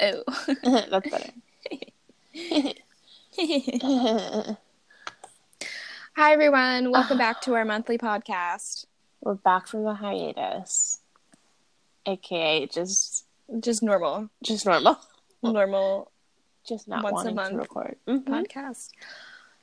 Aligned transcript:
Oh. 0.00 0.22
That's 0.90 1.10
better. 1.10 1.30
Hi, 6.16 6.32
everyone. 6.32 6.90
Welcome 6.90 7.18
back 7.18 7.40
to 7.42 7.54
our 7.54 7.64
monthly 7.64 7.98
podcast. 7.98 8.86
We're 9.20 9.34
back 9.34 9.66
from 9.68 9.84
the 9.84 9.94
hiatus, 9.94 10.98
aka 12.06 12.66
just 12.66 13.26
Just 13.60 13.82
normal, 13.82 14.30
just 14.42 14.66
normal, 14.66 14.98
normal 15.42 16.10
just 16.66 16.88
not 16.88 17.04
Once 17.04 17.24
a 17.28 17.32
month. 17.32 17.50
to 17.50 17.56
record. 17.58 17.96
Mhm. 18.08 18.24
podcast. 18.24 18.88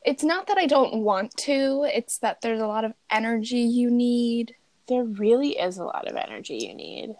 It's 0.05 0.23
not 0.23 0.47
that 0.47 0.57
I 0.57 0.65
don't 0.65 1.03
want 1.03 1.35
to, 1.37 1.85
it's 1.93 2.19
that 2.19 2.39
there's 2.41 2.61
a 2.61 2.67
lot 2.67 2.85
of 2.85 2.93
energy 3.09 3.59
you 3.59 3.89
need. 3.91 4.55
There 4.87 5.03
really 5.03 5.57
is 5.59 5.77
a 5.77 5.83
lot 5.83 6.07
of 6.09 6.15
energy 6.15 6.55
you 6.57 6.73
need. 6.73 7.15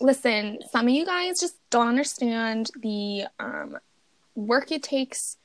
Listen, 0.00 0.58
some 0.70 0.86
of 0.86 0.92
you 0.94 1.04
guys 1.04 1.40
just 1.40 1.56
don't 1.72 1.88
understand 1.88 2.70
the 2.80 3.24
um, 3.40 3.78
work 4.36 4.70
it 4.70 4.82
takes 4.84 5.38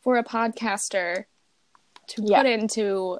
for 0.00 0.16
a 0.16 0.24
podcaster 0.24 1.24
to 2.08 2.22
Yeah. 2.24 2.38
put 2.42 2.46
into 2.50 3.18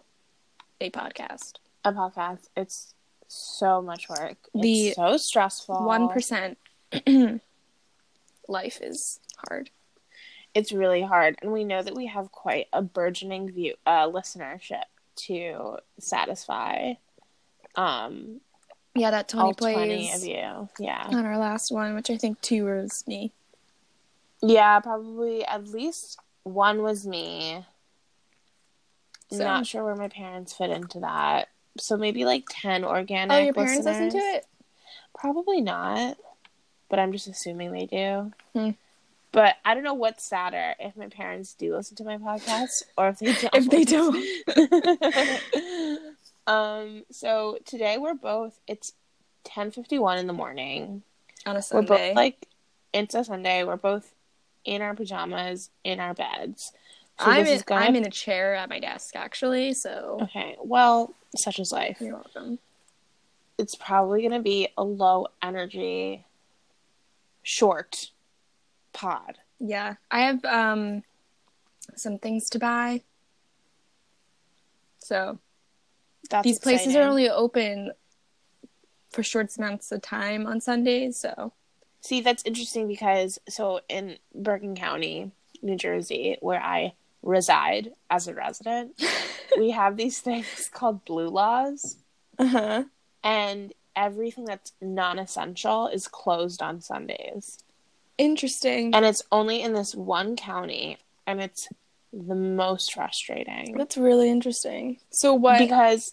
a 0.80 0.90
podcast. 0.90 1.56
A 1.84 1.92
podcast, 1.92 2.48
it's 2.56 2.94
so 3.28 3.82
much 3.82 4.08
work. 4.08 4.36
The 4.54 4.88
it's 4.88 4.96
so 4.96 5.16
stressful. 5.16 5.84
One 5.84 6.08
percent 6.08 6.56
life 8.48 8.80
is 8.80 9.20
hard. 9.48 9.70
It's 10.54 10.72
really 10.72 11.02
hard, 11.02 11.36
and 11.42 11.50
we 11.52 11.64
know 11.64 11.82
that 11.82 11.94
we 11.96 12.06
have 12.06 12.30
quite 12.30 12.66
a 12.72 12.82
burgeoning 12.82 13.50
view 13.50 13.74
uh, 13.86 14.08
listenership 14.08 14.82
to 15.16 15.78
satisfy. 15.98 16.94
Um, 17.74 18.40
Yeah, 18.94 19.10
that 19.10 19.28
Tony 19.28 19.44
all 19.44 19.54
plays 19.54 19.74
twenty 19.74 20.12
of 20.12 20.22
you, 20.24 20.68
yeah. 20.78 21.06
on 21.08 21.24
our 21.24 21.38
last 21.38 21.72
one, 21.72 21.94
which 21.94 22.10
I 22.10 22.16
think 22.18 22.40
two 22.42 22.66
was 22.66 23.04
me. 23.06 23.32
Yeah, 24.42 24.80
probably 24.80 25.44
at 25.44 25.68
least 25.68 26.18
one 26.42 26.82
was 26.82 27.06
me. 27.06 27.64
So- 29.30 29.38
Not 29.44 29.66
sure 29.66 29.82
where 29.84 29.96
my 29.96 30.08
parents 30.08 30.52
fit 30.52 30.68
into 30.70 31.00
that. 31.00 31.48
So 31.78 31.96
maybe 31.96 32.26
like 32.26 32.44
10 32.50 32.84
organic 32.84 33.34
Oh, 33.34 33.38
your 33.42 33.54
parents 33.54 33.86
listen 33.86 34.10
to 34.10 34.18
it? 34.18 34.46
Probably 35.16 35.62
not. 35.62 36.18
But 36.90 36.98
I'm 36.98 37.12
just 37.12 37.28
assuming 37.28 37.72
they 37.72 37.86
do. 37.86 38.32
Hmm. 38.52 38.70
But 39.30 39.56
I 39.64 39.72
don't 39.72 39.82
know 39.84 39.94
what's 39.94 40.22
sadder 40.24 40.74
if 40.78 40.94
my 40.94 41.08
parents 41.08 41.54
do 41.54 41.74
listen 41.74 41.96
to 41.96 42.04
my 42.04 42.18
podcast 42.18 42.82
or 42.98 43.08
if 43.08 43.18
they 43.20 43.32
don't. 43.32 43.54
If 43.54 43.70
they 43.70 43.84
don't. 43.84 44.22
um 46.46 47.04
so 47.10 47.58
today 47.64 47.98
we're 47.98 48.14
both 48.14 48.60
it's 48.66 48.92
10:51 49.44 50.18
in 50.18 50.26
the 50.26 50.32
morning. 50.32 51.02
On 51.46 51.52
a 51.54 51.58
We're 51.58 51.62
Sunday. 51.62 52.08
both 52.08 52.16
like 52.16 52.46
it's 52.92 53.14
a 53.14 53.24
Sunday. 53.24 53.64
We're 53.64 53.76
both 53.76 54.14
in 54.64 54.82
our 54.82 54.94
pajamas 54.94 55.70
in 55.84 55.98
our 56.00 56.14
beds. 56.14 56.72
So 57.18 57.26
I'm 57.26 57.46
in, 57.46 57.62
gonna- 57.66 57.80
I'm 57.80 57.96
in 57.96 58.04
a 58.06 58.10
chair 58.10 58.54
at 58.54 58.68
my 58.68 58.78
desk 58.80 59.14
actually, 59.16 59.74
so 59.74 60.18
Okay. 60.22 60.56
Well, 60.62 61.14
such 61.36 61.58
is 61.58 61.72
life. 61.72 61.98
you're 62.00 62.14
welcome. 62.14 62.58
It's 63.58 63.74
probably 63.74 64.20
going 64.22 64.32
to 64.32 64.40
be 64.40 64.68
a 64.76 64.82
low 64.82 65.26
energy 65.42 66.24
short 67.42 68.10
pod. 68.92 69.38
Yeah, 69.60 69.94
I 70.10 70.20
have 70.22 70.44
um 70.44 71.02
some 71.96 72.18
things 72.18 72.48
to 72.50 72.58
buy. 72.58 73.02
So 74.98 75.38
That's 76.32 76.44
these 76.44 76.58
places 76.58 76.96
are 76.96 77.02
only 77.02 77.30
open 77.30 77.92
for 79.10 79.22
short 79.22 79.56
amounts 79.56 79.92
of 79.92 80.02
time 80.02 80.46
on 80.46 80.60
Sundays. 80.60 81.16
So 81.18 81.52
See, 82.02 82.20
that's 82.20 82.42
interesting 82.44 82.88
because 82.88 83.38
so 83.48 83.80
in 83.88 84.18
Bergen 84.34 84.74
County, 84.74 85.30
New 85.62 85.76
Jersey, 85.76 86.36
where 86.40 86.60
I 86.60 86.94
reside 87.22 87.92
as 88.10 88.26
a 88.26 88.34
resident, 88.34 89.00
we 89.58 89.70
have 89.70 89.96
these 89.96 90.20
things 90.20 90.68
called 90.72 91.04
blue 91.04 91.28
laws 91.28 91.96
uh 92.38 92.46
huh. 92.46 92.84
and 93.22 93.72
everything 93.94 94.44
that's 94.44 94.72
non-essential 94.80 95.86
is 95.88 96.08
closed 96.08 96.60
on 96.60 96.80
Sundays. 96.80 97.60
Interesting. 98.18 98.92
And 98.94 99.06
it's 99.06 99.22
only 99.30 99.62
in 99.62 99.72
this 99.72 99.94
one 99.94 100.34
county 100.34 100.98
and 101.24 101.40
it's 101.40 101.68
the 102.12 102.34
most 102.34 102.94
frustrating. 102.94 103.76
That's 103.76 103.96
really 103.96 104.30
interesting. 104.30 104.98
So 105.10 105.34
what 105.34 105.58
Because 105.58 106.12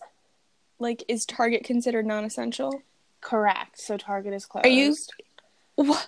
like 0.80 1.04
is 1.08 1.26
Target 1.26 1.64
considered 1.64 2.06
non-essential? 2.06 2.82
correct, 3.22 3.80
so 3.80 3.98
Target 3.98 4.34
is 4.34 4.46
closed. 4.46 4.66
Are 4.66 4.70
you 4.70 4.96
What? 5.76 6.08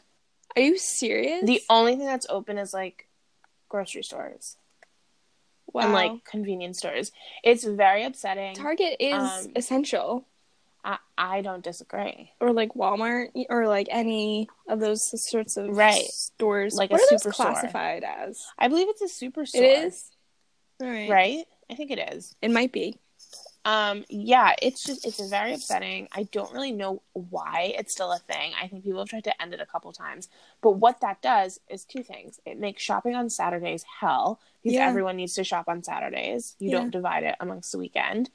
Are 0.55 0.61
you 0.61 0.77
serious? 0.77 1.45
The 1.45 1.61
only 1.69 1.95
thing 1.95 2.05
that's 2.05 2.27
open 2.29 2.57
is 2.57 2.73
like 2.73 3.07
grocery 3.69 4.03
stores 4.03 4.57
wow. 5.73 5.83
and 5.83 5.93
like 5.93 6.25
convenience 6.25 6.79
stores. 6.79 7.11
It's 7.43 7.63
very 7.63 8.03
upsetting. 8.03 8.55
Target 8.55 8.97
is 8.99 9.13
um, 9.13 9.51
essential, 9.55 10.25
I, 10.83 10.97
I 11.17 11.41
don't 11.41 11.63
disagree. 11.63 12.31
or 12.39 12.53
like 12.53 12.73
Walmart, 12.73 13.27
or 13.49 13.67
like 13.67 13.87
any 13.91 14.49
of 14.67 14.79
those 14.79 15.01
sorts 15.29 15.57
of 15.57 15.69
Right. 15.69 16.05
stores. 16.05 16.75
Like 16.75 16.89
what 16.89 17.01
are 17.01 17.07
those 17.11 17.23
superstore. 17.23 17.33
classified 17.33 18.03
as? 18.03 18.39
I 18.57 18.67
believe 18.67 18.87
it's 18.89 19.01
a 19.01 19.25
superstore. 19.25 19.55
It 19.61 19.85
is. 19.85 20.11
All 20.81 20.87
right. 20.87 21.09
right. 21.09 21.45
I 21.69 21.75
think 21.75 21.91
it 21.91 22.13
is. 22.13 22.35
It 22.41 22.51
might 22.51 22.71
be. 22.71 22.97
Um, 23.63 24.05
yeah, 24.09 24.55
it's 24.59 24.83
just 24.83 25.05
it's 25.05 25.19
very 25.29 25.53
upsetting. 25.53 26.07
I 26.11 26.23
don't 26.23 26.51
really 26.51 26.71
know 26.71 27.03
why 27.13 27.75
it's 27.77 27.93
still 27.93 28.11
a 28.11 28.17
thing. 28.17 28.53
I 28.59 28.67
think 28.67 28.83
people 28.83 28.97
have 29.01 29.07
tried 29.09 29.25
to 29.25 29.39
end 29.41 29.53
it 29.53 29.59
a 29.61 29.67
couple 29.67 29.93
times, 29.93 30.29
but 30.63 30.71
what 30.71 30.99
that 31.01 31.21
does 31.21 31.59
is 31.69 31.85
two 31.85 32.01
things. 32.01 32.39
It 32.43 32.57
makes 32.57 32.81
shopping 32.81 33.13
on 33.13 33.29
Saturdays 33.29 33.85
hell 33.99 34.39
because 34.63 34.77
Yeah. 34.77 34.87
everyone 34.87 35.15
needs 35.15 35.35
to 35.35 35.43
shop 35.43 35.65
on 35.67 35.83
Saturdays. 35.83 36.55
You 36.57 36.71
Yeah. 36.71 36.79
don't 36.79 36.89
divide 36.89 37.21
it 37.21 37.35
amongst 37.39 37.71
the 37.71 37.77
weekend, 37.77 38.31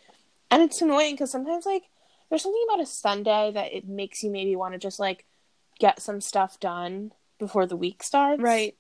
and 0.48 0.62
it's 0.62 0.80
annoying 0.80 1.14
because 1.14 1.32
sometimes 1.32 1.66
like 1.66 1.88
there's 2.28 2.42
something 2.42 2.64
about 2.68 2.80
a 2.82 2.86
Sunday 2.86 3.50
that 3.54 3.72
it 3.72 3.86
makes 3.88 4.22
you 4.22 4.30
maybe 4.30 4.56
want 4.56 4.72
to 4.74 4.78
just 4.78 4.98
like 4.98 5.24
get 5.78 6.00
some 6.00 6.20
stuff 6.20 6.58
done 6.60 7.12
before 7.38 7.66
the 7.66 7.76
week 7.76 8.02
starts, 8.02 8.42
Right. 8.42 8.74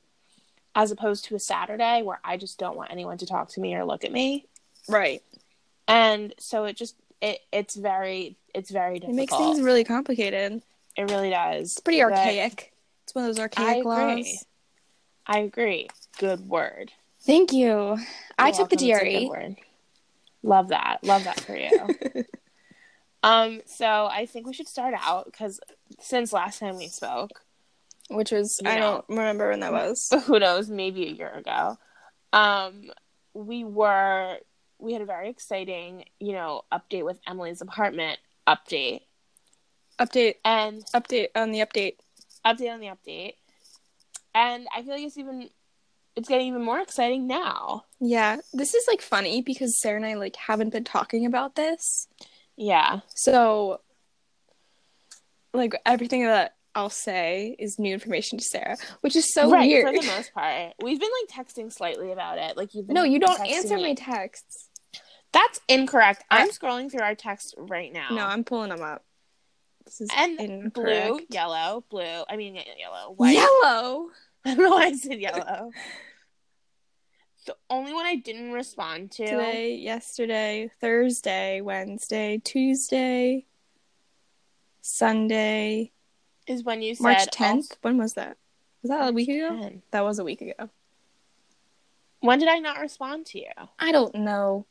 As 0.74 0.90
opposed 0.90 1.24
to 1.26 1.34
a 1.34 1.38
Saturday 1.38 2.02
where 2.02 2.20
I 2.24 2.36
just 2.36 2.58
don't 2.58 2.76
want 2.76 2.90
anyone 2.90 3.18
to 3.18 3.26
talk 3.26 3.48
to 3.50 3.60
me 3.60 3.74
or 3.74 3.84
look 3.84 4.04
at 4.04 4.12
me 4.12 4.46
Right. 4.88 5.22
and 5.88 6.34
so 6.38 6.64
it 6.64 6.76
just 6.76 6.96
it 7.20 7.40
it's 7.52 7.74
very 7.76 8.36
it's 8.54 8.70
very 8.70 8.94
difficult. 8.98 9.12
It 9.14 9.16
makes 9.16 9.36
things 9.36 9.60
really 9.60 9.84
complicated. 9.84 10.62
it 10.96 11.10
really 11.10 11.30
does. 11.30 11.72
It's 11.72 11.80
pretty 11.80 12.02
archaic. 12.02 12.72
It's 13.04 13.14
one 13.14 13.24
of 13.24 13.28
those 13.28 13.38
archaic 13.38 13.66
I 13.66 13.68
archaic 13.78 13.80
agree. 13.80 14.22
laws. 14.24 14.44
I 15.26 15.38
agree. 15.40 15.88
Good 16.18 16.48
word. 16.48 16.92
Thank 17.22 17.52
you. 17.52 17.98
I 18.38 18.48
You're 18.48 18.56
took 18.56 18.70
the 18.70 18.84
E. 18.84 18.88
welcome. 18.92 19.06
A 19.08 19.10
good 19.10 19.28
DRE. 19.56 19.56
Love 20.42 20.68
that. 20.68 20.98
Love 21.02 21.24
that 21.24 21.40
for 21.40 21.56
you. 21.56 21.70
um. 23.22 23.60
So 23.66 23.86
I 24.06 24.26
think 24.26 24.46
we 24.46 24.52
should 24.52 24.68
start 24.68 24.94
out 25.00 25.26
because 25.26 25.60
since 26.00 26.32
last 26.32 26.60
time 26.60 26.76
we 26.76 26.88
spoke, 26.88 27.42
which 28.10 28.30
was 28.32 28.58
You 28.62 28.70
I 28.70 28.76
know. 28.76 28.80
don't 29.08 29.18
remember 29.18 29.50
when 29.50 29.60
that 29.60 29.72
was. 29.72 30.08
who 30.26 30.38
knows, 30.38 30.68
maybe 30.68 31.06
a 31.06 31.10
year 31.10 31.30
ago, 31.32 31.78
um, 32.32 32.90
we 33.34 33.64
were 33.64 34.38
we 34.78 34.92
had 34.92 35.02
a 35.02 35.06
very 35.06 35.28
exciting, 35.30 36.04
you 36.20 36.32
know, 36.32 36.62
update 36.72 37.04
with 37.04 37.18
Emily's 37.26 37.60
apartment 37.60 38.18
update 38.46 39.00
update 39.98 40.34
and 40.44 40.84
update 40.94 41.28
on 41.34 41.50
the 41.50 41.60
update. 41.60 41.94
update 42.44 42.72
on 42.72 42.80
the 42.80 42.88
update. 42.88 43.34
And 44.34 44.66
I 44.76 44.82
feel 44.82 44.92
like 44.92 45.04
it's 45.04 45.16
even 45.16 45.48
it's 46.14 46.28
getting 46.28 46.48
even 46.48 46.62
more 46.62 46.80
exciting 46.80 47.26
now. 47.26 47.84
Yeah, 48.00 48.36
this 48.52 48.74
is 48.74 48.84
like 48.88 49.00
funny 49.02 49.40
because 49.42 49.80
Sarah 49.80 49.96
and 49.96 50.06
I 50.06 50.14
like 50.14 50.36
haven't 50.36 50.70
been 50.70 50.84
talking 50.84 51.24
about 51.26 51.56
this. 51.56 52.08
Yeah. 52.56 53.00
So 53.14 53.80
like 55.52 55.74
everything 55.84 56.24
that 56.26 56.54
I'll 56.74 56.90
say 56.90 57.56
is 57.58 57.78
new 57.78 57.92
information 57.92 58.38
to 58.38 58.44
Sarah, 58.44 58.76
which 59.00 59.16
is 59.16 59.32
so 59.32 59.50
right, 59.50 59.66
weird. 59.66 59.86
for 59.86 60.00
the 60.00 60.06
most 60.06 60.34
part. 60.34 60.74
We've 60.82 61.00
been 61.00 61.10
like 61.22 61.46
texting 61.46 61.72
slightly 61.72 62.12
about 62.12 62.38
it. 62.38 62.56
Like 62.56 62.74
you've 62.74 62.86
been 62.86 62.94
no, 62.94 63.04
you 63.04 63.18
don't 63.18 63.40
answer 63.40 63.76
me. 63.76 63.82
my 63.82 63.94
texts. 63.94 64.68
That's 65.32 65.60
incorrect. 65.68 66.24
I'm 66.30 66.50
scrolling 66.50 66.90
through 66.90 67.00
our 67.00 67.14
text 67.14 67.54
right 67.56 67.92
now. 67.92 68.08
No, 68.10 68.24
I'm 68.24 68.44
pulling 68.44 68.70
them 68.70 68.82
up. 68.82 69.04
This 69.86 70.02
is 70.02 70.10
and 70.16 70.38
incorrect. 70.38 70.74
blue, 71.08 71.20
yellow, 71.30 71.84
blue. 71.90 72.24
I 72.28 72.36
mean 72.36 72.58
yellow, 72.78 73.12
white. 73.12 73.34
Yellow. 73.34 74.08
I 74.44 74.54
don't 74.54 74.58
know 74.58 74.70
why 74.70 74.84
I 74.84 74.92
said 74.92 75.20
yellow. 75.20 75.70
the 77.46 77.56
only 77.70 77.92
one 77.92 78.04
I 78.04 78.16
didn't 78.16 78.52
respond 78.52 79.12
to 79.12 79.26
Today, 79.26 79.76
yesterday, 79.76 80.70
Thursday, 80.80 81.60
Wednesday, 81.60 82.40
Tuesday, 82.44 83.46
Sunday, 84.82 85.92
is 86.46 86.64
when 86.64 86.82
you 86.82 86.94
said 86.94 87.02
March 87.02 87.26
10th. 87.28 87.76
When 87.82 87.98
was 87.98 88.14
that? 88.14 88.36
Was 88.82 88.90
that 88.90 89.08
a 89.08 89.12
week 89.12 89.28
ago? 89.28 89.80
That 89.92 90.04
was 90.04 90.18
a 90.18 90.24
week 90.24 90.42
ago. 90.42 90.68
When 92.20 92.38
did 92.38 92.48
I 92.48 92.58
not 92.58 92.80
respond 92.80 93.26
to 93.26 93.38
you? 93.38 93.50
I 93.78 93.92
don't 93.92 94.14
know. 94.14 94.66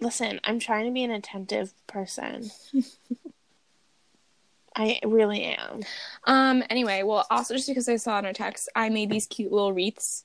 Listen, 0.00 0.40
I'm 0.44 0.58
trying 0.58 0.86
to 0.86 0.92
be 0.92 1.04
an 1.04 1.10
attentive 1.10 1.72
person. 1.86 2.50
I 4.76 4.98
really 5.04 5.44
am. 5.44 5.80
Um. 6.24 6.64
Anyway, 6.68 7.02
well, 7.04 7.26
also 7.30 7.54
just 7.54 7.68
because 7.68 7.88
I 7.88 7.96
saw 7.96 8.18
in 8.18 8.24
a 8.24 8.32
text, 8.32 8.68
I 8.74 8.88
made 8.88 9.08
these 9.08 9.26
cute 9.26 9.52
little 9.52 9.72
wreaths. 9.72 10.24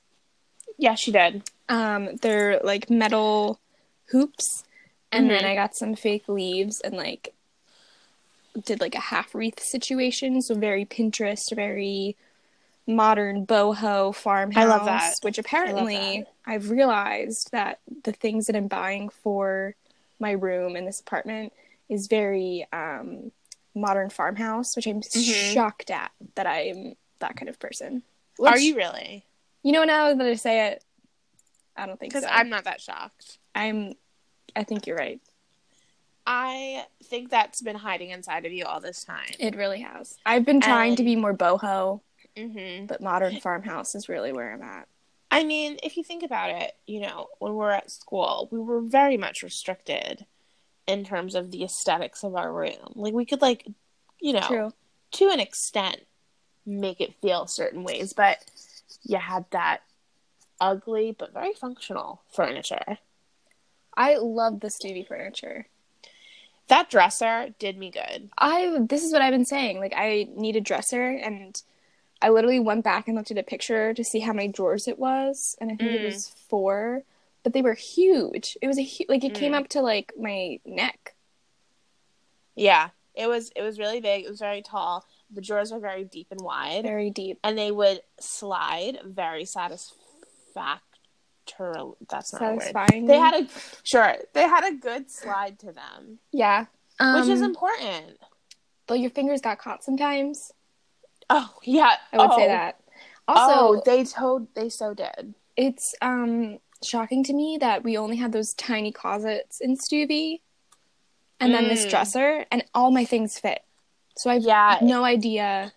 Yeah, 0.78 0.94
she 0.94 1.12
did. 1.12 1.42
Um. 1.68 2.16
They're 2.16 2.60
like 2.64 2.90
metal 2.90 3.60
hoops, 4.10 4.64
and 5.12 5.30
then 5.30 5.44
Mhm. 5.44 5.48
I 5.50 5.54
got 5.54 5.76
some 5.76 5.94
fake 5.94 6.28
leaves 6.28 6.80
and 6.80 6.96
like 6.96 7.34
did 8.64 8.80
like 8.80 8.94
a 8.94 9.00
half 9.00 9.34
wreath 9.34 9.60
situation. 9.60 10.42
So 10.42 10.54
very 10.54 10.84
Pinterest, 10.84 11.54
very 11.54 12.16
modern 12.86 13.46
boho 13.46 14.14
farmhouse. 14.14 14.62
I 14.62 14.66
love 14.66 14.84
that. 14.86 15.14
Which 15.22 15.38
apparently 15.38 16.24
I've 16.44 16.70
realized 16.70 17.50
that 17.52 17.78
the 18.04 18.12
things 18.12 18.46
that 18.46 18.56
I'm 18.56 18.66
buying 18.66 19.08
for 19.08 19.74
my 20.18 20.32
room 20.32 20.76
in 20.76 20.84
this 20.86 21.00
apartment 21.00 21.52
is 21.88 22.08
very 22.08 22.66
um, 22.72 23.30
modern 23.74 24.10
farmhouse, 24.10 24.74
which 24.74 24.86
I'm 24.86 25.00
Mhm. 25.02 25.52
shocked 25.54 25.90
at 25.90 26.10
that 26.34 26.46
I'm 26.46 26.96
that 27.20 27.36
kind 27.36 27.48
of 27.48 27.58
person. 27.60 28.02
Are 28.40 28.58
you 28.58 28.74
really? 28.76 29.24
You 29.62 29.72
know, 29.72 29.84
now 29.84 30.14
that 30.14 30.26
I 30.26 30.34
say 30.34 30.68
it, 30.68 30.84
I 31.76 31.86
don't 31.86 31.98
think 31.98 32.12
so. 32.12 32.20
Because. 32.20 32.30
I'm 32.32 32.48
not 32.48 32.64
that 32.64 32.80
shocked. 32.80 33.38
I'm. 33.54 33.94
I 34.56 34.64
think 34.64 34.86
you're 34.86 34.96
right. 34.96 35.20
I 36.26 36.84
think 37.04 37.30
that's 37.30 37.62
been 37.62 37.76
hiding 37.76 38.10
inside 38.10 38.46
of 38.46 38.52
you 38.52 38.64
all 38.64 38.80
this 38.80 39.04
time. 39.04 39.30
It 39.38 39.56
really 39.56 39.80
has. 39.80 40.16
I've 40.26 40.44
been 40.44 40.60
trying 40.60 40.96
to 40.96 41.02
be 41.02 41.16
more 41.16 41.34
boho, 41.34 42.00
hmm 42.36 42.86
but 42.86 43.00
modern 43.00 43.40
farmhouse 43.40 43.94
is 43.94 44.08
really 44.08 44.32
where 44.32 44.52
I'm 44.52 44.62
at. 44.62 44.86
I 45.30 45.44
mean, 45.44 45.78
if 45.82 45.96
you 45.96 46.04
think 46.04 46.22
about 46.22 46.50
it, 46.50 46.72
you 46.86 47.00
know, 47.00 47.28
when 47.38 47.52
we 47.52 47.58
were 47.58 47.72
at 47.72 47.90
school, 47.90 48.48
we 48.50 48.58
were 48.58 48.80
very 48.80 49.16
much 49.16 49.42
restricted 49.42 50.26
in 50.86 51.04
terms 51.04 51.34
of 51.34 51.50
the 51.50 51.62
aesthetics 51.64 52.24
of 52.24 52.34
our 52.34 52.52
room. 52.52 52.92
Like 52.94 53.14
we 53.14 53.24
could 53.24 53.40
like, 53.40 53.66
you 54.20 54.32
know, 54.32 54.46
True. 54.46 54.72
to 55.12 55.30
an 55.30 55.40
extent 55.40 56.00
make 56.66 57.00
it 57.00 57.14
feel 57.22 57.46
certain 57.46 57.84
ways, 57.84 58.12
but 58.12 58.44
you 59.02 59.18
had 59.18 59.44
that 59.50 59.82
ugly 60.60 61.14
but 61.18 61.32
very 61.32 61.54
functional 61.54 62.22
furniture. 62.30 62.98
I 63.96 64.16
love 64.16 64.60
the 64.60 64.70
Stevie 64.70 65.04
furniture. 65.04 65.66
That 66.68 66.88
dresser 66.90 67.54
did 67.58 67.76
me 67.76 67.90
good. 67.90 68.30
I 68.38 68.78
this 68.80 69.02
is 69.02 69.12
what 69.12 69.22
I've 69.22 69.32
been 69.32 69.44
saying. 69.44 69.80
Like 69.80 69.94
I 69.96 70.28
need 70.36 70.54
a 70.56 70.60
dresser, 70.60 71.08
and 71.10 71.60
I 72.22 72.28
literally 72.28 72.60
went 72.60 72.84
back 72.84 73.08
and 73.08 73.16
looked 73.16 73.30
at 73.32 73.38
a 73.38 73.42
picture 73.42 73.92
to 73.94 74.04
see 74.04 74.20
how 74.20 74.32
many 74.32 74.48
drawers 74.48 74.86
it 74.86 74.98
was, 74.98 75.56
and 75.60 75.72
I 75.72 75.76
think 75.76 75.90
it 75.92 76.00
Mm. 76.02 76.04
was 76.04 76.28
four, 76.48 77.02
but 77.42 77.52
they 77.54 77.62
were 77.62 77.74
huge. 77.74 78.56
It 78.62 78.68
was 78.68 78.78
a 78.78 78.84
hu- 78.84 79.06
like 79.08 79.24
it 79.24 79.34
came 79.34 79.52
Mm. 79.52 79.56
up 79.60 79.68
to 79.68 79.80
like 79.82 80.12
my 80.18 80.60
neck. 80.64 81.14
Yeah. 82.54 82.90
It 83.14 83.26
was 83.26 83.50
it 83.56 83.62
was 83.62 83.78
really 83.78 84.00
big. 84.00 84.24
It 84.24 84.30
was 84.30 84.38
very 84.38 84.62
tall. 84.62 85.04
The 85.32 85.40
drawers 85.40 85.70
are 85.72 85.78
very 85.80 86.04
deep 86.04 86.28
and 86.30 86.40
wide. 86.40 86.82
Very 86.82 87.10
deep. 87.10 87.38
and 87.44 87.56
they 87.56 87.70
would 87.70 88.00
slide 88.18 88.98
very 89.04 89.44
satisfactory. 89.44 90.80
That's 92.08 92.32
not. 92.32 92.38
Satisfying. 92.40 93.06
They 93.06 93.18
had 93.18 93.34
a 93.44 93.48
sure. 93.82 94.16
They 94.34 94.42
had 94.42 94.64
a 94.64 94.76
good 94.76 95.10
slide 95.10 95.58
to 95.60 95.72
them, 95.72 96.18
yeah. 96.32 96.66
which 97.00 97.26
is 97.28 97.40
Um, 97.42 97.50
important. 97.50 98.18
though 98.86 98.94
your 98.94 99.10
fingers 99.10 99.40
got 99.40 99.58
caught 99.58 99.82
sometimes. 99.84 100.52
Oh 101.28 101.48
yeah, 101.62 101.96
I 102.12 102.18
would 102.18 102.32
say 102.34 102.44
Oh. 102.44 102.48
that. 102.48 102.80
Also, 103.28 103.78
oh, 103.78 103.82
they 103.84 104.04
told 104.04 104.52
they 104.54 104.68
so 104.68 104.94
did. 104.94 105.34
it's 105.56 105.94
um 106.02 106.58
shocking 106.82 107.22
to 107.24 107.32
me 107.32 107.58
that 107.60 107.84
we 107.84 107.96
only 107.96 108.16
had 108.16 108.32
those 108.32 108.54
tiny 108.54 108.90
closets 108.90 109.60
in 109.60 109.76
Stuvie 109.76 110.40
and 111.38 111.52
then 111.54 111.68
this 111.68 111.84
Mm. 111.86 111.90
dresser 111.90 112.44
and 112.50 112.64
all 112.74 112.90
my 112.90 113.04
things 113.04 113.38
fit. 113.38 113.62
So 114.20 114.28
I've 114.28 114.44
Yeah. 114.44 114.78
no 114.82 115.02
idea 115.02 115.72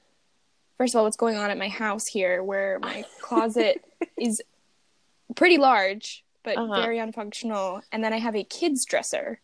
first 0.77 0.93
of 0.93 0.97
all 0.99 1.05
what's 1.05 1.15
going 1.15 1.37
on 1.37 1.49
at 1.49 1.57
my 1.57 1.69
house 1.69 2.05
here 2.07 2.43
where 2.43 2.77
my 2.79 3.05
closet 3.21 3.81
is 4.17 4.41
pretty 5.33 5.57
large 5.57 6.25
but 6.43 6.57
Uh-huh. 6.57 6.73
very 6.75 6.97
unfunctional 6.97 7.83
and 7.93 8.03
then 8.03 8.11
I 8.11 8.19
have 8.19 8.35
a 8.35 8.43
kids 8.43 8.83
dresser 8.83 9.39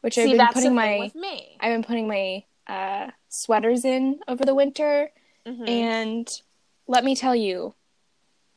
which 0.00 0.16
I've 0.16 0.30
been 0.30 0.46
putting 0.48 0.74
my. 0.74 1.12
I've 1.60 1.72
been 1.74 1.84
putting 1.84 2.08
my 2.08 2.44
uh, 2.66 3.10
sweaters 3.28 3.84
in 3.84 4.20
over 4.28 4.44
the 4.46 4.54
winter 4.54 5.10
Mhm. 5.46 5.68
and 5.68 6.40
let 6.86 7.04
me 7.04 7.14
tell 7.14 7.34
you, 7.36 7.74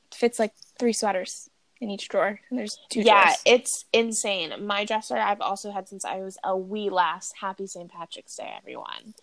it 0.09 0.15
fits 0.15 0.39
like 0.39 0.53
three 0.79 0.93
sweaters 0.93 1.49
in 1.79 1.89
each 1.89 2.07
drawer, 2.09 2.39
and 2.49 2.57
there's 2.59 2.79
two 2.89 3.01
yeah, 3.01 3.23
drawers. 3.23 3.37
it's 3.45 3.85
insane. 3.93 4.53
My 4.65 4.85
dresser 4.85 5.17
I've 5.17 5.41
also 5.41 5.71
had 5.71 5.87
since 5.87 6.05
I 6.05 6.17
was 6.17 6.37
a 6.43 6.55
wee 6.57 6.89
lass. 6.89 7.33
Happy 7.39 7.67
St. 7.67 7.91
Patrick's 7.91 8.35
Day, 8.35 8.51
everyone. 8.57 9.13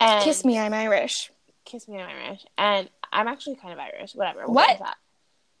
And 0.00 0.24
Kiss 0.24 0.44
me, 0.44 0.58
I'm 0.58 0.74
Irish. 0.74 1.30
kiss 1.64 1.86
me, 1.88 2.00
I'm 2.00 2.08
Irish, 2.08 2.44
and 2.58 2.88
I'm 3.12 3.28
actually 3.28 3.56
kind 3.56 3.72
of 3.72 3.78
Irish. 3.78 4.14
Whatever. 4.14 4.46
What? 4.46 4.80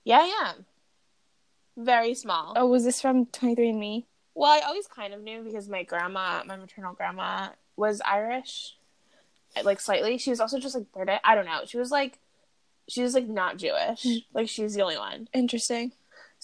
Yeah, 0.04 0.18
I 0.18 0.48
am. 0.50 0.66
Very 1.76 2.14
small. 2.14 2.52
Oh, 2.56 2.66
was 2.66 2.84
this 2.84 3.00
from 3.00 3.26
23andMe? 3.26 4.04
Well, 4.34 4.50
I 4.50 4.60
always 4.66 4.86
kind 4.86 5.14
of 5.14 5.22
knew 5.22 5.42
because 5.42 5.68
my 5.68 5.84
grandma, 5.84 6.42
my 6.44 6.56
maternal 6.56 6.94
grandma, 6.94 7.48
was 7.76 8.00
Irish, 8.04 8.76
like 9.62 9.80
slightly. 9.80 10.18
She 10.18 10.30
was 10.30 10.40
also 10.40 10.58
just 10.58 10.74
like 10.74 10.92
British. 10.92 11.20
I 11.24 11.34
don't 11.34 11.46
know. 11.46 11.62
She 11.66 11.78
was 11.78 11.90
like, 11.90 12.18
she 12.88 13.02
was 13.02 13.14
like 13.14 13.28
not 13.28 13.56
Jewish. 13.56 14.02
Mm. 14.02 14.24
Like 14.32 14.48
she's 14.48 14.74
the 14.74 14.82
only 14.82 14.98
one. 14.98 15.28
Interesting. 15.32 15.92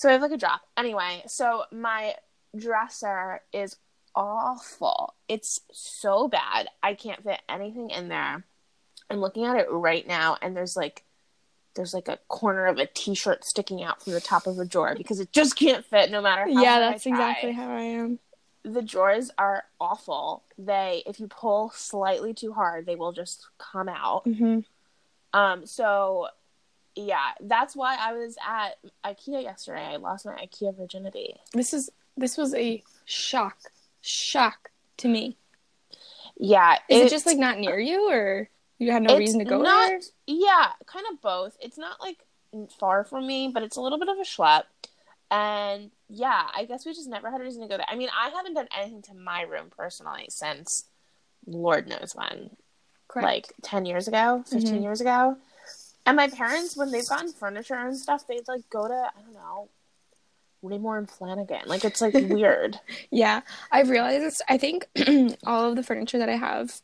So 0.01 0.09
I 0.09 0.13
have 0.13 0.23
like 0.23 0.33
a 0.33 0.39
drop. 0.39 0.63
Anyway, 0.79 1.23
so 1.27 1.65
my 1.71 2.15
dresser 2.57 3.43
is 3.53 3.77
awful. 4.15 5.13
It's 5.29 5.61
so 5.71 6.27
bad. 6.27 6.69
I 6.83 6.95
can't 6.95 7.23
fit 7.23 7.43
anything 7.51 7.91
in 7.91 8.09
there. 8.09 8.43
I'm 9.11 9.21
looking 9.21 9.45
at 9.45 9.57
it 9.57 9.67
right 9.71 10.09
now, 10.09 10.39
and 10.41 10.57
there's 10.57 10.75
like 10.75 11.05
there's 11.75 11.93
like 11.93 12.09
a 12.09 12.19
corner 12.29 12.65
of 12.65 12.79
a 12.79 12.87
t-shirt 12.87 13.45
sticking 13.45 13.83
out 13.83 14.03
from 14.03 14.15
the 14.15 14.23
top 14.23 14.47
of 14.47 14.59
a 14.59 14.65
drawer 14.65 14.95
because 14.97 15.21
it 15.21 15.33
just 15.33 15.55
can't 15.55 15.85
fit 15.85 16.11
no 16.11 16.23
matter 16.23 16.47
how 16.51 16.63
yeah, 16.63 16.79
that's 16.79 17.05
exactly 17.05 17.53
how 17.53 17.69
I 17.69 17.83
am. 17.83 18.21
The 18.63 18.81
drawers 18.81 19.31
are 19.37 19.65
awful. 19.79 20.45
They 20.57 21.03
if 21.05 21.21
you 21.21 21.27
pull 21.27 21.73
slightly 21.75 22.33
too 22.33 22.55
hard, 22.55 22.87
they 22.87 22.97
will 22.97 23.13
just 23.13 23.49
come 23.59 23.91
out. 23.91 24.23
hmm 24.25 24.61
Um 25.35 25.67
so 25.67 26.29
yeah, 26.97 27.33
that's 27.41 27.75
why 27.77 27.97
I 27.99 28.13
was 28.15 28.37
at 28.47 28.79
IKEA 29.05 29.43
yesterday. 29.43 29.83
I 29.85 29.97
lost 29.97 30.27
my 30.27 30.33
IKEA 30.35 30.77
virginity. 30.77 31.37
This 31.53 31.73
is 31.73 31.91
this 32.17 32.37
was 32.37 32.55
a 32.55 32.83
shock, 33.05 33.57
shock 34.01 34.71
to 34.99 35.09
me. 35.09 35.37
Yeah, 36.37 36.75
Is 36.75 36.79
it 36.89 36.95
it's- 36.97 37.11
just 37.11 37.27
like 37.27 37.39
not 37.39 37.59
near 37.59 37.79
you, 37.79 38.11
or 38.11 38.49
you 38.79 38.93
had 38.93 39.03
no 39.03 39.17
reason 39.17 39.39
to 39.41 39.45
go 39.45 39.61
not, 39.63 39.89
there? 39.89 40.01
Yeah, 40.27 40.73
kind 40.87 41.07
of 41.13 41.21
both. 41.21 41.57
It's 41.61 41.79
not 41.79 42.01
like 42.01 42.19
far 42.79 43.05
from 43.05 43.27
me, 43.27 43.49
but 43.53 43.63
it's 43.63 43.77
a 43.77 43.81
little 43.81 43.99
bit 43.99 44.09
of 44.09 44.19
a 44.19 44.23
schlep. 44.23 44.65
And 45.31 45.91
yeah, 46.09 46.49
I 46.55 46.65
guess 46.65 46.85
we 46.85 46.93
just 46.93 47.09
never 47.09 47.31
had 47.31 47.41
a 47.41 47.45
reason 47.45 47.63
to 47.63 47.69
go 47.69 47.77
there. 47.77 47.87
I 47.89 47.95
mean, 47.95 48.09
I 48.19 48.31
haven't 48.31 48.55
done 48.55 48.69
anything 48.77 49.03
to 49.03 49.15
my 49.15 49.43
room 49.43 49.71
personally 49.77 50.27
since 50.29 50.85
Lord 51.47 51.87
knows 51.89 52.15
when, 52.17 52.51
Correct. 53.07 53.25
like 53.25 53.53
10 53.63 53.87
years 53.87 54.09
ago, 54.09 54.43
15 54.49 54.79
Mhm. 54.79 54.83
years 54.83 55.01
ago. 55.01 55.37
And 56.11 56.17
my 56.17 56.27
parents, 56.27 56.77
when 56.77 56.91
they've 56.91 57.07
gotten 57.07 57.33
furniture 57.33 57.77
and 57.77 57.97
stuff, 57.97 58.27
they'd 58.27 58.49
like 58.49 58.69
go 58.69 58.89
to, 58.89 58.95
I 58.95 59.23
don't 59.23 59.33
know, 59.33 59.69
Raymour 60.65 60.99
and 60.99 61.09
Flanigan. 61.09 61.67
Like, 61.67 61.85
it's 61.85 62.01
like 62.01 62.15
weird. 62.29 62.81
Yeah, 63.13 63.43
I've 63.71 63.91
realized 63.91 64.25
this. 64.25 64.43
I 64.49 64.59
think 64.59 64.89
all 65.47 65.71
of 65.71 65.77
the 65.77 65.85
furniture 65.85 66.19
that 66.19 66.29
I 66.29 66.35
have 66.35 66.81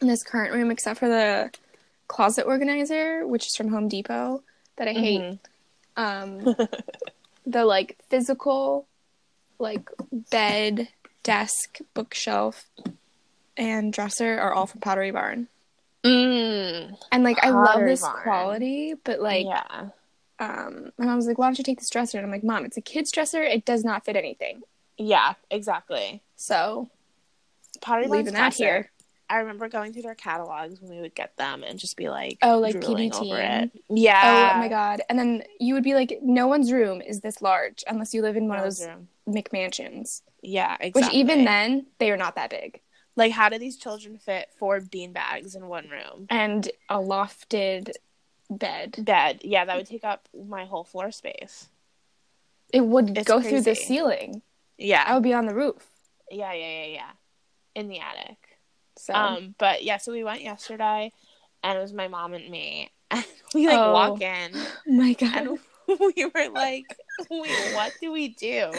in 0.00 0.06
this 0.06 0.22
current 0.22 0.54
room, 0.54 0.70
except 0.70 1.00
for 1.00 1.08
the 1.08 1.50
closet 2.06 2.44
organizer, 2.46 3.26
which 3.26 3.44
is 3.48 3.56
from 3.56 3.70
Home 3.70 3.88
Depot, 3.88 4.44
that 4.76 4.86
I 4.86 4.92
hate. 4.92 5.20
Mhm. 5.20 5.38
Um, 5.96 6.54
the 7.44 7.64
like 7.64 7.96
physical, 8.08 8.86
like 9.58 9.90
bed, 10.30 10.86
desk, 11.24 11.78
bookshelf, 11.92 12.66
and 13.56 13.92
dresser 13.92 14.38
are 14.38 14.54
all 14.54 14.66
from 14.66 14.80
Pottery 14.80 15.10
Barn. 15.10 15.48
Mm, 16.04 16.96
And 17.12 17.24
like 17.24 17.38
I 17.42 17.50
love 17.50 17.80
this 17.80 18.00
Barn. 18.02 18.22
quality, 18.22 18.94
but 19.04 19.20
like 19.20 19.46
yeah. 19.46 19.88
um, 20.38 20.92
my 20.96 21.06
mom's 21.06 21.26
like, 21.26 21.38
"Why 21.38 21.46
don't 21.46 21.58
you 21.58 21.64
take 21.64 21.78
this 21.78 21.90
dresser?" 21.90 22.18
And 22.18 22.24
I'm 22.26 22.30
like, 22.30 22.44
"Mom, 22.44 22.64
it's 22.64 22.76
a 22.76 22.80
kid's 22.80 23.10
dresser. 23.10 23.42
It 23.42 23.64
does 23.64 23.84
not 23.84 24.04
fit 24.04 24.16
anything." 24.16 24.62
Yeah, 24.96 25.34
exactly. 25.50 26.22
So 26.36 26.88
Pottery 27.80 28.08
leaving 28.08 28.34
that 28.34 28.54
here. 28.54 28.90
I 29.30 29.38
remember 29.38 29.68
going 29.68 29.92
through 29.92 30.02
their 30.02 30.14
catalogs 30.14 30.80
when 30.80 30.90
we 30.90 31.00
would 31.02 31.14
get 31.14 31.36
them 31.36 31.62
and 31.62 31.78
just 31.78 31.98
be 31.98 32.08
like, 32.08 32.38
Oh, 32.40 32.60
like 32.60 32.76
PBT. 32.76 33.20
over 33.20 33.38
it. 33.38 33.70
Yeah. 33.90 34.52
Oh 34.54 34.58
my 34.58 34.68
god! 34.68 35.02
And 35.10 35.18
then 35.18 35.42
you 35.60 35.74
would 35.74 35.84
be 35.84 35.94
like, 35.94 36.18
no 36.22 36.46
one's 36.46 36.72
room 36.72 37.02
is 37.02 37.20
this 37.20 37.42
large 37.42 37.84
unless 37.86 38.14
you 38.14 38.22
live 38.22 38.36
in 38.36 38.48
one 38.48 38.58
of 38.58 38.64
those 38.64 38.86
room. 38.86 39.08
McMansions. 39.28 40.22
Yeah, 40.42 40.76
exactly. 40.80 41.02
Which 41.02 41.12
even 41.12 41.44
then, 41.44 41.86
they 41.98 42.10
are 42.10 42.16
not 42.16 42.36
that 42.36 42.48
big. 42.50 42.80
Like, 43.18 43.32
how 43.32 43.48
do 43.48 43.58
these 43.58 43.76
children 43.76 44.16
fit 44.16 44.48
four 44.58 44.80
bean 44.80 45.12
bags 45.12 45.54
in 45.54 45.66
one 45.66 45.88
room? 45.90 46.26
And 46.30 46.70
a 46.88 46.96
lofted 46.96 47.90
bed. 48.48 48.94
Bed. 48.98 49.40
Yeah, 49.42 49.64
that 49.66 49.76
would 49.76 49.86
take 49.86 50.04
up 50.04 50.28
my 50.34 50.64
whole 50.64 50.84
floor 50.84 51.10
space. 51.10 51.68
It 52.72 52.82
would 52.82 53.18
It's 53.18 53.28
go 53.28 53.42
through 53.42 53.62
the 53.62 53.74
ceiling. 53.74 54.42
Yeah. 54.78 55.02
I 55.06 55.14
would 55.14 55.22
be 55.22 55.34
on 55.34 55.46
the 55.46 55.54
roof. 55.54 55.86
Yeah, 56.30 56.52
yeah, 56.52 56.84
yeah, 56.84 56.86
yeah. 56.86 57.10
In 57.74 57.88
the 57.88 57.98
attic. 57.98 58.38
So 58.96 59.14
Um, 59.14 59.54
but 59.58 59.82
yeah, 59.82 59.96
so 59.98 60.12
we 60.12 60.24
went 60.24 60.42
yesterday, 60.42 61.12
and 61.62 61.78
it 61.78 61.80
was 61.80 61.92
my 61.92 62.08
mom 62.08 62.34
and 62.34 62.48
me, 62.48 62.90
and 63.10 63.24
we 63.54 63.66
like 63.66 63.78
Oh. 63.80 63.92
walk 63.92 64.20
in, 64.20 64.52
my 64.86 65.12
god. 65.14 65.36
and 65.36 65.58
we 66.00 66.24
were 66.26 66.48
like, 66.50 66.96
"Wait, 67.30 67.72
what 67.72 67.94
do 68.00 68.12
we 68.12 68.28
do?" 68.28 68.72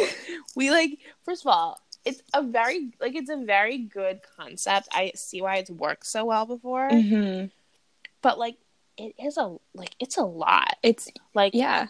We 0.55 0.71
like, 0.71 0.99
first 1.23 1.43
of 1.43 1.47
all, 1.47 1.79
it's 2.09 2.21
a 2.33 2.41
very 2.43 2.91
like 2.99 3.15
it's 3.15 3.29
a 3.29 3.37
very 3.37 3.77
good 3.77 4.21
concept. 4.37 4.87
I 4.91 5.11
see 5.15 5.41
why 5.41 5.57
it's 5.57 5.69
worked 5.71 6.05
so 6.05 6.25
well 6.25 6.45
before, 6.45 6.89
hmm 6.89 7.45
but 8.21 8.37
like 8.37 8.57
it 8.97 9.13
is 9.17 9.37
a 9.37 9.55
like 9.73 9.95
it's 9.99 10.17
a 10.17 10.23
lot. 10.25 10.75
It's 10.83 11.09
Like 11.33 11.53
yeah, 11.53 11.87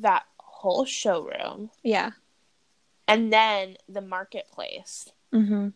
that 0.00 0.24
whole 0.38 0.84
showroom, 0.84 1.70
yeah. 1.82 2.10
and 3.08 3.32
then 3.32 3.76
the 3.88 4.00
marketplace. 4.00 5.08
hmm 5.32 5.68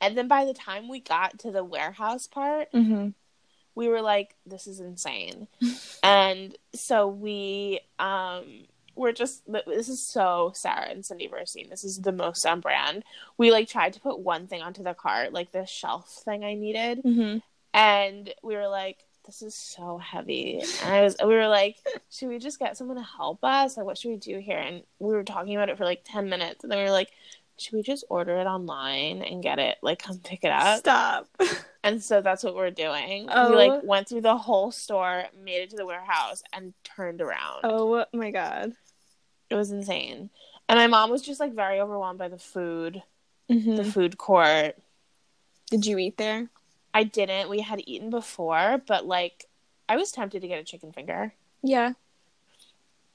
And 0.00 0.16
then 0.16 0.28
by 0.28 0.44
the 0.44 0.54
time 0.54 0.88
we 0.88 1.00
got 1.00 1.38
to 1.40 1.50
the 1.50 1.64
warehouse 1.64 2.26
part, 2.26 2.68
hmm 2.72 3.08
we 3.74 3.88
were 3.88 4.02
like, 4.02 4.34
this 4.44 4.66
is 4.66 4.80
insane. 4.80 5.46
and 6.02 6.56
so 6.74 7.06
we 7.08 7.80
um 7.98 8.66
we're 8.94 9.12
just 9.12 9.42
this 9.46 9.88
is 9.88 10.06
so 10.06 10.52
Sarah 10.54 10.88
and 10.90 11.04
Cindy 11.04 11.28
Bernstein. 11.28 11.68
This 11.70 11.84
is 11.84 11.98
the 12.00 12.12
most 12.12 12.44
on 12.46 12.60
brand. 12.60 13.04
We 13.38 13.50
like 13.50 13.68
tried 13.68 13.92
to 13.94 14.00
put 14.00 14.20
one 14.20 14.46
thing 14.46 14.62
onto 14.62 14.82
the 14.82 14.94
cart, 14.94 15.32
like 15.32 15.52
the 15.52 15.66
shelf 15.66 16.08
thing 16.24 16.44
I 16.44 16.54
needed, 16.54 17.00
hmm 17.04 17.38
and 17.72 18.32
we 18.42 18.56
were 18.56 18.66
like, 18.66 18.98
this 19.26 19.42
is 19.42 19.54
so 19.54 19.98
heavy. 19.98 20.60
And 20.82 20.92
I 20.92 21.02
was 21.02 21.16
we 21.20 21.34
were 21.34 21.48
like, 21.48 21.76
should 22.10 22.28
we 22.28 22.38
just 22.38 22.58
get 22.58 22.76
someone 22.76 22.96
to 22.96 23.02
help 23.02 23.44
us? 23.44 23.76
Like 23.76 23.86
what 23.86 23.98
should 23.98 24.10
we 24.10 24.16
do 24.16 24.38
here? 24.38 24.58
And 24.58 24.82
we 24.98 25.14
were 25.14 25.22
talking 25.24 25.54
about 25.54 25.68
it 25.68 25.78
for 25.78 25.84
like 25.84 26.02
10 26.04 26.28
minutes 26.28 26.64
and 26.64 26.70
then 26.70 26.78
we 26.78 26.84
were 26.84 26.90
like, 26.90 27.10
should 27.58 27.74
we 27.74 27.82
just 27.82 28.04
order 28.08 28.38
it 28.38 28.46
online 28.46 29.22
and 29.22 29.42
get 29.42 29.58
it 29.58 29.78
like 29.82 30.02
come 30.02 30.18
pick 30.18 30.42
it 30.44 30.50
up? 30.50 30.78
Stop. 30.80 31.28
And 31.82 32.02
so 32.02 32.20
that's 32.20 32.44
what 32.44 32.54
we're 32.54 32.70
doing. 32.70 33.28
Oh. 33.30 33.50
We 33.50 33.56
like 33.56 33.82
went 33.82 34.08
through 34.08 34.20
the 34.20 34.36
whole 34.36 34.70
store, 34.70 35.24
made 35.42 35.62
it 35.62 35.70
to 35.70 35.76
the 35.76 35.86
warehouse, 35.86 36.42
and 36.52 36.74
turned 36.84 37.20
around. 37.20 37.60
Oh 37.64 38.04
my 38.12 38.30
god. 38.30 38.72
It 39.48 39.54
was 39.54 39.70
insane. 39.70 40.30
And 40.68 40.78
my 40.78 40.86
mom 40.86 41.10
was 41.10 41.22
just 41.22 41.40
like 41.40 41.54
very 41.54 41.80
overwhelmed 41.80 42.18
by 42.18 42.28
the 42.28 42.38
food, 42.38 43.02
hmm 43.50 43.76
the 43.76 43.84
food 43.84 44.18
court. 44.18 44.76
Did 45.70 45.86
you 45.86 45.98
eat 45.98 46.16
there? 46.18 46.50
I 46.92 47.04
didn't. 47.04 47.48
We 47.48 47.60
had 47.60 47.82
eaten 47.86 48.10
before, 48.10 48.82
but 48.86 49.06
like 49.06 49.46
I 49.88 49.96
was 49.96 50.12
tempted 50.12 50.42
to 50.42 50.48
get 50.48 50.60
a 50.60 50.64
chicken 50.64 50.92
finger. 50.92 51.32
Yeah. 51.62 51.94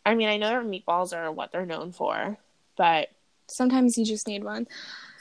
I 0.05 0.15
mean, 0.15 0.27
I 0.27 0.37
know 0.37 0.49
their 0.49 0.63
meatballs 0.63 1.15
are 1.15 1.31
what 1.31 1.51
they're 1.51 1.65
known 1.65 1.91
for, 1.91 2.37
but 2.75 3.09
Sometimes 3.47 3.97
you 3.97 4.05
just 4.05 4.27
need 4.27 4.43
one. 4.43 4.67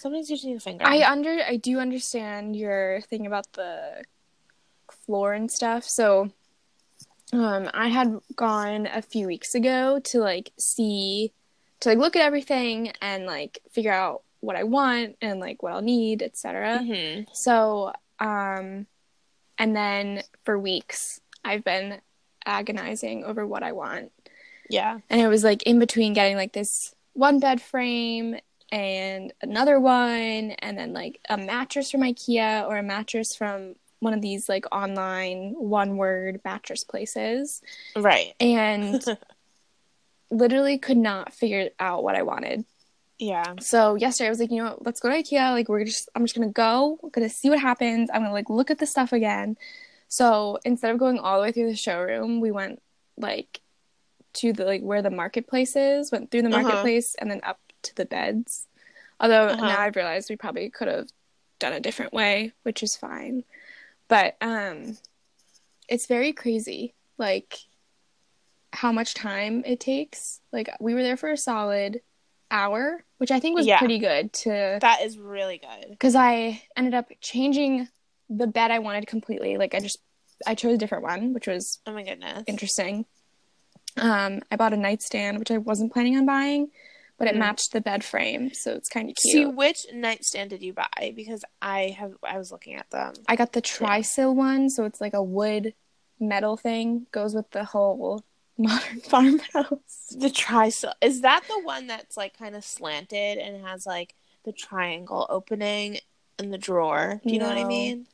Sometimes 0.04 0.28
you 0.28 0.37
just 0.37 0.44
need 0.44 0.56
a 0.56 0.61
finger. 0.61 0.84
I 0.87 1.11
under 1.11 1.38
I 1.49 1.56
do 1.56 1.78
understand 1.78 2.54
your 2.54 3.00
thing 3.08 3.26
about 3.26 3.50
the 3.54 4.04
floor 5.06 5.32
and 5.32 5.50
stuff. 5.50 5.84
So 5.84 6.30
um 7.32 7.70
I 7.73 7.88
had 7.88 8.18
gone 8.37 8.87
a 8.87 9.00
few 9.00 9.26
weeks 9.26 9.54
ago 9.54 10.00
to 10.00 10.20
like 10.20 10.52
see 10.58 11.32
to 11.80 11.88
like 11.88 11.96
look 11.96 12.16
at 12.16 12.23
everything 12.23 12.92
and 13.00 13.25
like 13.25 13.61
figure 13.70 13.92
out 13.92 14.23
what 14.40 14.56
I 14.56 14.64
want 14.64 15.16
and 15.23 15.40
like 15.40 15.62
what 15.62 15.73
I'll 15.73 15.80
need, 15.80 16.23
etc. 16.23 16.80
Mhm. 16.82 17.26
So 17.34 17.90
um 18.20 18.87
and 19.56 19.75
then 19.75 20.23
for 20.44 20.58
weeks 20.58 21.18
I've 21.42 21.64
been 21.64 21.99
agonizing 22.44 23.25
over 23.25 23.46
what 23.46 23.62
I 23.62 23.73
want. 23.73 24.12
Yeah. 24.68 24.99
And 25.08 25.23
it 25.23 25.28
was 25.28 25.44
like 25.44 25.62
in 25.62 25.78
between 25.78 26.12
getting 26.12 26.37
like 26.37 26.52
this 26.52 26.94
one 27.14 27.40
bed 27.40 27.62
frame 27.62 28.37
and 28.75 29.33
another 29.40 29.78
one, 29.78 30.50
and 30.59 30.76
then 30.76 30.93
like 30.93 31.21
a 31.28 31.37
mattress 31.37 31.90
from 31.90 32.00
IKEA 32.00 32.66
or 32.66 32.76
a 32.76 32.83
mattress 32.83 33.37
from 33.37 33.76
one 34.00 34.12
of 34.14 34.21
these 34.21 34.49
like 34.49 34.66
online 34.73 35.54
one 35.57 35.97
word 35.97 36.40
mattress 36.45 36.83
places. 36.85 37.62
Right. 37.97 38.35
And 38.40 39.02
literally 40.31 40.78
could 40.78 40.97
not 40.97 41.33
figure 41.33 41.71
out 41.78 42.02
what 42.02 42.16
I 42.16 42.23
wanted. 42.23 42.64
Yeah. 43.19 43.54
So 43.61 43.95
yesterday 43.95 44.26
I 44.26 44.31
was 44.31 44.40
like, 44.40 44.50
you 44.50 44.59
know 44.62 44.71
what, 44.71 44.85
let's 44.87 45.00
go 45.00 45.09
to 45.09 45.14
IKEA. 45.14 45.52
Like 45.52 45.69
we're 45.69 45.85
just 45.85 46.09
I'm 46.14 46.25
just 46.25 46.35
gonna 46.35 46.49
go, 46.50 46.99
I'm 47.02 47.11
gonna 47.11 47.28
see 47.28 47.49
what 47.50 47.61
happens. 47.61 48.11
I'm 48.12 48.23
gonna 48.23 48.33
like 48.33 48.50
look 48.50 48.71
at 48.71 48.78
the 48.78 48.87
stuff 48.87 49.12
again. 49.12 49.57
So 50.09 50.59
instead 50.64 50.90
of 50.90 50.99
going 50.99 51.19
all 51.19 51.38
the 51.38 51.43
way 51.45 51.52
through 51.52 51.71
the 51.71 51.76
showroom, 51.76 52.40
we 52.40 52.50
went 52.50 52.83
like 53.16 53.61
to 54.35 54.52
the 54.52 54.64
like 54.64 54.83
where 54.83 55.00
the 55.02 55.11
marketplace 55.11 55.76
is, 55.76 56.11
went 56.11 56.31
through 56.31 56.43
the 56.43 56.49
Uh-huh. 56.49 56.62
marketplace 56.62 57.14
and 57.14 57.31
then 57.31 57.40
up 57.45 57.61
to 57.85 57.95
the 57.95 58.05
beds. 58.05 58.67
Although 59.21 59.49
Uh-huh. 59.49 59.67
now 59.67 59.81
I've 59.81 59.97
realized 59.97 60.29
we 60.31 60.37
probably 60.37 60.71
could 60.71 60.88
have 60.88 61.09
done 61.59 61.73
a 61.73 61.81
different 61.81 62.12
way, 62.12 62.53
which 62.62 62.83
is 62.83 62.97
fine. 62.97 63.45
But 64.09 64.37
um 64.41 64.99
it's 65.88 66.07
very 66.07 66.33
crazy. 66.33 66.95
Like 67.19 67.59
how 68.73 68.91
much 68.93 69.14
time 69.14 69.62
it 69.64 69.81
takes. 69.81 70.41
Like 70.53 70.69
we 70.81 70.95
were 70.95 71.03
there 71.03 71.17
for 71.17 71.31
a 71.31 71.37
solid 71.37 72.00
hour, 72.50 73.05
which 73.19 73.31
I 73.31 73.41
think 73.41 73.57
was 73.57 73.67
Yeah. 73.67 73.79
pretty 73.79 73.99
good 73.99 74.33
to 74.45 74.79
That 74.81 75.03
is 75.03 75.19
really 75.19 75.59
good. 75.59 75.91
because 75.91 76.14
I 76.17 76.62
ended 76.76 76.95
up 76.95 77.11
changing 77.21 77.88
the 78.29 78.47
bed 78.47 78.71
I 78.71 78.79
wanted 78.81 79.07
completely. 79.07 79.57
Like 79.59 79.75
I 79.75 79.81
just 79.81 79.99
I 80.47 80.55
chose 80.55 80.75
a 80.75 80.79
different 80.79 81.05
one, 81.05 81.33
which 81.33 81.47
was 81.47 81.81
Oh 81.87 81.93
my 81.93 82.03
goodness. 82.03 82.45
interesting. 82.47 83.07
Um, 83.97 84.41
I 84.50 84.57
bought 84.57 84.73
a 84.73 84.76
nightstand, 84.76 85.38
which 85.38 85.53
I 85.53 85.59
wasn't 85.59 85.93
planning 85.93 86.17
on 86.17 86.26
buying, 86.26 86.71
but 87.18 87.28
it 87.28 87.35
Mhm. 87.35 87.38
matched 87.38 87.73
the 87.73 87.80
bed 87.80 88.04
frame, 88.04 88.52
so 88.54 88.73
it's 88.73 88.88
kind 88.88 89.09
of 89.11 89.16
cute. 89.16 89.33
See 89.33 89.47
which 89.47 89.87
nightstand 89.92 90.50
did 90.50 90.62
you 90.62 90.73
buy? 90.73 91.12
Because 91.14 91.44
I 91.62 91.94
have 91.99 92.14
I 92.23 92.38
was 92.38 92.50
looking 92.52 92.75
at 92.75 92.90
them. 92.90 93.14
I 93.28 93.37
got 93.37 93.52
the 93.52 93.62
Trysil 93.62 94.35
one, 94.35 94.71
so 94.71 94.85
it's 94.85 95.00
like 95.00 95.14
a 95.14 95.23
wood 95.23 95.75
metal 96.21 96.56
thing, 96.56 97.06
goes 97.12 97.35
with 97.35 97.50
the 97.50 97.64
whole 97.64 98.25
modern 98.59 99.00
farmhouse. 99.00 100.06
The 100.11 100.30
Trysil 100.30 100.92
is 101.00 101.21
that 101.23 101.44
the 101.49 101.61
one 101.61 101.87
that's 101.87 102.16
like 102.16 102.37
kind 102.38 102.54
of 102.54 102.64
slanted 102.64 103.38
and 103.38 103.64
has 103.66 103.87
like 103.87 104.14
the 104.44 104.52
triangle 104.52 105.26
opening 105.30 105.99
in 106.38 106.50
the 106.50 106.59
drawer? 106.59 107.21
Do 107.25 107.33
you 107.33 107.38
know 107.38 107.49
what 107.49 107.56
I 107.56 107.64
mean? 107.64 108.06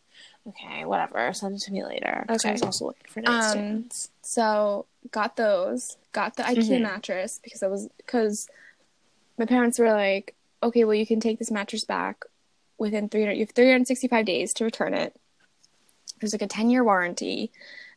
Okay, 0.46 0.84
whatever. 0.84 1.32
Send 1.32 1.56
it 1.56 1.62
to 1.62 1.72
me 1.72 1.84
later. 1.84 2.24
'cause 2.28 2.44
I 2.44 2.52
was 2.52 2.62
Okay. 2.62 2.66
also 2.66 2.86
looking 2.86 3.06
for 3.08 3.20
Um, 3.20 3.24
nightstands. 3.26 4.08
So 4.22 4.86
got 5.10 5.36
those, 5.36 5.96
got 6.12 6.36
the 6.36 6.42
IKEA 6.44 6.78
Mhm. 6.78 6.82
mattress 6.82 7.40
because 7.42 7.62
I 7.62 7.66
was 7.66 7.88
because 7.98 8.48
my 9.40 9.46
parents 9.46 9.78
were 9.78 9.90
like, 9.90 10.36
okay, 10.62 10.84
well 10.84 10.94
you 10.94 11.06
can 11.06 11.18
take 11.18 11.38
this 11.38 11.50
mattress 11.50 11.84
back 11.84 12.24
within 12.78 13.08
300 13.08 13.32
you 13.32 13.40
have 13.40 13.50
365 13.50 14.24
days 14.24 14.52
to 14.54 14.64
return 14.64 14.94
it. 14.94 15.18
There's 16.20 16.32
like 16.32 16.42
a 16.42 16.46
10 16.46 16.70
year 16.70 16.84
warranty, 16.84 17.50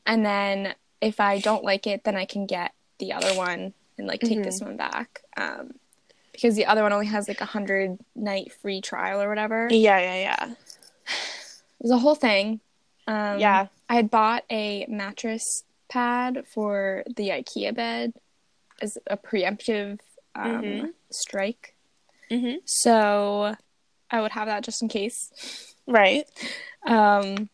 and 0.05 0.25
then 0.25 0.73
if 1.01 1.19
I 1.19 1.39
don't 1.39 1.63
like 1.63 1.85
it, 1.85 2.05
then 2.05 2.15
I 2.15 2.25
can 2.25 2.45
get 2.45 2.73
the 2.97 3.13
other 3.13 3.35
one 3.35 3.73
and 3.97 4.07
like 4.07 4.21
take 4.21 4.41
this 4.41 4.61
one 4.61 4.77
back. 4.77 5.21
Um, 5.35 5.73
because 6.31 6.55
the 6.55 6.65
other 6.65 6.81
one 6.81 6.93
only 6.93 7.05
has 7.07 7.27
like 7.27 7.41
a 7.41 7.45
hundred 7.45 7.99
night 8.15 8.53
free 8.61 8.81
trial 8.81 9.21
or 9.21 9.29
whatever. 9.29 9.67
Yeah, 9.69 9.99
yeah, 9.99 10.15
yeah, 10.15 10.45
It 11.79 11.83
was 11.83 11.91
a 11.91 11.97
whole 11.97 12.15
thing. 12.15 12.61
Um, 13.05 13.39
yeah. 13.39 13.67
I 13.89 13.95
had 13.95 14.09
bought 14.09 14.45
a 14.49 14.85
mattress 14.87 15.63
pad 15.89 16.45
for 16.47 17.03
the 17.05 17.29
IKEA 17.29 17.75
bed 17.75 18.13
as 18.81 18.97
a 19.05 19.17
preemptive 19.17 19.99
um, 20.35 20.45
Mhm. 20.63 20.93
strike. 21.11 21.75
Mhm. 22.31 22.57
So 22.65 23.55
I 24.09 24.21
would 24.21 24.31
have 24.31 24.47
that 24.47 24.63
just 24.63 24.81
in 24.81 24.87
case. 24.87 25.75
Right. 25.87 26.25
Um, 26.85 27.49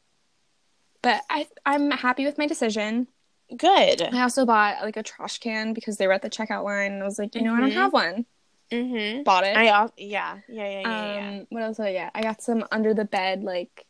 but 1.01 1.21
I 1.29 1.47
I'm 1.65 1.91
happy 1.91 2.25
with 2.25 2.37
my 2.37 2.47
decision. 2.47 3.07
Good. 3.55 4.01
I 4.01 4.21
also 4.21 4.45
bought 4.45 4.83
like 4.83 4.97
a 4.97 5.03
trash 5.03 5.39
can 5.39 5.73
because 5.73 5.97
they 5.97 6.05
were 6.07 6.13
at 6.13 6.21
the 6.21 6.29
checkout 6.29 6.63
line, 6.63 6.91
and 6.93 7.01
I 7.01 7.05
was 7.05 7.17
like, 7.17 7.33
you 7.35 7.41
know, 7.41 7.53
I 7.55 7.59
don't 7.61 7.71
Mhm. 7.71 7.75
have 7.75 7.93
one. 7.93 8.25
Mhm. 8.71 9.23
Bought 9.23 9.43
it. 9.45 9.57
I 9.57 9.63
yeah, 9.65 9.89
yeah, 9.97 10.39
yeah, 10.47 10.81
yeah, 10.81 11.13
yeah. 11.13 11.29
um, 11.29 11.47
what 11.49 11.63
else 11.63 11.77
did 11.77 11.87
I 11.87 11.93
get? 11.93 12.11
I 12.13 12.21
got 12.21 12.41
some 12.43 12.65
under 12.71 12.93
the 12.93 13.05
bed 13.05 13.43
like 13.43 13.85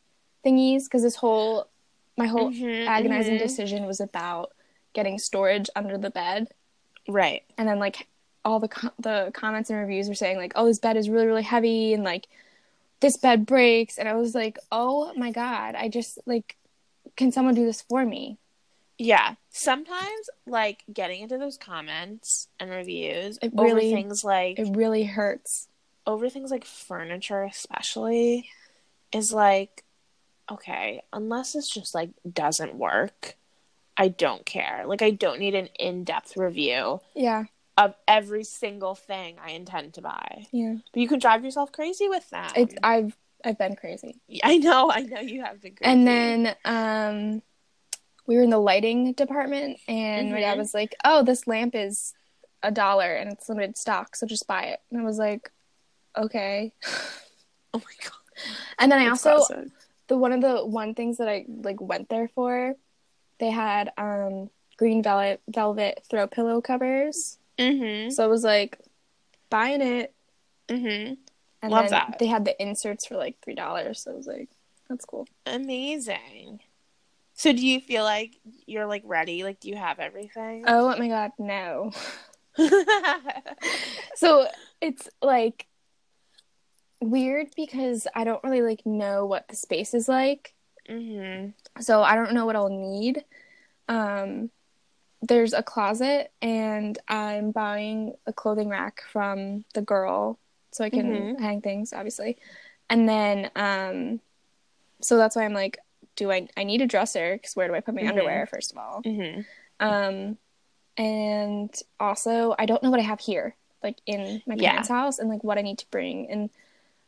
thingies 0.45 0.83
because 0.85 1.03
this 1.03 1.17
whole 1.17 1.67
my 2.17 2.27
whole 2.27 2.51
Mhm, 2.51 2.87
agonizing 2.87 3.35
mhm. 3.35 3.39
decision 3.39 3.85
was 3.85 3.99
about 3.99 4.51
getting 4.93 5.17
storage 5.19 5.69
under 5.75 5.97
the 5.97 6.09
bed. 6.09 6.47
Right. 7.07 7.43
and 7.57 7.67
then 7.67 7.79
like 7.79 8.07
all 8.49 8.59
the 8.59 8.91
the 8.99 9.31
comments 9.33 9.69
and 9.69 9.79
reviews 9.79 10.09
were 10.09 10.15
saying 10.15 10.37
like 10.37 10.53
oh 10.55 10.65
this 10.65 10.79
bed 10.79 10.97
is 10.97 11.09
really 11.09 11.27
really 11.27 11.43
heavy 11.43 11.93
and 11.93 12.03
like 12.03 12.27
this 12.99 13.15
bed 13.17 13.45
breaks. 13.45 13.97
And 13.97 14.09
i 14.09 14.15
was 14.15 14.35
like 14.35 14.57
oh 14.71 15.13
my 15.15 15.31
god 15.31 15.75
i 15.75 15.87
just 15.87 16.19
like 16.25 16.57
can 17.19 17.33
someone 17.33 17.53
do 17.53 17.65
this 17.65 17.81
for 17.81 18.05
me? 18.05 18.37
Yeah. 18.97 19.35
Sometimes 19.49 20.29
like 20.47 20.83
getting 20.91 21.21
into 21.21 21.37
those 21.37 21.57
comments 21.57 22.47
and 22.59 22.69
reviews 22.69 23.37
It 23.41 23.51
over 23.57 23.79
things 23.79 24.23
like 24.23 24.57
it 24.57 24.75
really 24.75 25.03
hurts. 25.03 25.67
over 26.07 26.29
things 26.29 26.49
like 26.49 26.63
furniture 26.65 27.43
especially 27.43 28.49
is 29.11 29.33
like 29.33 29.83
okay, 30.51 31.03
unless 31.13 31.53
it's 31.55 31.69
just 31.69 31.93
like 31.93 32.09
doesn't 32.31 32.73
work, 32.73 33.35
I 33.95 34.07
don't 34.07 34.45
care. 34.45 34.83
Like 34.87 35.01
I 35.01 35.11
don't 35.11 35.39
need 35.39 35.55
an 35.55 35.67
in-depth 35.77 36.37
review. 36.37 37.01
Yeah 37.13 37.45
of 37.79 37.95
every 38.07 38.43
single 38.43 38.93
thing 38.93 39.37
I 39.43 39.51
intend 39.51 39.93
to 39.95 40.01
buy. 40.01 40.47
yeah 40.51 40.75
But 40.93 40.99
you 41.01 41.07
can 41.07 41.19
drive 41.19 41.43
yourself 41.45 41.71
crazy 41.71 42.07
with 42.09 42.29
that. 42.31 42.53
it's 42.55 42.75
i've 42.83 43.15
I've 43.45 43.57
been 43.57 43.75
crazy. 43.77 44.19
I 44.43 44.57
know, 44.57 44.91
I 44.91 45.01
know 45.03 45.21
you 45.21 45.41
have 45.43 45.61
been 45.61 45.73
crazy. 45.75 45.91
And 45.91 46.05
then 46.05 46.55
um, 46.65 47.41
we 48.27 48.35
were 48.35 48.43
in 48.43 48.49
the 48.49 48.59
lighting 48.59 49.13
department, 49.13 49.79
and 49.87 50.29
my 50.31 50.41
dad 50.41 50.55
Mhm. 50.55 50.59
was 50.59 50.73
like, 50.73 50.93
"Oh, 51.05 51.23
this 51.23 51.47
lamp 51.47 51.73
is 51.73 52.13
a 52.61 52.69
dollar 52.69 53.15
and 53.15 53.31
it's 53.31 53.47
limited 53.47 53.77
stock, 53.77 54.15
so 54.17 54.27
just 54.27 54.45
buy 54.45 54.63
it." 54.63 54.79
And 54.91 54.99
I 54.99 55.05
was 55.05 55.17
like, 55.17 55.51
"Okay." 56.17 56.73
oh 57.73 57.79
my 57.79 57.95
god, 58.03 58.53
And 58.77 58.91
then 58.91 58.99
I 58.99 59.07
also 59.07 59.35
classic. 59.45 59.71
the 60.09 60.17
one 60.17 60.33
of 60.33 60.41
the 60.41 60.65
one 60.65 60.93
things 60.95 61.17
that 61.17 61.29
I 61.29 61.45
like 61.47 61.79
went 61.79 62.09
there 62.09 62.27
for, 62.35 62.75
they 63.39 63.51
had 63.51 63.93
um 63.97 64.49
green 64.77 65.01
velvet 65.01 65.41
velvet 65.47 66.03
throw 66.09 66.27
pillow 66.27 66.59
covers. 66.59 67.37
Mhm. 67.59 68.11
So 68.11 68.23
I 68.23 68.27
was 68.27 68.43
like 68.43 68.79
buying 69.49 69.81
it, 69.81 70.13
Mhm. 70.67 71.17
and 71.61 71.71
Love 71.71 71.89
that. 71.89 72.17
they 72.19 72.25
had 72.27 72.45
the 72.45 72.59
inserts 72.61 73.05
for 73.05 73.17
like 73.17 73.37
three 73.43 73.55
dollars. 73.55 74.01
So 74.03 74.11
I 74.11 74.15
was 74.15 74.27
like, 74.27 74.49
that's 74.87 75.05
cool. 75.05 75.27
Amazing. 75.45 76.61
So 77.33 77.53
do 77.53 77.65
you 77.65 77.79
feel 77.79 78.03
like 78.03 78.37
you're 78.65 78.85
like 78.85 79.03
ready? 79.05 79.43
Like 79.43 79.59
do 79.59 79.69
you 79.69 79.75
have 79.75 79.99
everything? 79.99 80.63
Oh 80.67 80.95
my 80.97 81.07
god, 81.07 81.31
no. 81.37 81.91
So 84.15 84.47
it's 84.81 85.07
like 85.21 85.67
weird 87.01 87.47
because 87.55 88.07
I 88.13 88.23
don't 88.25 88.43
really 88.43 88.61
like 88.61 88.85
know 88.85 89.25
what 89.25 89.47
the 89.47 89.55
space 89.55 89.93
is 89.93 90.09
like. 90.09 90.53
mhm. 90.89 91.53
So 91.79 92.01
I 92.01 92.15
don't 92.15 92.33
know 92.33 92.45
what 92.45 92.55
I'll 92.57 92.69
need. 92.69 93.23
Um 93.87 94.49
there's 95.21 95.53
a 95.53 95.61
closet 95.63 96.31
and 96.41 96.97
I'm 97.07 97.51
buying 97.51 98.13
a 98.25 98.33
clothing 98.33 98.69
rack 98.69 99.01
from 99.11 99.65
the 99.73 99.81
girl 99.81 100.39
so 100.71 100.83
I 100.83 100.89
can 100.89 101.35
Mhm. 101.35 101.39
hang 101.39 101.61
things 101.61 101.91
obviously. 101.93 102.37
And 102.89 103.07
then 103.07 103.51
um 103.55 104.21
so 105.01 105.17
that's 105.17 105.35
why 105.35 105.45
I'm 105.45 105.53
like 105.53 105.77
do 106.15 106.31
I 106.31 106.47
I 106.57 106.63
need 106.63 106.81
a 106.81 106.87
dresser 106.87 107.37
cuz 107.37 107.55
where 107.55 107.67
do 107.67 107.75
I 107.75 107.81
put 107.81 107.95
my 107.95 108.01
Mhm. 108.01 108.09
underwear 108.09 108.45
first 108.47 108.71
of 108.71 108.77
all? 108.77 109.01
Mhm. 109.03 109.45
Um, 109.81 110.37
and 110.97 111.73
also, 111.99 112.55
I 112.59 112.65
don't 112.65 112.83
know 112.83 112.91
what 112.91 112.99
I 112.99 113.03
have 113.03 113.21
here, 113.21 113.55
like 113.81 113.99
in 114.05 114.41
my 114.45 114.55
Yeah. 114.55 114.71
parents' 114.71 114.89
house, 114.89 115.19
and 115.19 115.29
like 115.29 115.43
what 115.43 115.57
I 115.57 115.61
need 115.61 115.77
to 115.77 115.89
bring. 115.91 116.29
And 116.29 116.49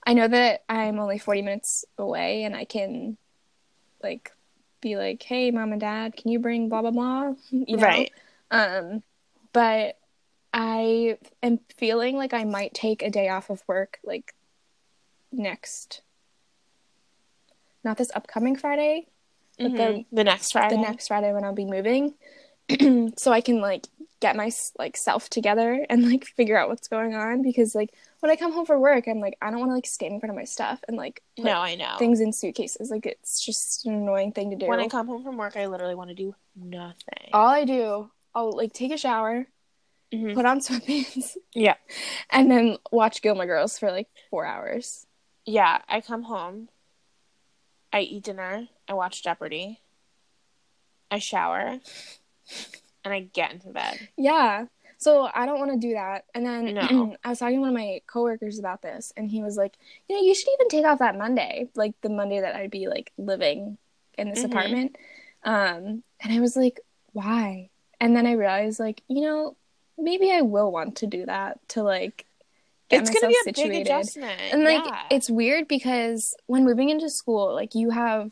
I 0.06 0.14
know 0.14 0.28
that 0.30 0.64
I'm 0.70 1.00
only 1.00 1.18
40 1.18 1.42
minutes 1.42 1.84
away, 1.98 2.44
and 2.44 2.56
I 2.56 2.64
can 2.64 3.18
like 4.02 4.32
be 4.82 4.98
like, 4.98 5.22
"Hey, 5.24 5.52
mom 5.52 5.72
and 5.72 5.82
dad, 5.82 6.16
can 6.16 6.32
you 6.32 6.40
bring 6.40 6.70
blah 6.70 6.82
blah 6.82 6.92
blah?" 6.92 7.34
You 7.52 7.78
know? 7.78 7.84
Right. 7.84 8.12
Um, 8.50 9.04
but 9.54 9.98
I 10.54 11.18
am 11.42 11.60
feeling 11.78 12.18
like 12.18 12.34
I 12.34 12.44
might 12.44 12.74
take 12.74 13.02
a 13.02 13.10
day 13.10 13.30
off 13.30 13.50
of 13.50 13.64
work, 13.68 14.00
like 14.04 14.36
next, 15.32 16.02
not 17.84 17.98
this 17.98 18.12
upcoming 18.14 18.56
Friday, 18.56 19.08
but 19.58 19.76
the 19.76 20.06
the 20.12 20.24
next 20.24 20.52
Friday. 20.52 20.76
the 20.76 20.82
next 20.82 21.08
Friday 21.08 21.34
when 21.34 21.44
I'll 21.44 21.54
be 21.54 21.66
moving, 21.66 22.14
so 23.18 23.32
I 23.32 23.42
can 23.42 23.62
like 23.62 23.88
get 24.20 24.36
my 24.36 24.52
like 24.78 24.98
self 24.98 25.30
together 25.30 25.86
and 25.90 26.10
like 26.10 26.26
figure 26.26 26.58
out 26.58 26.70
what's 26.70 26.88
going 26.88 27.16
on 27.16 27.42
because 27.42 27.74
like 27.76 27.94
when 28.22 28.32
I 28.32 28.36
come 28.38 28.54
home 28.54 28.66
from 28.66 28.80
work, 28.82 29.08
I'm 29.08 29.20
like 29.20 29.38
I 29.42 29.52
don't 29.52 29.60
want 29.60 29.72
to 29.72 29.76
like 29.76 29.86
stand 29.86 30.14
in 30.14 30.20
front 30.20 30.32
of 30.32 30.36
my 30.38 30.46
stuff 30.46 30.80
and 30.88 30.96
like 30.96 31.22
put 31.36 31.46
No, 31.46 31.60
I 31.60 31.76
know. 31.76 31.96
things 32.00 32.22
in 32.22 32.32
suitcases. 32.32 32.90
Like 32.90 33.06
it's 33.06 33.44
just 33.46 33.86
an 33.86 33.94
annoying 33.94 34.32
thing 34.32 34.52
to 34.52 34.56
do. 34.56 34.68
When 34.68 34.80
I 34.80 34.88
come 34.88 35.08
home 35.08 35.24
from 35.24 35.38
work, 35.38 35.58
I 35.58 35.66
literally 35.68 35.96
want 35.96 36.10
to 36.10 36.16
do 36.16 36.34
nothing. 36.56 37.30
All 37.34 37.48
I 37.48 37.66
do, 37.66 38.10
I'll 38.34 38.52
like 38.56 38.74
take 38.74 38.92
a 38.92 38.98
shower, 38.98 39.48
Mhm. 40.14 40.34
put 40.36 40.46
on 40.46 40.60
sweatpants, 40.62 41.36
Yeah. 41.54 41.76
and 42.30 42.50
then 42.50 42.78
watch 42.92 43.22
Gilmore 43.22 43.46
Girls 43.46 43.78
for 43.80 43.92
like 43.92 44.08
four 44.30 44.46
hours. 44.46 45.06
Yeah, 45.46 45.82
I 45.90 46.02
come 46.02 46.24
home. 46.24 46.70
I 47.94 48.02
eat 48.02 48.24
dinner. 48.24 48.68
I 48.88 48.94
watch 48.94 49.24
Jeopardy. 49.24 49.82
I 51.10 51.20
shower. 51.20 51.80
And 53.04 53.14
I 53.14 53.22
get 53.22 53.52
into 53.52 53.70
bed. 53.70 54.10
Yeah. 54.16 54.66
So 55.02 55.28
I 55.34 55.48
don't 55.48 55.60
want 55.60 55.72
to 55.72 55.78
do 55.88 55.94
that. 55.96 56.26
And 56.36 56.46
then 56.46 56.76
No. 56.76 57.16
I 57.24 57.30
was 57.30 57.40
talking 57.40 57.56
to 57.56 57.60
one 57.62 57.70
of 57.70 57.76
my 57.76 58.02
coworkers 58.08 58.60
about 58.60 58.82
this, 58.84 59.12
and 59.18 59.30
he 59.30 59.42
was 59.42 59.58
like, 59.58 59.76
you 60.08 60.16
know, 60.16 60.22
you 60.22 60.36
should 60.36 60.50
even 60.54 60.70
take 60.70 60.86
off 60.86 61.00
that 61.00 61.18
Monday, 61.18 61.70
like 61.76 61.94
the 62.02 62.10
Monday 62.10 62.40
that 62.40 62.56
I'd 62.56 62.70
be 62.72 62.88
like 62.88 63.12
living 63.18 63.78
in 64.18 64.30
this 64.30 64.44
Mhm. 64.44 64.46
apartment. 64.46 64.96
Um, 65.44 66.04
and 66.22 66.32
I 66.32 66.40
was 66.40 66.56
like, 66.56 66.80
why? 67.14 67.70
And 68.00 68.16
then 68.16 68.28
I 68.28 68.34
realized, 68.34 68.80
like, 68.80 69.02
you 69.08 69.22
know, 69.22 69.58
maybe 69.98 70.32
I 70.32 70.42
will 70.42 70.72
want 70.72 70.98
to 70.98 71.08
do 71.08 71.26
that 71.26 71.60
to 71.70 71.84
like 71.84 72.26
get 72.90 73.02
it's 73.02 73.10
myself 73.10 73.22
gonna 73.22 73.32
be 73.34 73.38
a 73.40 73.44
situated. 73.44 73.72
big 73.72 73.82
adjustment. 73.88 74.42
And 74.54 74.64
like 74.64 74.86
yeah. 74.86 75.04
it's 75.10 75.30
weird 75.30 75.68
because 75.68 76.36
when 76.46 76.64
moving 76.64 76.90
into 76.90 77.10
school, 77.10 77.54
like 77.56 77.74
you 77.76 77.90
have 77.90 78.32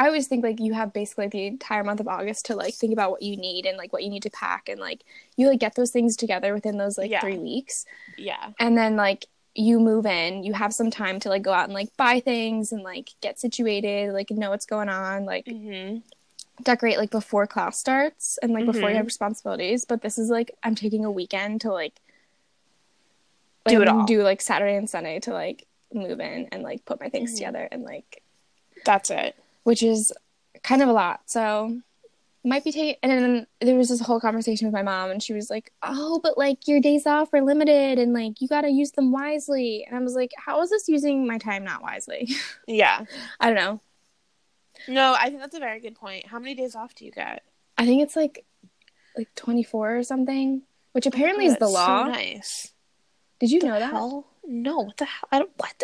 I 0.00 0.06
always 0.06 0.26
think 0.28 0.42
like 0.42 0.58
you 0.60 0.72
have 0.72 0.94
basically 0.94 1.28
the 1.28 1.46
entire 1.46 1.84
month 1.84 2.00
of 2.00 2.08
August 2.08 2.46
to 2.46 2.56
like 2.56 2.72
think 2.72 2.90
about 2.94 3.10
what 3.10 3.20
you 3.20 3.36
need 3.36 3.66
and 3.66 3.76
like 3.76 3.92
what 3.92 4.02
you 4.02 4.08
need 4.08 4.22
to 4.22 4.30
pack 4.30 4.70
and 4.70 4.80
like 4.80 5.02
you 5.36 5.46
like 5.46 5.60
get 5.60 5.74
those 5.74 5.90
things 5.90 6.16
together 6.16 6.54
within 6.54 6.78
those 6.78 6.96
like 6.96 7.10
Yeah. 7.10 7.20
3 7.20 7.36
weeks. 7.36 7.84
yeah. 8.16 8.52
And 8.58 8.78
then 8.78 8.96
like 8.96 9.26
you 9.54 9.78
move 9.78 10.06
in, 10.06 10.42
you 10.42 10.54
have 10.54 10.72
some 10.72 10.90
time 10.90 11.20
to 11.20 11.28
like 11.28 11.42
go 11.42 11.52
out 11.52 11.64
and 11.64 11.74
like 11.74 11.94
buy 11.98 12.18
things 12.20 12.72
and 12.72 12.82
like 12.82 13.10
get 13.20 13.38
situated, 13.38 14.14
like 14.14 14.30
know 14.30 14.48
what's 14.48 14.64
going 14.64 14.88
on, 14.88 15.26
like 15.26 15.46
hmm 15.46 15.98
decorate 16.62 16.98
like 16.98 17.10
before 17.10 17.46
class 17.46 17.78
starts 17.78 18.38
and 18.42 18.52
like 18.52 18.64
before 18.66 18.88
you 18.88 18.94
Mhm. 18.94 18.98
have 18.98 19.06
responsibilities. 19.06 19.84
But 19.84 20.00
this 20.00 20.16
is 20.18 20.30
like 20.30 20.50
I'm 20.62 20.74
taking 20.74 21.04
a 21.04 21.10
weekend 21.10 21.60
to 21.62 21.72
like 21.72 21.94
Do 23.66 23.74
like, 23.78 23.82
it 23.82 23.88
all. 23.88 24.04
Do 24.06 24.22
like 24.22 24.40
Saturday 24.40 24.76
and 24.76 24.88
Sunday 24.88 25.20
to 25.20 25.32
like 25.34 25.66
move 25.92 26.20
in 26.20 26.48
and 26.52 26.62
like 26.62 26.86
put 26.86 27.00
my 27.00 27.10
things 27.10 27.32
Mhm. 27.32 27.36
together 27.36 27.68
and 27.70 27.82
like 27.82 28.22
That's 28.86 29.10
it. 29.10 29.36
Which 29.64 29.82
is 29.82 30.12
kind 30.62 30.82
of 30.82 30.88
a 30.88 30.92
lot. 30.92 31.20
So 31.26 31.80
might 32.42 32.64
be 32.64 32.72
taking 32.72 32.96
and 33.02 33.12
then 33.12 33.46
there 33.60 33.76
was 33.76 33.90
this 33.90 34.00
whole 34.00 34.18
conversation 34.18 34.66
with 34.66 34.72
my 34.72 34.82
mom 34.82 35.10
and 35.10 35.22
she 35.22 35.34
was 35.34 35.50
like, 35.50 35.72
"Oh, 35.82 36.20
but 36.22 36.38
like 36.38 36.66
your 36.66 36.80
days 36.80 37.06
off 37.06 37.34
are 37.34 37.42
limited 37.42 37.98
and 37.98 38.14
like 38.14 38.40
you 38.40 38.48
got 38.48 38.62
to 38.62 38.70
use 38.70 38.92
them 38.92 39.12
wisely." 39.12 39.84
And 39.86 39.94
I 39.96 40.00
was 40.00 40.14
like, 40.14 40.30
"How 40.38 40.62
is 40.62 40.70
this 40.70 40.88
using 40.88 41.26
my 41.26 41.36
time 41.38 41.64
not 41.64 41.82
wisely?" 41.82 42.28
Yeah. 42.66 43.04
I 43.38 43.46
don't 43.46 43.56
know. 43.56 43.80
No, 44.88 45.14
I 45.18 45.28
think 45.28 45.40
that's 45.40 45.54
a 45.56 45.60
very 45.60 45.80
good 45.80 45.94
point. 45.94 46.26
How 46.26 46.38
many 46.38 46.54
days 46.54 46.74
off 46.74 46.94
do 46.94 47.04
you 47.04 47.10
get? 47.10 47.42
I 47.76 47.84
think 47.84 48.02
it's 48.02 48.16
like 48.16 48.46
like 49.16 49.28
24 49.34 49.98
or 49.98 50.02
something, 50.02 50.62
which 50.92 51.06
oh 51.06 51.10
apparently 51.12 51.44
is 51.46 51.58
the 51.58 51.68
law. 51.68 52.04
So 52.06 52.10
nice. 52.10 52.72
Did 53.38 53.50
you 53.50 53.60
The 53.60 53.66
know 53.66 53.78
that? 53.78 53.90
hell? 53.90 54.26
No. 54.46 54.78
What 54.80 54.96
the 54.96 55.04
hell? 55.04 55.28
I 55.30 55.38
don't. 55.40 55.50
What? 55.58 55.82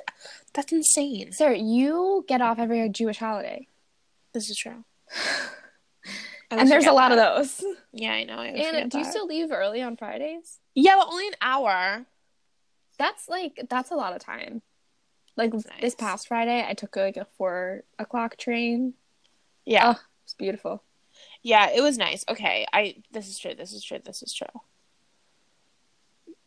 That's 0.56 0.72
insane. 0.72 1.32
Sarah, 1.32 1.58
you 1.58 2.24
get 2.26 2.40
off 2.40 2.58
every 2.58 2.88
Jewish 2.88 3.18
holiday. 3.18 3.68
This 4.32 4.50
is 4.50 4.56
true. 4.56 4.84
And 6.48 6.70
there's 6.70 6.86
a 6.86 6.92
lot 6.92 7.10
of 7.10 7.18
those. 7.18 7.64
Yeah, 7.92 8.12
I 8.12 8.22
know. 8.22 8.38
I 8.38 8.46
And 8.46 8.88
do 8.88 8.98
you 8.98 9.04
still 9.04 9.26
leave 9.26 9.50
early 9.50 9.82
on 9.82 9.96
Fridays? 9.96 10.60
Yeah, 10.74 10.94
but 10.96 11.08
only 11.10 11.26
an 11.26 11.34
hour. 11.40 12.06
That's 12.98 13.28
like 13.28 13.66
that's 13.68 13.90
a 13.90 13.96
lot 13.96 14.14
of 14.14 14.22
time. 14.22 14.62
Like 15.36 15.50
That's 15.50 15.66
this 15.80 15.94
past 15.96 16.28
Friday, 16.28 16.64
I 16.66 16.74
took 16.74 16.94
like 16.94 17.16
a 17.16 17.26
four 17.36 17.82
o'clock 17.98 18.36
train. 18.36 18.94
Yeah. 19.64 19.94
Oh, 19.96 20.00
it's 20.24 20.34
beautiful. 20.34 20.84
Yeah, 21.42 21.70
it 21.74 21.82
was 21.82 21.98
nice. 21.98 22.24
Okay, 22.28 22.64
I 22.72 23.02
this 23.10 23.28
is 23.28 23.38
true. 23.38 23.54
This 23.54 23.72
is 23.72 23.82
true. 23.82 23.98
This 24.02 24.22
is 24.22 24.32
true. 24.32 24.60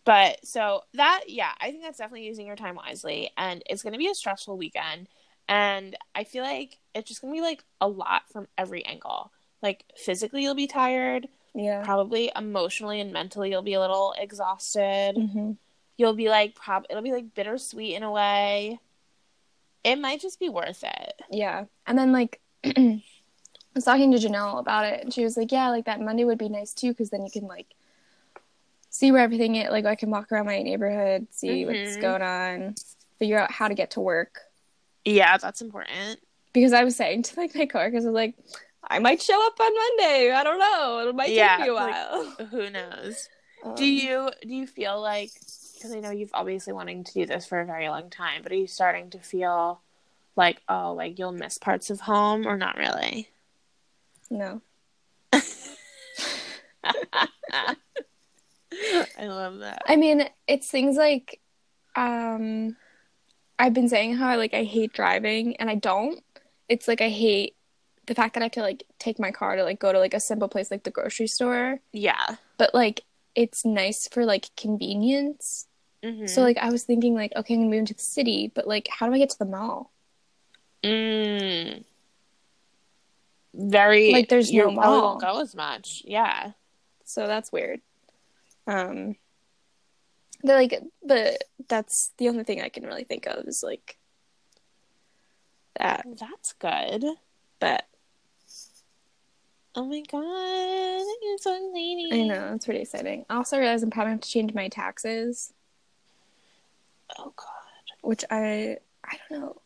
But 0.10 0.44
so 0.44 0.82
that 0.96 1.26
yeah, 1.28 1.52
I 1.62 1.70
think 1.70 1.84
that's 1.84 2.00
definitely 2.00 2.26
using 2.26 2.48
your 2.48 2.56
time 2.56 2.74
wisely 2.74 3.30
and 3.38 3.62
it's 3.70 3.84
going 3.84 3.94
to 3.94 4.00
be 4.00 4.10
a 4.10 4.16
stressful 4.16 4.58
weekend 4.58 5.08
and 5.48 5.96
I 6.16 6.24
feel 6.24 6.44
like 6.44 6.80
it's 6.96 7.08
just 7.08 7.22
going 7.22 7.32
to 7.32 7.38
be 7.40 7.46
like 7.46 7.64
a 7.80 7.88
lot 7.88 8.24
from 8.34 8.48
every 8.58 8.84
angle. 8.88 9.32
Like 9.62 9.86
physically 9.96 10.42
you'll 10.42 10.56
be 10.56 10.66
tired, 10.66 11.28
Yeah. 11.54 11.84
probably 11.84 12.32
emotionally 12.36 13.00
and 13.02 13.14
mentally 13.14 13.52
you'll 13.52 13.62
be 13.62 13.76
a 13.76 13.80
little 13.80 14.16
exhausted. 14.18 15.14
hmm 15.16 15.52
You'll 15.96 16.16
be 16.16 16.28
like 16.28 16.56
prob 16.56 16.86
it'll 16.90 17.04
be 17.04 17.12
like 17.12 17.36
bittersweet 17.36 17.94
in 17.96 18.02
a 18.02 18.12
way. 18.12 18.80
It 19.84 19.98
might 19.98 20.22
just 20.22 20.40
be 20.40 20.50
worth 20.50 20.84
it. 20.84 21.22
Yeah. 21.30 21.66
And 21.86 22.00
then 22.00 22.12
like 22.12 22.40
I 22.66 23.02
was 23.76 23.86
talking 23.86 24.12
to 24.14 24.18
Janelle 24.18 24.60
about 24.60 24.86
it, 24.86 25.04
and 25.04 25.14
she 25.14 25.24
was 25.24 25.38
like, 25.38 25.52
"Yeah, 25.52 25.70
like 25.70 25.86
that 25.86 26.02
Monday 26.02 26.26
would 26.26 26.40
be 26.40 26.50
nice 26.50 26.74
too, 26.74 26.90
because 26.90 27.12
then 27.12 27.24
you 27.24 27.32
can 27.32 27.46
like 27.48 27.68
see 29.00 29.12
where 29.14 29.22
everything 29.22 29.56
is. 29.56 29.70
Like 29.72 29.86
I 29.86 29.96
can 29.96 30.10
walk 30.10 30.30
around 30.32 30.46
my 30.48 30.62
neighborhood, 30.62 31.28
see 31.32 31.66
what's 31.66 31.96
Mhm. 31.98 32.02
going 32.02 32.22
on, 32.22 32.76
figure 33.18 33.40
out 33.40 33.50
how 33.52 33.68
to 33.70 33.74
get 33.74 33.92
to 33.92 34.02
work." 34.02 34.42
Yeah, 35.06 35.38
that's 35.38 35.62
important. 35.62 36.20
Because 36.52 36.74
I 36.74 36.84
was 36.84 36.96
saying 36.98 37.24
to 37.24 37.40
like 37.40 37.56
my 37.56 37.66
coworkers, 37.66 38.06
I 38.06 38.10
was 38.10 38.16
like, 38.16 38.36
"I 38.84 39.00
might 39.00 39.22
show 39.22 39.42
up 39.48 39.58
on 39.60 39.74
Monday. 39.74 40.32
I 40.32 40.44
don't 40.44 40.60
know. 40.60 41.08
It 41.08 41.16
might 41.16 41.30
Yeah, 41.32 41.56
take 41.58 41.66
me 41.66 41.70
a 41.70 41.74
like- 41.74 41.94
while." 41.94 42.26
Who 42.48 42.70
knows? 42.70 43.30
Um, 43.64 43.76
Do 43.76 43.86
you 43.86 44.32
do 44.42 44.50
you 44.54 44.68
feel 44.68 45.00
like 45.02 45.32
because 45.76 45.94
I 45.94 46.02
know 46.02 46.12
you've 46.12 46.32
obviously 46.34 46.74
wanting 46.74 47.06
to 47.06 47.14
do 47.14 47.26
this 47.26 47.46
for 47.46 47.62
a 47.62 47.66
very 47.66 47.88
long 47.88 48.10
time, 48.10 48.44
but 48.44 48.52
are 48.52 48.56
you 48.56 48.68
starting 48.68 49.10
to 49.12 49.20
feel 49.20 49.80
like 50.36 50.62
oh 50.68 50.92
like 50.94 51.18
you'll 51.20 51.32
miss 51.32 51.58
parts 51.58 51.90
of 51.90 52.02
home 52.02 52.46
or 52.46 52.58
not 52.58 52.76
really? 52.78 53.30
No. 54.30 54.62
I 59.20 59.28
love 59.28 59.60
that. 59.60 59.84
I 59.88 59.96
mean, 59.96 60.28
it's 60.48 60.70
things 60.70 60.96
like 60.98 61.40
um 61.96 62.76
I've 63.58 63.74
been 63.74 63.90
saying 63.90 64.16
how 64.16 64.30
I 64.30 64.36
like 64.36 64.54
I 64.54 64.64
hate 64.64 64.94
driving 64.94 65.58
and 65.58 65.70
I 65.70 65.76
don't. 65.76 66.24
It's 66.68 66.88
like 66.88 67.02
I 67.02 67.10
hate 67.10 67.56
the 68.06 68.16
fact 68.16 68.34
that 68.34 68.42
I 68.42 68.46
have 68.46 68.52
to 68.54 68.62
like 68.62 68.84
take 69.00 69.20
my 69.20 69.32
car 69.32 69.56
to 69.56 69.64
like 69.64 69.80
go 69.80 69.92
to 69.92 70.00
like 70.00 70.14
a 70.14 70.20
simple 70.20 70.48
place 70.48 70.72
like 70.72 70.84
the 70.84 70.92
grocery 70.92 71.28
store. 71.28 71.80
Yeah. 71.92 72.36
But 72.58 72.74
like 72.74 73.02
it's 73.36 73.66
nice 73.66 74.08
for 74.08 74.26
like 74.26 74.50
convenience. 74.56 75.68
Mm-hmm. 76.04 76.28
So 76.28 76.42
like 76.42 76.58
I 76.58 76.70
was 76.70 76.84
thinking 76.84 77.14
like 77.16 77.34
okay, 77.36 77.54
I'm 77.54 77.62
gonna 77.62 77.70
move 77.72 77.80
into 77.80 77.94
the 77.94 78.02
city, 78.02 78.52
but 78.54 78.68
like 78.68 78.88
how 78.90 79.08
do 79.08 79.14
I 79.14 79.18
get 79.18 79.30
to 79.32 79.40
the 79.40 79.46
mall? 79.46 79.92
Mm. 80.84 81.84
Very 83.54 84.12
Like, 84.14 84.30
there's 84.30 84.52
you 84.52 84.64
no 84.66 84.72
mall. 84.72 85.02
won't 85.02 85.22
go 85.22 85.42
as 85.42 85.56
much. 85.56 86.04
Yeah. 86.06 86.52
So 87.04 87.28
that's 87.28 87.52
weird. 87.52 87.82
Um 88.70 89.16
they're 90.44 90.56
like 90.58 90.80
but 91.04 91.44
that's 91.68 92.12
the 92.18 92.30
only 92.30 92.44
thing 92.44 92.62
I 92.62 92.70
can 92.70 92.86
really 92.86 93.04
think 93.04 93.26
of 93.26 93.46
is 93.48 93.62
like 93.64 93.98
that. 95.78 96.06
That's 96.20 96.54
good. 96.54 97.04
But 97.60 97.86
Oh 99.76 99.86
my 99.86 100.02
god. 100.12 101.06
You're 101.22 101.38
so 101.38 101.56
exciting. 101.56 102.10
I 102.12 102.28
know, 102.28 102.54
it's 102.56 102.66
pretty 102.66 102.82
exciting. 102.82 103.26
I 103.30 103.36
also 103.36 103.58
realized 103.60 103.84
I'm 103.84 103.90
probably 103.92 104.12
have 104.12 104.22
to 104.22 104.30
change 104.30 104.54
my 104.54 104.68
taxes, 104.68 105.54
Oh 107.18 107.34
god. 107.36 107.46
which 108.02 108.24
I 108.32 108.78
I 109.06 109.18
don't 109.30 109.40
know. 109.42 109.62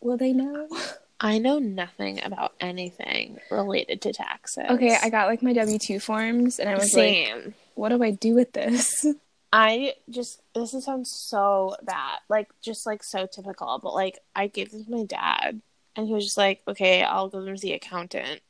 Will 0.00 0.16
they 0.16 0.32
know? 0.32 0.68
I 1.20 1.38
know 1.38 1.58
nothing 1.58 2.22
about 2.24 2.54
anything 2.60 3.38
related 3.50 4.00
to 4.02 4.12
taxes. 4.12 4.64
okay, 4.70 4.96
I 5.02 5.10
got 5.10 5.26
like 5.28 5.42
my 5.42 5.52
W 5.52 5.78
two 5.78 6.00
forms 6.00 6.58
and 6.58 6.68
I 6.68 6.74
was 6.76 6.94
like, 6.94 7.52
what 7.74 7.90
do 7.90 8.02
I 8.02 8.10
do 8.10 8.34
with 8.34 8.52
this? 8.52 9.04
I 9.52 9.94
just 10.08 10.40
this 10.54 10.72
sounds 10.84 11.10
so 11.10 11.74
bad, 11.82 12.18
like 12.28 12.48
just 12.62 12.86
like 12.86 13.02
so 13.02 13.26
typical. 13.26 13.78
But 13.82 13.94
like 13.94 14.18
I 14.34 14.46
gave 14.46 14.70
them 14.70 14.84
to 14.84 14.90
my 14.90 15.04
dad, 15.04 15.60
and 15.96 16.06
he 16.06 16.14
was 16.14 16.24
just 16.24 16.38
like, 16.38 16.62
"Okay, 16.68 17.02
I'll 17.02 17.28
go 17.28 17.44
to 17.44 17.60
the 17.60 17.72
accountant." 17.72 18.40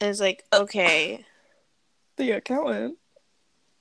And 0.00 0.08
it's 0.08 0.20
like, 0.20 0.44
okay, 0.52 1.24
The 2.16 2.30
accountant. 2.30 2.96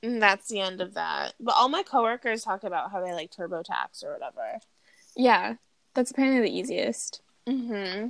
and 0.04 0.22
that's 0.22 0.50
the 0.50 0.60
end 0.60 0.82
of 0.82 0.96
that. 0.96 1.34
But 1.40 1.54
all 1.56 1.70
my 1.70 1.84
coworkers 1.84 2.44
talk 2.44 2.64
about 2.64 2.92
how 2.92 3.06
they 3.06 3.14
like 3.14 3.32
TurboTax 3.32 4.04
or 4.04 4.14
whatever. 4.14 4.60
Yeah. 5.16 5.56
That's 5.94 6.12
apparently 6.12 6.42
the 6.50 6.58
easiest. 6.58 7.22
Mm-hmm. 7.50 8.10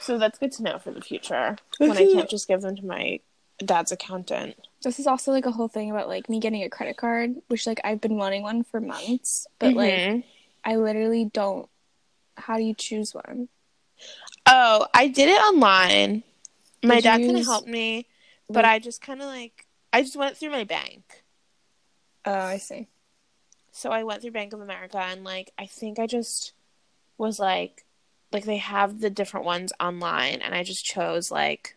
So 0.00 0.18
that's 0.18 0.38
good 0.38 0.52
to 0.52 0.62
know 0.62 0.78
for 0.78 0.90
the 0.90 1.00
future 1.00 1.56
when 1.78 1.92
I 1.92 2.06
can't 2.12 2.28
just 2.28 2.48
give 2.48 2.60
them 2.62 2.74
to 2.76 2.84
my 2.84 3.20
dad's 3.58 3.92
accountant. 3.92 4.56
This 4.82 4.98
is 4.98 5.06
also 5.06 5.30
like 5.30 5.46
a 5.46 5.52
whole 5.52 5.68
thing 5.68 5.90
about 5.90 6.08
like 6.08 6.28
me 6.28 6.40
getting 6.40 6.62
a 6.64 6.68
credit 6.68 6.96
card, 6.96 7.36
which 7.48 7.66
like 7.66 7.80
I've 7.84 8.00
been 8.00 8.16
wanting 8.16 8.42
one 8.42 8.64
for 8.64 8.80
months, 8.80 9.46
but 9.60 9.74
like 9.74 9.94
Mhm. 9.94 10.24
I 10.64 10.76
literally 10.76 11.26
don't. 11.26 11.68
How 12.36 12.56
do 12.56 12.62
you 12.64 12.74
choose 12.74 13.14
one? 13.14 13.48
oh, 14.46 14.86
I 14.92 15.06
did 15.06 15.28
it 15.28 15.40
online. 15.40 16.24
My 16.82 16.96
Did 16.96 17.04
dad 17.04 17.18
kind 17.18 17.30
of 17.30 17.36
use- 17.38 17.46
helped 17.46 17.68
me, 17.68 18.08
but 18.50 18.64
I 18.64 18.80
just 18.80 19.00
kind 19.00 19.20
of 19.22 19.28
like 19.28 19.66
I 19.92 20.02
just 20.02 20.16
went 20.16 20.36
through 20.36 20.50
my 20.50 20.64
bank. 20.64 21.22
Oh, 22.24 22.32
I 22.32 22.56
see. 22.58 22.88
So 23.70 23.90
I 23.90 24.02
went 24.02 24.22
through 24.22 24.32
Bank 24.32 24.52
of 24.52 24.60
America 24.60 24.98
and 24.98 25.22
like 25.22 25.52
I 25.56 25.66
think 25.66 26.00
I 26.00 26.08
just 26.08 26.52
was 27.18 27.38
like 27.38 27.84
like 28.32 28.44
they 28.44 28.56
have 28.58 29.00
the 29.00 29.10
different 29.10 29.46
ones 29.46 29.72
online 29.80 30.40
and 30.42 30.54
I 30.54 30.62
just 30.62 30.84
chose 30.84 31.30
like 31.30 31.76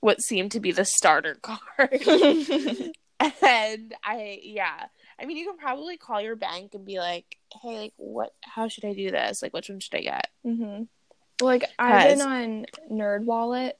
what 0.00 0.20
seemed 0.22 0.52
to 0.52 0.60
be 0.60 0.70
the 0.72 0.84
starter 0.84 1.34
card. 1.42 2.02
and 3.42 3.94
I 4.02 4.40
yeah. 4.42 4.86
I 5.18 5.24
mean 5.26 5.36
you 5.36 5.46
can 5.46 5.56
probably 5.56 5.96
call 5.96 6.20
your 6.20 6.36
bank 6.36 6.74
and 6.74 6.84
be 6.84 6.98
like, 6.98 7.38
"Hey, 7.62 7.76
like 7.78 7.92
what 7.96 8.34
how 8.42 8.68
should 8.68 8.84
I 8.84 8.92
do 8.94 9.10
this? 9.10 9.42
Like 9.42 9.52
which 9.54 9.68
one 9.68 9.80
should 9.80 9.94
I 9.94 10.00
get?" 10.02 10.28
Mm-hmm. 10.44 10.84
Like 11.44 11.64
I've 11.78 12.18
been 12.18 12.20
on 12.26 12.66
NerdWallet, 12.90 13.72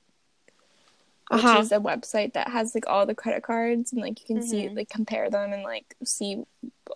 which 1.31 1.45
Uh-huh. 1.45 1.61
is 1.61 1.73
a 1.73 1.79
website 1.79 2.33
that 2.35 2.49
has 2.49 2.75
like 2.75 2.87
all 2.87 3.05
the 3.07 3.15
credit 3.15 3.43
cards 3.43 3.93
and 3.93 4.01
like 4.01 4.21
you 4.21 4.27
can 4.27 4.43
see 4.43 4.69
Mhm. 4.69 4.77
like 4.77 4.89
compare 4.89 5.29
them 5.31 5.53
and 5.53 5.63
like 5.63 5.95
see 6.05 6.45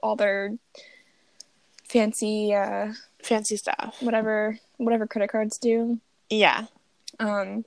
all 0.03 0.16
their 0.16 0.57
fancy 1.88 2.55
uh 2.55 2.92
Fancy 3.29 3.57
stuff. 3.57 3.97
whatever 4.01 4.59
whatever 4.77 5.07
credit 5.07 5.31
cards 5.31 5.59
do. 5.59 5.99
Yeah. 6.31 6.67
Um 7.19 7.64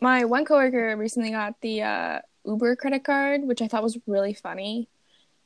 my 0.00 0.24
one 0.24 0.44
coworker 0.44 0.96
recently 0.96 1.30
got 1.30 1.60
the 1.60 1.82
uh 1.82 2.20
Uber 2.44 2.76
credit 2.76 3.04
card, 3.04 3.42
which 3.44 3.60
I 3.62 3.68
thought 3.68 3.82
was 3.82 3.98
really 4.06 4.34
funny. 4.34 4.88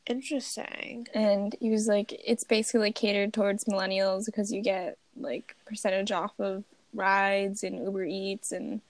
Interesting. 0.06 1.08
And 1.14 1.56
he 1.60 1.70
was 1.70 1.88
like, 1.88 2.12
it's 2.24 2.44
basically 2.44 2.92
catered 2.92 3.32
towards 3.32 3.64
millennials 3.64 4.26
because 4.26 4.52
you 4.52 4.60
get 4.60 4.98
like 5.16 5.56
percentage 5.66 6.12
off 6.12 6.38
of 6.38 6.64
rides 6.92 7.64
and 7.64 7.82
Uber 7.82 8.04
Eats 8.04 8.52
and 8.52 8.80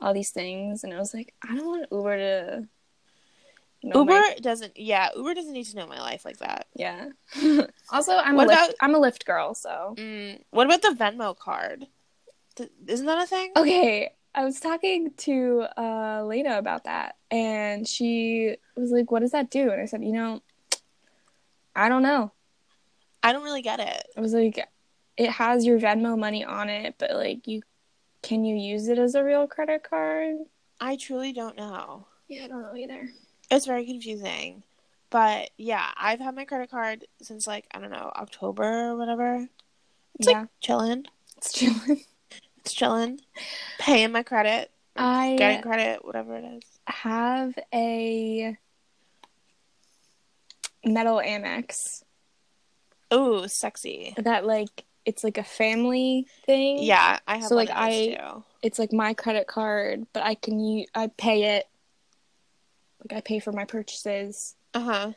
all 0.00 0.12
these 0.12 0.30
things. 0.30 0.84
And 0.84 0.92
I 0.92 0.98
was 0.98 1.14
like, 1.14 1.32
I 1.48 1.54
don't 1.56 1.66
want 1.66 1.86
Uber 1.90 2.16
to. 2.16 2.68
Know 3.82 4.00
Uber 4.00 4.12
my- 4.12 4.36
doesn't 4.40 4.76
yeah, 4.76 5.08
Uber 5.16 5.34
doesn't 5.34 5.52
need 5.52 5.64
to 5.66 5.76
know 5.76 5.86
my 5.86 6.00
life 6.00 6.24
like 6.24 6.38
that. 6.38 6.66
yeah. 6.74 7.08
also, 7.90 8.16
I'm 8.16 8.36
What 8.36 8.48
a 8.48 8.54
Lyft, 8.54 8.72
I'm 8.80 8.94
a 8.94 9.00
Lyft 9.00 9.24
girl, 9.24 9.54
so. 9.54 9.94
Mm, 9.98 10.40
what 10.50 10.66
about 10.66 10.82
the 10.82 10.96
Venmo 10.98 11.36
card? 11.36 11.86
Th- 12.56 12.70
isn't 12.86 13.06
that 13.06 13.22
a 13.22 13.26
thing? 13.26 13.52
Okay, 13.56 14.10
I 14.34 14.44
was 14.44 14.60
talking 14.60 15.12
to 15.18 15.64
uh, 15.76 16.24
Lena 16.24 16.58
about 16.58 16.84
that, 16.84 17.16
and 17.30 17.86
she 17.88 18.56
was 18.76 18.90
like, 18.90 19.10
"What 19.10 19.20
does 19.20 19.32
that 19.32 19.50
do?" 19.50 19.70
And 19.70 19.80
I 19.80 19.86
said, 19.86 20.04
"You 20.04 20.12
know, 20.12 20.42
I 21.74 21.88
don't 21.88 22.02
know." 22.02 22.32
I 23.22 23.32
don't 23.32 23.44
really 23.44 23.62
get 23.62 23.78
it. 23.80 24.06
I 24.16 24.20
was 24.20 24.34
like, 24.34 24.68
"It 25.16 25.30
has 25.30 25.64
your 25.64 25.78
Venmo 25.78 26.18
money 26.18 26.44
on 26.44 26.68
it, 26.68 26.96
but 26.98 27.12
like, 27.12 27.46
you 27.46 27.62
can 28.22 28.44
you 28.44 28.56
use 28.56 28.88
it 28.88 28.98
as 28.98 29.14
a 29.14 29.24
real 29.24 29.46
credit 29.46 29.82
card?" 29.82 30.36
I 30.80 30.96
truly 30.96 31.32
don't 31.32 31.56
know. 31.56 32.06
Yeah, 32.28 32.44
I 32.44 32.48
don't 32.48 32.62
know 32.62 32.76
either. 32.76 33.08
It's 33.52 33.66
very 33.66 33.84
confusing. 33.84 34.62
But 35.10 35.50
yeah, 35.58 35.90
I've 35.96 36.20
had 36.20 36.34
my 36.34 36.46
credit 36.46 36.70
card 36.70 37.04
since 37.20 37.46
like, 37.46 37.66
I 37.72 37.78
don't 37.80 37.90
know, 37.90 38.10
October 38.16 38.88
or 38.90 38.96
whatever. 38.96 39.46
It's 40.18 40.28
yeah, 40.28 40.40
like 40.40 40.48
chilling. 40.60 41.06
it's 41.36 41.52
chilling. 41.52 42.04
It's 42.64 42.72
chilling. 42.74 43.20
Paying 43.80 44.12
my 44.12 44.22
credit. 44.22 44.70
I 44.96 45.34
Getting 45.36 45.62
credit, 45.62 46.04
whatever 46.04 46.36
it 46.36 46.44
is. 46.44 46.62
have 46.86 47.58
a 47.74 48.56
metal 50.84 51.16
Amex 51.24 52.04
Ooh, 53.12 53.48
sexy. 53.48 54.14
that 54.16 54.46
like 54.46 54.84
it's 55.04 55.24
like 55.24 55.38
a 55.38 55.42
family 55.44 56.26
thing. 56.46 56.78
Yeah, 56.84 57.18
I 57.26 57.36
have 57.38 57.48
So, 57.48 57.56
like, 57.56 57.70
I- 57.72 58.16
too. 58.16 58.44
it's 58.62 58.78
like 58.78 58.92
my 58.92 59.12
credit 59.14 59.48
card, 59.48 60.06
but 60.12 60.22
I 60.22 60.36
can 60.36 60.60
use 60.60 60.86
I 60.94 61.08
pay 61.08 61.56
it. 61.56 61.66
Like 63.02 63.18
I 63.18 63.20
pay 63.20 63.38
for 63.40 63.52
my 63.52 63.64
purchases, 63.64 64.54
Uh-huh. 64.74 65.12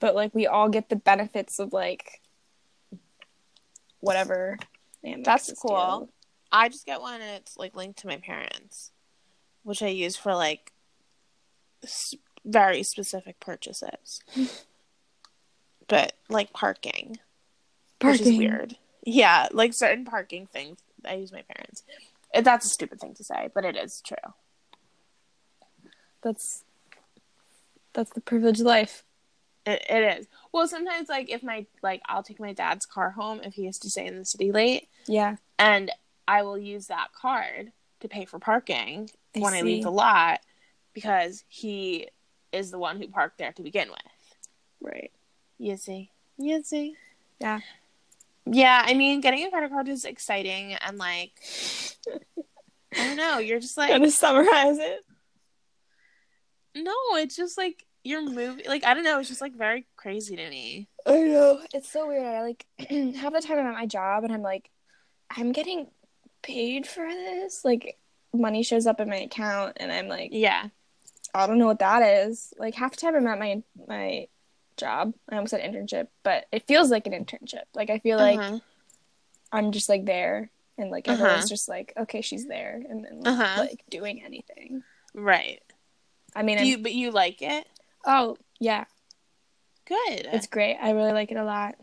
but 0.00 0.14
like 0.14 0.34
we 0.34 0.46
all 0.46 0.68
get 0.68 0.88
the 0.88 0.96
benefits 0.96 1.58
of 1.58 1.72
like 1.72 2.20
whatever. 4.00 4.58
That's 5.24 5.52
cool. 5.60 6.08
I 6.52 6.68
just 6.68 6.86
get 6.86 7.00
one 7.00 7.20
and 7.20 7.30
it's 7.36 7.56
like 7.56 7.74
linked 7.76 7.98
to 8.00 8.06
my 8.06 8.16
parents, 8.18 8.92
which 9.64 9.82
I 9.82 9.88
use 9.88 10.16
for 10.16 10.34
like 10.34 10.72
s- 11.82 12.14
very 12.44 12.82
specific 12.84 13.40
purchases. 13.40 14.20
but 15.88 16.12
like 16.28 16.52
parking, 16.52 17.18
which 18.02 18.20
is 18.20 18.38
weird. 18.38 18.76
Yeah, 19.04 19.48
like 19.52 19.74
certain 19.74 20.04
parking 20.04 20.46
things, 20.46 20.78
I 21.04 21.14
use 21.14 21.32
my 21.32 21.42
parents. 21.42 21.82
Uh, 22.34 22.40
That's 22.40 22.66
a 22.66 22.70
stupid 22.70 23.00
thing 23.00 23.14
to 23.14 23.24
say, 23.24 23.48
but 23.54 23.64
it 23.64 23.76
is 23.76 24.00
true. 24.04 24.32
That's 26.22 26.64
that's 27.92 28.10
the 28.10 28.20
privileged 28.20 28.60
life. 28.60 29.04
It, 29.64 29.82
it 29.88 30.18
is. 30.20 30.26
Well, 30.52 30.68
sometimes 30.68 31.08
like 31.08 31.30
if 31.30 31.42
my 31.42 31.66
like 31.82 32.02
I'll 32.06 32.22
take 32.22 32.38
my 32.40 32.52
dad's 32.52 32.86
car 32.86 33.10
home 33.10 33.40
if 33.42 33.54
he 33.54 33.66
has 33.66 33.78
to 33.80 33.90
stay 33.90 34.06
in 34.06 34.18
the 34.18 34.24
city 34.24 34.52
late, 34.52 34.88
Yeah. 35.06 35.36
and 35.58 35.90
I 36.28 36.42
will 36.42 36.58
use 36.58 36.86
that 36.88 37.08
card 37.12 37.72
to 38.00 38.08
pay 38.08 38.24
for 38.24 38.38
parking 38.38 39.10
I 39.34 39.40
when 39.40 39.54
I 39.54 39.62
leave 39.62 39.82
the 39.84 39.90
lot 39.90 40.40
because 40.92 41.44
he 41.48 42.08
is 42.52 42.70
the 42.70 42.78
one 42.78 43.00
who 43.00 43.08
parked 43.08 43.38
there 43.38 43.52
to 43.52 43.62
begin 43.62 43.88
with. 43.88 43.98
Right. 44.80 45.10
You 45.58 45.76
see? 45.76 46.10
You 46.38 46.62
see? 46.62 46.96
Yeah. 47.40 47.60
Yeah, 48.44 48.82
I 48.84 48.94
mean, 48.94 49.20
getting 49.20 49.44
a 49.44 49.50
credit 49.50 49.70
card 49.70 49.88
is 49.88 50.04
exciting 50.04 50.74
and 50.74 50.98
like, 50.98 51.32
I 52.94 52.98
don't 53.08 53.16
know, 53.16 53.38
you're 53.38 53.58
just 53.60 53.76
like, 53.76 53.90
Gonna 53.90 54.10
summarize 54.10 54.78
it. 54.78 55.04
No, 56.86 57.16
it's 57.18 57.36
just 57.36 57.58
like 57.58 57.84
you're 58.04 58.22
moving. 58.22 58.64
Like, 58.66 58.84
I 58.84 58.94
don't 58.94 59.04
know, 59.04 59.18
it's 59.18 59.28
just 59.28 59.40
like 59.40 59.54
very 59.56 59.86
crazy 59.96 60.36
to 60.36 60.48
me. 60.50 60.88
I 61.06 61.18
know. 61.20 61.60
It's 61.74 61.90
so 61.90 62.06
weird. 62.06 62.24
I 62.24 62.42
like 62.42 62.64
half 63.16 63.32
the 63.32 63.40
time 63.40 63.58
I'm 63.58 63.66
at 63.66 63.74
my 63.74 63.86
job 63.86 64.24
and 64.24 64.32
I'm 64.32 64.42
like, 64.42 64.70
I'm 65.30 65.52
getting 65.52 65.88
paid 66.42 66.86
for 66.86 67.06
this. 67.08 67.64
Like 67.64 67.98
money 68.32 68.62
shows 68.62 68.86
up 68.86 69.00
in 69.00 69.08
my 69.08 69.16
account 69.16 69.74
and 69.78 69.90
I'm 69.92 70.08
like, 70.08 70.30
Yeah. 70.32 70.68
I 71.34 71.46
don't 71.46 71.58
know 71.58 71.66
what 71.66 71.80
that 71.80 72.02
is. 72.28 72.54
Like 72.58 72.74
half 72.74 72.92
the 72.92 72.96
time 72.98 73.14
I'm 73.16 73.26
at 73.26 73.38
my 73.38 73.62
my 73.88 74.28
job. 74.76 75.12
I 75.30 75.34
almost 75.36 75.50
said 75.50 75.60
internship, 75.62 76.06
but 76.22 76.46
it 76.52 76.66
feels 76.68 76.90
like 76.90 77.06
an 77.06 77.12
internship. 77.12 77.64
Like 77.74 77.90
I 77.90 77.98
feel 77.98 78.18
like 78.18 78.38
Uh-huh. 78.38 78.58
I'm 79.52 79.72
just 79.72 79.88
like 79.88 80.04
there 80.04 80.50
and 80.78 80.90
like 80.90 81.08
Uh-huh. 81.08 81.14
everyone's 81.24 81.48
just 81.48 81.68
like, 81.68 81.92
okay, 81.96 82.20
she's 82.20 82.46
there 82.46 82.80
and 82.88 83.04
then 83.04 83.20
like, 83.20 83.32
Uh-huh. 83.32 83.60
like 83.60 83.84
doing 83.90 84.22
anything. 84.24 84.82
Right. 85.14 85.60
I 86.36 86.42
mean, 86.42 86.64
you 86.64 86.78
but 86.78 86.92
you 86.92 87.10
like 87.10 87.42
it? 87.42 87.66
oh 88.04 88.36
yeah, 88.60 88.84
Good. 89.86 90.28
it's 90.32 90.46
great. 90.46 90.76
I 90.80 90.90
really 90.90 91.12
like 91.12 91.30
it 91.30 91.36
a 91.36 91.44
lot. 91.44 91.76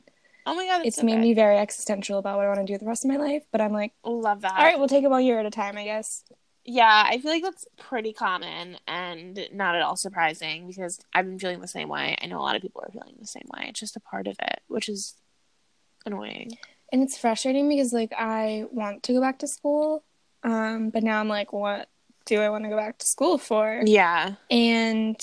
oh 0.46 0.56
my 0.56 0.66
god, 0.68 0.86
it's 0.86 0.98
so 0.98 1.04
made 1.04 1.16
good. 1.16 1.22
me 1.22 1.34
very 1.34 1.58
existential 1.58 2.20
about 2.20 2.38
what 2.38 2.46
I 2.46 2.48
want 2.50 2.66
to 2.68 2.74
do 2.74 2.78
the 2.78 2.86
rest 2.86 3.06
of 3.06 3.12
my 3.12 3.18
life, 3.18 3.44
but 3.52 3.62
I'm 3.62 3.74
like, 3.74 3.94
love 4.04 4.42
that. 4.42 4.54
all 4.54 4.63
right, 4.63 4.78
we'll 4.78 4.88
take 4.88 5.04
it 5.04 5.10
one 5.10 5.24
year 5.24 5.39
at 5.39 5.46
a 5.46 5.52
time, 5.52 5.78
I 5.78 5.84
guess. 5.86 6.24
Yeah, 6.66 7.04
I 7.06 7.18
feel 7.18 7.32
like 7.32 7.44
that's 7.44 7.66
pretty 7.78 8.13
common 8.13 8.78
and 8.88 9.38
not 9.52 9.76
at 9.76 9.82
all 9.82 9.98
surprising 9.98 10.66
because 10.68 10.98
I've 11.13 11.26
been 11.26 11.38
feeling 11.38 11.60
the 11.60 11.68
same 11.68 11.89
way. 11.89 12.16
I 12.22 12.26
know 12.28 12.39
a 12.39 12.42
lot 12.42 12.56
of 12.56 12.62
people 12.62 12.82
are 12.86 12.92
feeling 12.92 13.16
the 13.20 13.28
same 13.28 13.50
way. 13.54 13.66
It's 13.68 13.82
just 13.82 13.98
a 13.98 14.00
part 14.00 14.28
of 14.28 14.38
it, 14.42 14.62
which 14.68 14.88
is 14.88 15.16
annoying. 16.06 16.58
And 16.92 17.04
it's 17.04 17.18
frustrating 17.18 17.68
because 17.68 17.92
like 17.92 18.13
I 18.18 18.66
want 18.72 19.04
to 19.04 19.13
go 19.13 19.20
back 19.20 19.39
to 19.39 19.48
school, 19.48 20.06
um, 20.44 20.89
but 20.89 21.04
now 21.04 21.20
I'm 21.20 21.28
like, 21.28 21.52
what 21.52 21.89
do 22.25 22.39
I 22.41 22.49
want 22.49 22.63
to 22.63 22.69
go 22.69 22.77
back 22.77 22.97
to 22.97 23.05
school 23.05 23.38
for? 23.38 23.81
Yeah. 23.86 24.36
and 24.49 25.15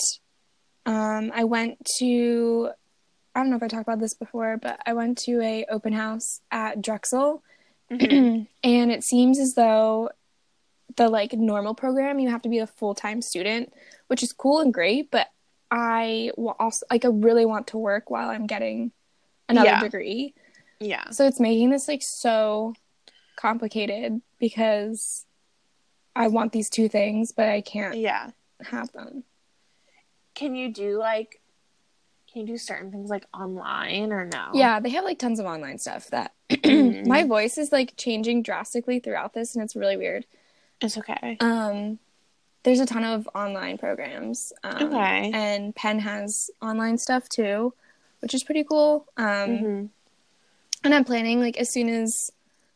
um, 0.85 1.31
I 1.33 1.43
went 1.43 1.77
to 1.99 2.71
I 3.33 3.39
don't 3.39 3.49
know 3.49 3.55
if 3.55 3.63
I 3.63 3.67
talked 3.69 3.87
about 3.87 3.99
this 3.99 4.13
before, 4.15 4.57
but 4.57 4.79
I 4.85 4.93
went 4.93 5.17
to 5.19 5.39
a 5.41 5.65
open 5.69 5.93
house 5.93 6.41
at 6.51 6.81
Drexel, 6.81 7.41
Mhm. 7.89 8.47
and 8.63 8.91
it 8.91 9.03
seems 9.03 9.39
as 9.39 9.53
though 9.53 10.09
the 10.97 11.07
like 11.07 11.31
normal 11.33 11.73
program 11.73 12.19
you 12.19 12.29
have 12.29 12.41
to 12.41 12.49
be 12.49 12.57
a 12.59 12.67
full 12.67 12.93
time 12.95 13.21
student, 13.21 13.71
which 14.07 14.21
is 14.23 14.33
cool 14.33 14.59
and 14.59 14.73
great, 14.73 15.09
but 15.11 15.27
I 15.69 16.31
will 16.35 16.55
also 16.59 16.85
like 16.91 17.05
I 17.05 17.07
really 17.07 17.45
want 17.45 17.67
to 17.67 17.77
work 17.77 18.09
while 18.09 18.29
I'm 18.29 18.45
getting 18.47 18.91
another 19.47 19.69
Yeah. 19.69 19.79
degree, 19.81 20.33
yeah. 20.81 21.09
so 21.11 21.25
it's 21.25 21.39
making 21.39 21.69
this 21.69 21.87
like 21.87 22.01
so 22.03 22.73
complicated 23.37 24.21
because 24.39 25.25
I 26.15 26.27
want 26.27 26.51
these 26.51 26.69
two 26.69 26.89
things, 26.89 27.31
but 27.31 27.47
I 27.49 27.61
can't 27.61 27.95
Yeah. 27.97 28.31
have 28.63 28.91
them. 28.91 29.23
Can 30.35 30.55
you 30.55 30.71
do 30.71 30.97
like 30.97 31.39
can 32.31 32.41
you 32.47 32.53
do 32.53 32.57
certain 32.57 32.91
things 32.91 33.09
like 33.09 33.25
online 33.33 34.13
or 34.13 34.23
no? 34.23 34.51
Yeah, 34.53 34.79
they 34.79 34.89
have 34.91 35.03
like 35.03 35.19
tons 35.19 35.37
of 35.41 35.45
online 35.45 35.77
stuff 35.79 36.07
that 36.11 36.33
Mhm. 36.49 37.05
my 37.05 37.25
voice 37.25 37.57
is 37.57 37.73
like 37.73 37.97
changing 37.97 38.41
drastically 38.41 38.99
throughout 38.99 39.33
this 39.33 39.53
and 39.53 39.63
it's 39.63 39.75
really 39.75 39.97
weird. 39.97 40.25
It's 40.79 40.97
okay. 40.97 41.35
Um 41.41 41.99
there's 42.63 42.79
a 42.79 42.85
ton 42.85 43.03
of 43.03 43.27
online 43.35 43.77
programs. 43.79 44.53
Um, 44.63 44.93
Okay. 44.93 45.31
and 45.33 45.75
Penn 45.75 45.99
has 45.99 46.49
online 46.61 46.97
stuff 46.99 47.27
too, 47.27 47.73
which 48.19 48.33
is 48.33 48.43
pretty 48.43 48.63
cool. 48.63 49.07
Um 49.17 49.25
Mhm. 49.49 49.89
and 50.85 50.95
I'm 50.95 51.03
planning 51.03 51.41
like 51.41 51.57
as 51.57 51.69
soon 51.69 51.89
as 51.89 52.31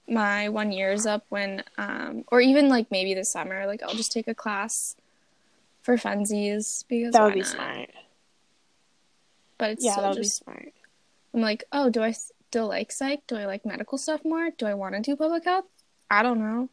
my 0.08 0.50
one 0.50 0.72
year 0.72 0.92
is 0.92 1.06
up 1.06 1.26
when 1.30 1.64
um 1.78 2.24
or 2.28 2.40
even 2.42 2.70
like 2.70 2.92
maybe 2.92 3.14
this 3.14 3.32
summer 3.32 3.66
like 3.66 3.82
I'll 3.84 3.96
just 3.96 4.12
take 4.12 4.28
a 4.28 4.36
class 4.36 4.96
for 5.82 5.98
funsies 5.98 6.84
because 6.88 7.14
That 7.14 7.24
would 7.24 7.34
be 7.34 7.40
not? 7.42 7.48
smart. 7.48 7.90
But 9.58 9.72
it's 9.72 9.86
Yeah, 9.86 9.92
still 9.94 10.04
that 10.04 10.10
would 10.10 10.24
just 10.24 10.42
be 10.42 10.52
smart. 10.52 10.74
I'm 11.34 11.42
like, 11.42 11.64
oh, 11.72 11.90
do 11.90 12.02
I 12.02 12.12
still 12.12 12.68
like 12.68 12.92
psych? 12.92 13.26
Do 13.28 13.36
I 13.36 13.46
like 13.46 13.66
medical 13.66 13.98
stuff 13.98 14.24
more? 14.24 14.50
Do 14.58 14.66
I 14.66 14.74
want 14.74 14.96
to 14.96 15.02
do 15.02 15.16
public 15.16 15.46
health? 15.46 15.66
I 16.10 16.24
don't 16.24 16.40
know. 16.40 16.70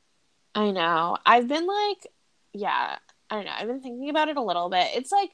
I 0.55 0.71
know. 0.71 1.17
I've 1.25 1.49
been 1.49 1.67
like, 1.67 2.07
yeah, 2.53 2.97
I 3.31 3.35
don't 3.35 3.45
know. 3.45 3.53
I've 3.57 3.67
been 3.67 3.81
thinking 3.81 4.11
about 4.11 4.29
it 4.29 4.37
a 4.37 4.43
little 4.43 4.69
bit. 4.69 4.89
It's 4.95 5.11
like 5.13 5.31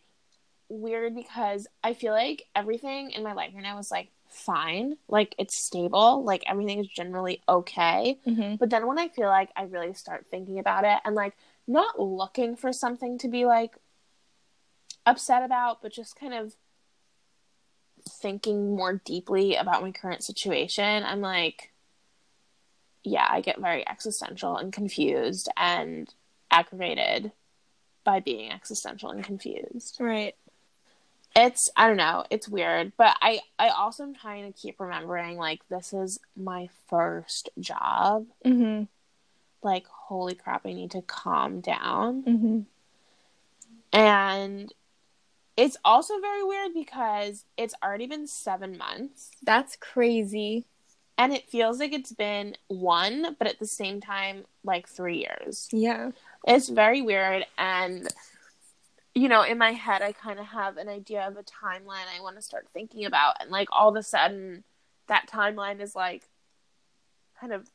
weird 0.69 1.15
because 1.15 1.67
I 1.83 1.95
feel 1.95 2.13
like 2.13 2.45
everything 2.55 3.11
in 3.11 3.23
my 3.23 3.33
life 3.33 3.51
right 3.55 3.63
now 3.63 3.79
is 3.79 3.91
like 3.91 4.11
fine. 4.31 4.97
Like 5.09 5.35
it's 5.38 5.57
stable. 5.57 6.25
Like 6.25 6.45
everything 6.47 6.79
is 6.81 6.88
generally 6.88 7.43
okay. 7.49 8.19
hmm 8.25 8.57
But 8.59 8.71
then 8.71 8.87
when 8.87 8.99
I 8.99 9.09
feel 9.09 9.29
like 9.29 9.51
I 9.57 9.62
really 9.64 9.95
start 9.95 10.27
thinking 10.31 10.59
about 10.59 10.85
it 10.85 10.99
and 11.05 11.14
like 11.14 11.35
not 11.67 12.01
looking 12.01 12.57
for 12.57 12.73
something 12.73 13.19
to 13.19 13.29
be 13.29 13.45
like 13.45 13.77
upset 15.07 15.43
about, 15.43 15.83
but 15.83 15.93
just 15.93 16.19
kind 16.19 16.35
of 16.35 16.55
thinking 18.09 18.77
more 18.77 19.01
deeply 19.05 19.55
about 19.57 19.83
my 19.83 19.93
current 19.93 20.23
situation, 20.23 21.05
I'm 21.05 21.21
like, 21.21 21.73
yeah, 23.05 23.27
I 23.29 23.41
get 23.41 23.61
very 23.61 23.88
existential 23.88 24.57
and 24.57 24.73
confused 24.73 25.49
and 25.57 26.12
aggravated 26.51 27.33
by 28.05 28.21
being 28.21 28.51
existential 28.51 29.11
and 29.11 29.23
confused. 29.25 29.97
Right. 30.01 30.35
It's 31.40 31.70
I 31.77 31.87
don't 31.87 31.96
know, 31.96 32.24
it's 32.31 32.48
weird, 32.48 32.92
but 32.96 33.16
I 33.22 33.38
I 33.61 33.68
also 33.68 34.03
am 34.03 34.12
trying 34.14 34.53
to 34.53 34.59
keep 34.61 34.81
remembering 34.81 35.37
like 35.37 35.61
this 35.68 35.92
is 35.92 36.18
my 36.37 36.68
first 36.88 37.48
job. 37.61 38.27
hmm 38.44 38.83
Like 39.62 39.87
holy 39.87 40.35
crap, 40.35 40.66
I 40.66 40.72
need 40.72 40.90
to 40.92 41.03
calm 41.03 41.61
down. 41.61 42.22
hmm 42.22 42.61
And 43.92 44.72
it's 45.57 45.77
also 45.85 46.18
very 46.20 46.44
weird 46.44 46.74
because 46.74 47.44
it's 47.57 47.74
already 47.83 48.07
been 48.07 48.27
7 48.27 48.77
months 48.77 49.31
That's 49.42 49.77
crazy. 49.77 50.64
and 51.16 51.33
it 51.33 51.48
feels 51.48 51.79
like 51.81 51.92
it's 51.92 52.12
been 52.12 52.57
one, 52.68 53.37
but 53.38 53.48
at 53.48 53.59
the 53.61 53.66
same 53.66 54.01
time 54.01 54.44
like 54.64 54.88
3 54.88 55.18
years. 55.18 55.68
Yeah. 55.72 56.11
It's 56.46 56.68
very 56.68 57.01
weird 57.03 57.44
and 57.57 58.09
you 59.14 59.29
know, 59.29 59.42
in 59.42 59.59
my 59.59 59.73
head 59.73 60.03
I 60.03 60.12
kind 60.12 60.38
of 60.38 60.47
have 60.47 60.77
an 60.77 60.88
idea 60.88 61.27
of 61.27 61.37
a 61.37 61.42
timeline 61.42 62.07
I 62.16 62.21
want 62.21 62.37
to 62.37 62.42
start 62.42 62.68
thinking 62.73 63.05
about 63.05 63.37
and 63.40 63.51
like 63.51 63.68
all 63.73 63.88
of 63.88 63.97
a 63.97 64.03
sudden 64.03 64.64
that 65.09 65.29
timeline 65.29 65.81
is 65.81 65.94
like 65.94 66.29
kind 67.40 67.53
of 67.53 67.68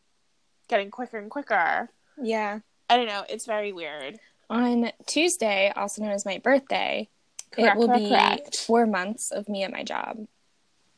getting 0.67 0.91
quicker 0.91 1.17
and 1.17 1.29
quicker. 1.29 1.89
Yeah. 2.21 2.59
I 2.89 2.97
don't 2.97 3.07
know, 3.07 3.23
it's 3.27 3.45
very 3.45 3.73
weird. 3.73 4.19
On 4.49 4.91
Tuesday, 5.07 5.71
also 5.75 6.01
known 6.01 6.11
as 6.11 6.25
my 6.25 6.37
birthday, 6.37 7.09
Correct, 7.51 7.75
it 7.75 7.79
will 7.79 7.87
correct, 7.87 8.03
be 8.03 8.09
correct. 8.09 8.57
four 8.57 8.85
months 8.85 9.31
of 9.31 9.49
me 9.49 9.63
at 9.63 9.71
my 9.71 9.83
job. 9.83 10.27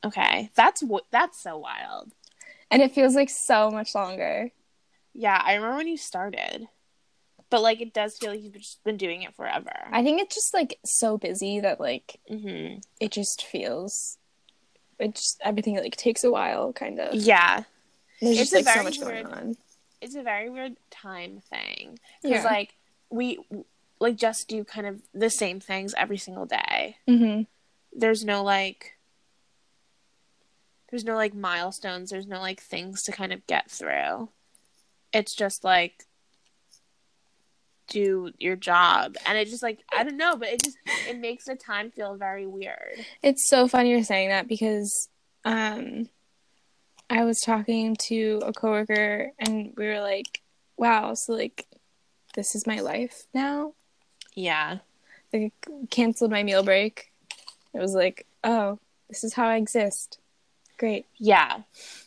Okay. 0.03 0.49
That's 0.55 0.83
that's 1.11 1.41
so 1.41 1.57
wild. 1.57 2.11
And 2.71 2.81
it 2.81 2.93
feels 2.93 3.15
like 3.15 3.29
so 3.29 3.69
much 3.71 3.95
longer. 3.95 4.51
Yeah, 5.13 5.41
I 5.43 5.53
remember 5.55 5.77
when 5.77 5.87
you 5.87 5.97
started. 5.97 6.67
But 7.55 7.61
like 7.61 7.79
it 7.79 7.93
does 7.93 8.17
feel 8.17 8.31
like 8.31 8.41
you've 8.43 8.51
just 8.51 8.83
been 8.83 8.97
doing 8.97 9.21
it 9.21 9.33
forever. 9.33 9.71
I 9.89 10.03
think 10.03 10.21
it's 10.21 10.35
just 10.35 10.53
like 10.53 10.77
so 10.83 11.17
busy 11.17 11.61
that 11.61 11.79
like 11.79 12.19
hmm 12.27 12.79
it 12.99 13.11
just 13.13 13.45
feels 13.45 14.17
it 14.99 15.15
just 15.15 15.39
everything 15.41 15.77
like 15.77 15.95
takes 15.95 16.25
a 16.25 16.31
while 16.31 16.73
kind 16.73 16.99
of. 16.99 17.15
Yeah. 17.15 17.63
There's 18.19 18.37
It's 18.39 18.51
just 18.51 18.67
like 18.67 18.75
so 18.75 18.83
much 18.83 18.99
going 18.99 19.25
on. 19.25 19.55
It's 20.01 20.15
a 20.15 20.21
very 20.21 20.49
weird 20.49 20.75
time 20.91 21.39
thing. 21.49 21.97
Because 22.21 22.43
Yeah. 22.43 22.49
like 22.51 22.75
we 23.09 23.39
like 24.01 24.17
just 24.17 24.49
do 24.49 24.65
kind 24.65 24.85
of 24.85 25.01
the 25.13 25.29
same 25.29 25.61
things 25.61 25.93
every 25.97 26.17
single 26.17 26.45
day. 26.45 26.97
hmm 27.07 27.43
There's 27.93 28.25
no 28.25 28.43
like 28.43 28.97
there's 30.89 31.05
no 31.05 31.15
like 31.15 31.33
milestones, 31.33 32.09
there's 32.09 32.27
no 32.27 32.41
like 32.41 32.59
things 32.59 33.01
to 33.03 33.13
kind 33.13 33.31
of 33.31 33.47
get 33.47 33.71
through. 33.71 34.27
It's 35.13 35.33
just 35.33 35.63
like 35.63 36.05
do 37.87 38.31
your 38.39 38.55
job 38.55 39.15
and 39.25 39.37
it 39.37 39.47
just 39.47 39.63
like 39.63 39.79
I 39.95 40.03
don't 40.03 40.17
know, 40.17 40.35
but 40.35 40.49
it 40.49 40.63
just 40.63 40.77
it 41.07 41.19
makes 41.19 41.45
the 41.45 41.55
time 41.55 41.91
feel 41.91 42.15
very 42.15 42.45
weird. 42.45 43.05
It's 43.21 43.49
so 43.49 43.67
funny 43.67 43.91
you're 43.91 44.03
saying 44.03 44.29
that 44.29 44.47
because 44.47 45.09
um 45.43 46.09
I 47.09 47.23
was 47.23 47.39
talking 47.39 47.95
to 48.07 48.41
a 48.45 48.53
coworker 48.53 49.31
and 49.37 49.73
we 49.77 49.85
were 49.85 50.01
like, 50.01 50.41
wow, 50.77 51.13
so 51.13 51.33
like 51.33 51.67
this 52.35 52.55
is 52.55 52.67
my 52.67 52.79
life 52.79 53.23
now. 53.33 53.73
Yeah. 54.33 54.79
Like 55.31 55.53
canceled 55.89 56.31
my 56.31 56.43
meal 56.43 56.63
break. 56.63 57.11
It 57.73 57.79
was 57.79 57.93
like, 57.93 58.25
oh, 58.43 58.79
this 59.09 59.23
is 59.23 59.33
how 59.33 59.47
I 59.47 59.57
exist. 59.57 60.19
Great. 60.77 61.05
Yeah. 61.17 61.61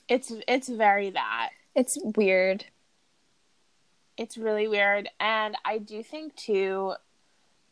It's 0.08 0.32
it's 0.46 0.68
very 0.68 1.10
that. 1.10 1.50
It's 1.74 1.96
weird. 2.16 2.64
It's 4.18 4.36
really 4.36 4.68
weird. 4.68 5.08
And 5.18 5.56
I 5.64 5.78
do 5.78 6.02
think 6.02 6.36
too 6.36 6.94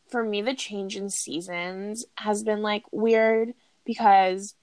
for 0.09 0.23
me 0.25 0.41
the 0.41 0.55
change 0.55 0.97
in 0.97 1.11
seasons 1.11 2.07
has 2.15 2.45
been 2.45 2.63
like 2.63 2.85
weird 2.93 3.55
because 3.85 4.55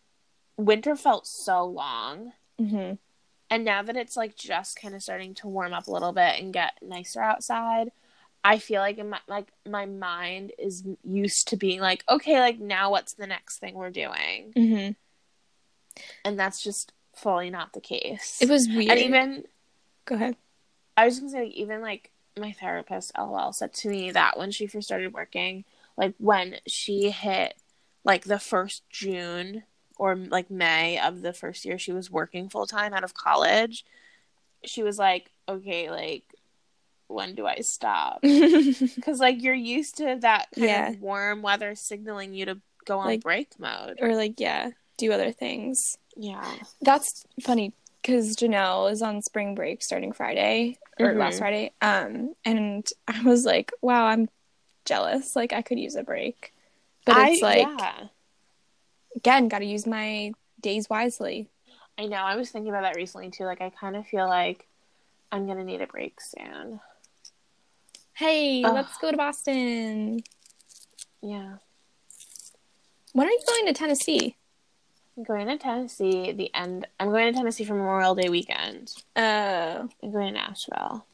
winter 0.58 0.96
felt 0.96 1.28
so 1.28 1.66
long. 1.66 2.32
Hmm 2.58 2.94
and 3.50 3.64
now 3.64 3.84
that 3.84 3.96
it's 3.96 4.18
like 4.18 4.36
just 4.36 4.82
kind 4.82 4.96
of 4.96 5.04
starting 5.04 5.36
to 5.36 5.48
warm 5.48 5.74
up 5.74 5.86
a 5.86 5.92
little 5.92 6.12
bit 6.12 6.40
and 6.40 6.54
get 6.54 6.74
nicer 6.82 7.22
outside 7.22 7.92
I 8.44 8.58
feel 8.58 8.82
like 8.82 8.98
in 8.98 9.10
my 9.10 9.20
like 9.28 9.50
my 9.70 9.86
mind 9.86 10.54
is 10.58 10.84
used 11.04 11.50
to 11.50 11.58
being 11.58 11.80
like 11.80 12.04
okay 12.10 12.40
like 12.40 12.60
now 12.60 12.90
what's 12.90 13.14
the 13.14 13.28
next 13.28 13.60
thing 13.60 13.76
we're 13.76 13.92
doing? 13.92 14.54
Hmm 14.56 14.92
and 16.26 16.40
that's 16.40 16.64
just 16.64 16.94
fully 17.16 17.52
not 17.52 17.74
the 17.74 17.82
case. 17.82 18.40
It 18.42 18.50
was 18.50 18.68
weird. 18.68 18.90
and 18.90 19.00
even 19.00 19.44
Go 20.06 20.16
ahead. 20.16 20.36
I 20.98 21.06
was 21.06 21.20
gonna 21.20 21.32
say, 21.32 21.44
like, 21.46 21.52
even 21.54 21.82
like 21.82 22.12
my 22.40 22.52
therapist, 22.52 23.12
LOL, 23.18 23.54
said 23.54 23.74
to 23.74 23.90
me 23.90 24.12
that 24.12 24.38
when 24.38 24.52
she 24.52 24.68
first 24.68 24.88
started 24.88 25.14
working, 25.14 25.66
like 25.98 26.14
when 26.18 26.58
she 26.68 27.10
hit 27.12 27.56
like 28.04 28.26
the 28.26 28.40
first 28.40 28.84
June 28.90 29.64
or 29.98 30.16
like 30.16 30.50
May 30.50 31.00
of 31.00 31.22
the 31.22 31.34
first 31.34 31.64
year 31.66 31.78
she 31.78 31.92
was 31.94 32.10
working 32.12 32.50
full 32.50 32.66
time 32.68 32.94
out 32.94 33.04
of 33.04 33.14
college, 33.14 33.86
she 34.66 34.84
was 34.84 34.98
like, 34.98 35.32
okay, 35.48 35.90
like 35.92 36.24
when 37.08 37.36
do 37.36 37.46
I 37.46 37.58
stop? 37.62 38.22
Because 38.24 39.20
like 39.20 39.42
you're 39.44 39.54
used 39.54 39.98
to 39.98 40.18
that 40.22 40.48
kind 40.56 40.68
Yeah. 40.68 40.90
of 40.90 41.00
warm 41.02 41.42
weather 41.44 41.76
signaling 41.76 42.34
you 42.34 42.46
to 42.46 42.60
go 42.86 43.00
on 43.00 43.06
Like- 43.08 43.22
break 43.22 43.60
mode. 43.60 43.98
or 44.02 44.16
like 44.16 44.40
yeah, 44.40 44.72
do 44.98 45.12
other 45.12 45.32
things. 45.32 45.98
Yeah. 46.18 46.52
That's 46.82 47.26
funny 47.42 47.74
because 48.04 48.36
Janelle 48.36 48.92
is 48.92 49.02
on 49.02 49.22
spring 49.22 49.56
break 49.56 49.82
starting 49.82 50.12
Friday 50.12 50.78
or 51.00 51.08
Mhm. 51.14 51.18
last 51.20 51.40
Friday. 51.40 51.72
Um, 51.82 52.36
and 52.46 52.88
I 53.08 53.24
was 53.24 53.46
like, 53.46 53.72
wow, 53.82 54.06
I'm 54.06 54.30
jealous. 54.86 55.36
Like 55.36 55.54
I 55.54 55.62
could 55.64 55.80
use 55.80 55.96
a 55.96 56.04
break, 56.04 56.54
but 57.06 57.16
it's 57.18 57.42
I- 57.42 57.46
like 57.46 57.80
yeah. 57.80 58.08
again, 59.16 59.48
got 59.48 59.60
to 59.60 59.66
use 59.66 59.88
my 59.88 60.34
days 60.60 60.90
wisely. 60.90 61.50
I 61.98 62.06
know. 62.08 62.18
I 62.18 62.36
was 62.36 62.50
thinking 62.52 62.70
about 62.70 62.82
that 62.82 62.96
recently 62.96 63.30
too. 63.32 63.46
Like 63.46 63.62
I 63.62 63.70
kind 63.70 63.96
of 63.96 64.06
feel 64.06 64.28
like 64.28 64.68
I'm 65.32 65.48
gonna 65.48 65.64
need 65.64 65.82
a 65.82 65.88
break 65.88 66.20
soon. 66.22 66.82
Hey, 68.16 68.64
Ugh. 68.64 68.74
let's 68.74 68.98
go 68.98 69.10
to 69.12 69.18
Boston. 69.18 70.22
Yeah. 71.22 71.58
When 73.14 73.28
are 73.28 73.32
you 73.32 73.40
going 73.48 73.66
to 73.68 73.74
Tennessee? 73.74 74.36
I'm 75.18 75.24
going 75.24 75.48
to 75.48 75.58
Tennessee 75.58 76.32
the 76.32 76.54
end 76.56 76.88
I'm 77.00 77.10
going 77.10 77.32
to 77.32 77.38
Tennessee 77.38 77.66
for 77.66 77.76
Memorial 77.76 78.16
Day 78.16 78.30
weekend. 78.30 78.94
Uh, 79.16 79.88
I'm 80.02 80.12
going 80.12 80.34
to 80.34 80.40
Nashville. 80.40 81.06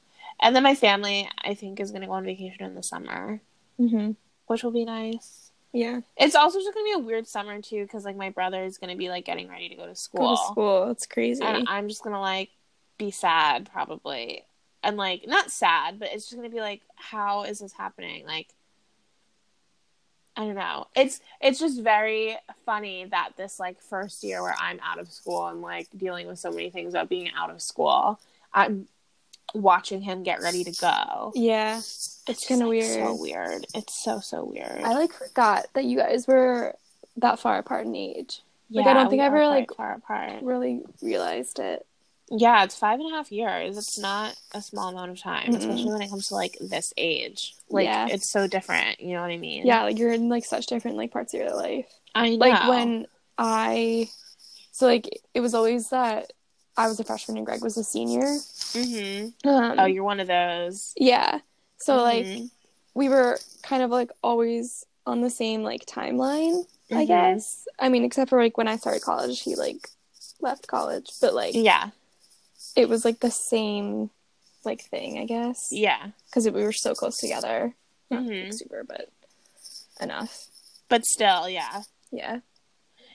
And 0.42 0.56
then 0.56 0.64
my 0.64 0.76
family 0.76 1.30
I 1.44 1.54
think 1.54 1.80
is 1.80 1.92
gonna 1.92 2.06
go 2.08 2.14
on 2.14 2.24
vacation 2.24 2.64
in 2.64 2.74
the 2.76 2.84
summer, 2.84 3.42
hmm 3.78 4.12
which 4.48 4.64
will 4.64 4.72
be 4.72 4.86
nice. 4.86 5.52
yeah, 5.74 6.00
It's 6.18 6.34
also 6.34 6.60
just 6.60 6.74
gonna 6.74 6.86
be 6.86 6.94
a 6.94 7.00
weird 7.00 7.28
summer 7.28 7.62
too, 7.62 7.84
because 7.84 8.06
like 8.06 8.16
my 8.16 8.30
brother 8.30 8.64
is 8.64 8.78
gonna 8.78 8.96
be 8.96 9.10
like 9.10 9.26
getting 9.26 9.50
ready 9.50 9.68
to 9.70 9.76
go 9.76 9.86
to 9.86 9.96
school. 9.96 10.30
go 10.30 10.36
to 10.36 10.42
school. 10.52 10.92
It's 10.92 11.06
crazy. 11.06 11.44
And 11.44 11.68
I'm 11.68 11.90
just 11.90 12.04
gonna 12.04 12.22
like 12.22 12.50
be 12.98 13.12
sad 13.12 13.70
probably. 13.70 14.46
And 14.82 14.96
like 14.96 15.26
not 15.28 15.52
sad, 15.52 16.00
but 16.00 16.08
it's 16.14 16.24
just 16.30 16.38
gonna 16.38 16.50
be 16.50 16.62
like, 16.62 16.82
how 16.96 17.44
is 17.44 17.60
this 17.60 17.74
happening? 17.74 18.26
Like 18.26 18.48
I 20.40 20.46
don't 20.46 20.56
know. 20.56 20.88
It's 20.96 21.20
it's 21.42 21.60
just 21.60 21.82
very 21.82 22.38
funny 22.66 23.04
that 23.12 23.32
this 23.36 23.60
like 23.60 23.82
first 23.82 24.24
year 24.24 24.42
where 24.42 24.56
I'm 24.58 24.80
out 24.82 24.98
of 24.98 25.12
school 25.12 25.48
and 25.48 25.62
like 25.62 25.90
dealing 25.98 26.28
with 26.28 26.40
so 26.40 26.50
many 26.50 26.70
things 26.70 26.94
about 26.94 27.10
being 27.10 27.30
out 27.38 27.50
of 27.50 27.62
school, 27.62 28.22
I'm 28.54 28.88
watching 29.54 30.02
him 30.02 30.24
get 30.24 30.42
ready 30.42 30.64
to 30.64 30.72
go. 30.80 31.34
yeah, 31.36 31.80
It's 31.80 32.24
it's 32.26 32.48
kind 32.48 32.62
of 32.62 32.70
like, 32.70 32.80
weird. 32.80 33.06
So 33.06 33.16
weird. 33.16 33.66
It's 33.76 34.02
so 34.02 34.22
so 34.22 34.46
weird. 34.46 34.82
I 34.82 34.94
like 34.94 35.12
forgot 35.12 35.66
that 35.74 35.84
you 35.84 35.98
guys 35.98 36.26
were 36.26 36.74
that 37.18 37.40
far 37.40 37.58
apart 37.58 37.86
in 37.86 37.96
age. 37.98 38.42
yeah, 38.70 38.84
like, 38.84 38.88
I 38.88 38.94
don't 38.94 39.10
think 39.10 39.22
I 39.22 39.26
ever, 39.26 39.46
like, 39.46 39.74
far 39.76 39.94
apart. 39.96 40.42
Really 40.42 40.84
realized 41.02 41.60
it. 41.60 41.86
Yeah, 42.32 42.64
it's 42.64 42.76
five 42.78 43.00
and 43.00 43.12
a 43.12 43.16
half 43.16 43.32
years. 43.32 43.78
It's 43.78 43.98
not 43.98 44.36
a 44.54 44.62
small 44.62 44.90
amount 44.90 45.12
of 45.12 45.20
time, 45.20 45.48
Mm-mm. 45.52 45.58
especially 45.58 45.92
when 45.92 46.02
it 46.02 46.10
comes 46.10 46.28
to 46.28 46.36
like 46.36 46.58
this 46.62 46.94
age. 46.98 47.56
Like 47.70 47.86
Yeah. 47.86 48.08
it's 48.10 48.30
so 48.30 48.46
different. 48.48 49.00
You 49.00 49.14
know 49.14 49.22
what 49.22 49.32
I 49.32 49.38
mean? 49.38 49.66
Yeah, 49.66 49.84
like 49.84 49.98
you're 49.98 50.14
in 50.14 50.30
like 50.30 50.46
such 50.46 50.68
different 50.68 50.98
like 50.98 51.12
parts 51.12 51.34
of 51.34 51.40
your 51.40 51.56
life. 51.56 51.88
I 52.14 52.30
know. 52.32 52.36
Like 52.38 52.68
when 52.70 53.08
I, 53.38 54.10
so 54.72 54.86
like 54.86 55.10
it 55.34 55.40
was 55.42 55.54
always 55.56 55.90
that 55.90 56.34
I 56.78 56.88
was 56.88 57.00
a 57.00 57.04
freshman 57.04 57.38
and 57.38 57.46
Greg 57.46 57.64
was 57.64 57.78
a 57.78 57.84
senior. 57.84 58.22
Mm-hmm. 58.26 59.50
Um, 59.50 59.80
Oh, 59.80 59.86
you're 59.86 60.04
one 60.04 60.20
of 60.20 60.28
those. 60.28 60.94
yeah. 60.98 61.40
So 61.78 61.98
like 61.98 62.26
Mhm. 62.26 62.52
we 62.94 63.10
were 63.10 63.40
kind 63.64 63.82
of 63.84 63.90
like 63.90 64.12
always 64.24 64.86
on 65.06 65.22
the 65.22 65.30
same 65.30 65.64
like 65.64 65.86
timeline, 65.86 66.66
I 66.92 67.06
Mhm. 67.06 67.08
guess. 67.08 67.68
I 67.80 67.90
mean, 67.90 68.04
except 68.04 68.30
for 68.30 68.40
like 68.42 68.58
when 68.58 68.68
I 68.68 68.76
started 68.78 69.02
college, 69.02 69.42
he 69.42 69.56
like 69.56 69.90
left 70.42 70.68
college, 70.68 71.10
but 71.22 71.34
like 71.34 71.56
Yeah, 71.56 71.90
it 72.80 72.88
was 72.90 73.04
like 73.06 73.20
the 73.20 73.30
same 73.32 74.10
like 74.66 74.82
thing, 74.90 75.18
I 75.20 75.26
guess. 75.26 75.58
yeah. 75.72 76.08
Because 76.26 76.50
we 76.50 76.64
were 76.64 76.72
so 76.74 76.94
close 76.94 77.18
together. 77.18 77.74
Not 78.10 78.24
like, 78.24 78.32
Mhm. 78.32 78.54
super, 78.54 78.84
but 78.84 79.10
enough. 80.02 80.48
But 80.90 81.06
still, 81.06 81.48
yeah. 81.50 81.84
Yeah. 82.12 82.40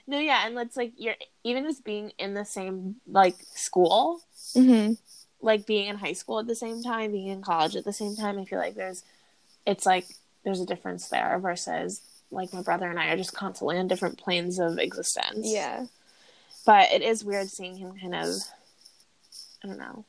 No, 0.07 0.19
yeah, 0.19 0.47
and 0.47 0.59
it's 0.59 0.77
like 0.77 0.93
you're 0.97 1.17
even 1.45 1.65
just 1.65 1.83
being 1.85 2.13
in 2.19 2.35
the 2.35 2.45
same 2.45 2.97
like 3.07 3.37
school, 3.55 4.21
Mm-hmm. 4.55 4.93
like 5.41 5.67
being 5.67 5.89
in 5.89 5.97
high 5.97 6.13
school 6.13 6.39
at 6.39 6.47
the 6.47 6.55
same 6.57 6.83
time, 6.83 7.13
being 7.13 7.29
in 7.29 7.43
college 7.43 7.75
at 7.77 7.85
the 7.85 7.93
same 7.93 8.15
time. 8.17 8.39
I 8.39 8.45
feel 8.45 8.59
like 8.59 8.75
there's, 8.75 9.03
it's 9.67 9.87
like 9.87 10.07
there's 10.45 10.61
a 10.61 10.67
difference 10.67 11.09
there 11.09 11.39
versus 11.39 12.01
like 12.31 12.53
my 12.53 12.63
brother 12.63 12.89
and 12.89 12.99
I 12.99 13.09
are 13.09 13.17
just 13.17 13.35
constantly 13.35 13.79
on 13.79 13.89
different 13.89 14.19
planes 14.19 14.59
of 14.59 14.79
existence. 14.79 15.47
Yeah. 15.51 15.87
But 16.67 16.91
it 16.93 17.03
is 17.03 17.25
weird 17.25 17.49
seeing 17.49 17.77
him 17.77 17.99
kind 17.99 18.15
of, 18.15 18.29
I 19.65 19.67
don't 19.67 19.79
know. 19.79 20.05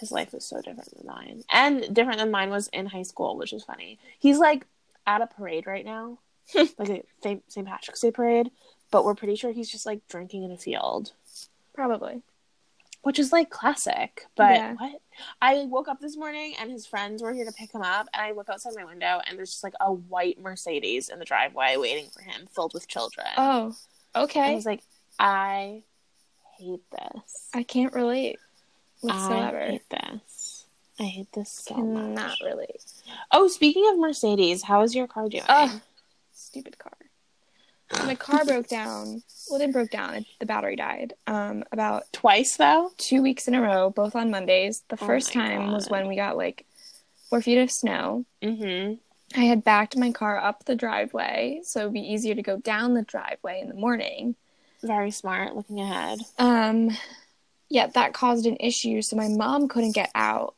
His 0.00 0.10
life 0.10 0.34
is 0.34 0.44
so 0.44 0.56
different 0.62 0.96
than 0.96 1.06
mine. 1.06 1.44
And 1.50 1.94
different 1.94 2.18
than 2.18 2.30
mine 2.30 2.50
was 2.50 2.68
in 2.72 2.86
high 2.86 3.02
school, 3.02 3.36
which 3.36 3.52
is 3.52 3.62
funny. 3.62 3.98
He's 4.18 4.38
like 4.38 4.66
at 5.06 5.20
a 5.20 5.26
parade 5.26 5.66
right 5.66 5.84
now, 5.84 6.18
like 6.54 6.88
a 6.88 7.02
St. 7.48 7.66
Patrick's 7.66 8.00
Day 8.00 8.10
parade, 8.10 8.50
but 8.90 9.04
we're 9.04 9.14
pretty 9.14 9.36
sure 9.36 9.52
he's 9.52 9.70
just 9.70 9.86
like 9.86 10.00
drinking 10.08 10.42
in 10.42 10.50
a 10.50 10.56
field, 10.56 11.12
Probably. 11.74 12.22
which 13.02 13.18
is 13.20 13.30
like 13.30 13.50
classic. 13.50 14.26
But 14.36 14.54
Yeah. 14.56 14.74
what? 14.74 15.00
I 15.40 15.66
woke 15.66 15.86
up 15.88 16.00
this 16.00 16.16
morning 16.16 16.54
and 16.58 16.70
his 16.70 16.86
friends 16.86 17.22
were 17.22 17.32
here 17.32 17.44
to 17.44 17.52
pick 17.52 17.72
him 17.72 17.82
up, 17.82 18.08
and 18.14 18.22
I 18.22 18.32
look 18.32 18.48
outside 18.48 18.72
my 18.74 18.84
window 18.84 19.20
and 19.26 19.38
there's 19.38 19.50
just 19.50 19.64
like 19.64 19.74
a 19.80 19.92
white 19.92 20.40
Mercedes 20.40 21.10
in 21.10 21.18
the 21.20 21.24
driveway 21.24 21.76
waiting 21.76 22.08
for 22.10 22.22
him, 22.22 22.48
filled 22.54 22.74
with 22.74 22.88
children. 22.88 23.26
Oh, 23.36 23.74
Okay. 24.16 24.52
I 24.52 24.54
was 24.54 24.66
like, 24.66 24.80
I 25.18 25.84
hate 26.58 26.82
this. 26.90 27.48
I 27.54 27.62
can't 27.62 27.94
relate 27.94 28.38
I 29.08 29.68
hate 29.70 29.90
this. 29.90 30.66
I 31.00 31.04
hate 31.04 31.32
this 31.32 31.50
so 31.50 31.74
Cannot 31.74 32.14
much. 32.14 32.40
relate. 32.44 32.82
Oh, 33.32 33.48
speaking 33.48 33.88
of 33.90 33.98
Mercedes, 33.98 34.62
how 34.62 34.82
is 34.82 34.94
your 34.94 35.06
car 35.06 35.28
doing? 35.28 35.42
Ugh. 35.48 35.80
Stupid 36.32 36.78
car. 36.78 36.92
My 38.06 38.14
car 38.14 38.44
broke 38.44 38.68
down. 38.80 39.22
Well, 39.48 39.56
it 39.56 39.58
didn't 39.60 39.72
broke 39.72 39.90
down. 39.90 40.14
It, 40.14 40.26
the 40.38 40.46
battery 40.46 40.76
died. 40.76 41.14
Um, 41.26 41.64
about 41.72 42.04
Twice 42.12 42.56
though. 42.56 42.90
two 42.98 43.22
weeks 43.22 43.48
in 43.48 43.54
a 43.54 43.60
row, 43.62 43.90
both 43.90 44.14
on 44.16 44.30
Mondays. 44.30 44.82
The 44.88 44.98
Oh 45.00 45.06
first 45.06 45.32
time 45.32 45.72
was 45.72 45.88
when 45.90 46.08
we 46.08 46.16
got 46.16 46.36
like 46.36 46.64
four 47.28 47.42
feet 47.42 47.58
of 47.58 47.70
snow. 47.70 48.24
Mm-hmm. 48.42 48.94
I 49.40 49.44
had 49.44 49.64
backed 49.64 49.96
my 49.96 50.12
car 50.12 50.38
up 50.38 50.64
the 50.66 50.74
driveway, 50.76 51.60
so 51.64 51.80
it'd 51.80 51.92
be 51.94 52.00
easier 52.00 52.34
to 52.34 52.42
go 52.42 52.58
down 52.58 52.94
the 52.94 53.02
driveway 53.02 53.60
in 53.62 53.68
the 53.68 53.74
morning. 53.74 54.36
Very 54.82 55.10
smart. 55.10 55.54
Looking 55.56 55.80
ahead. 55.80 56.20
Um, 56.38 56.90
yeah, 57.72 57.86
that 57.86 58.12
caused 58.12 58.44
an 58.44 58.58
issue, 58.60 59.00
so 59.00 59.16
my 59.16 59.28
mom 59.28 59.66
couldn't 59.66 59.92
get 59.94 60.10
out 60.14 60.54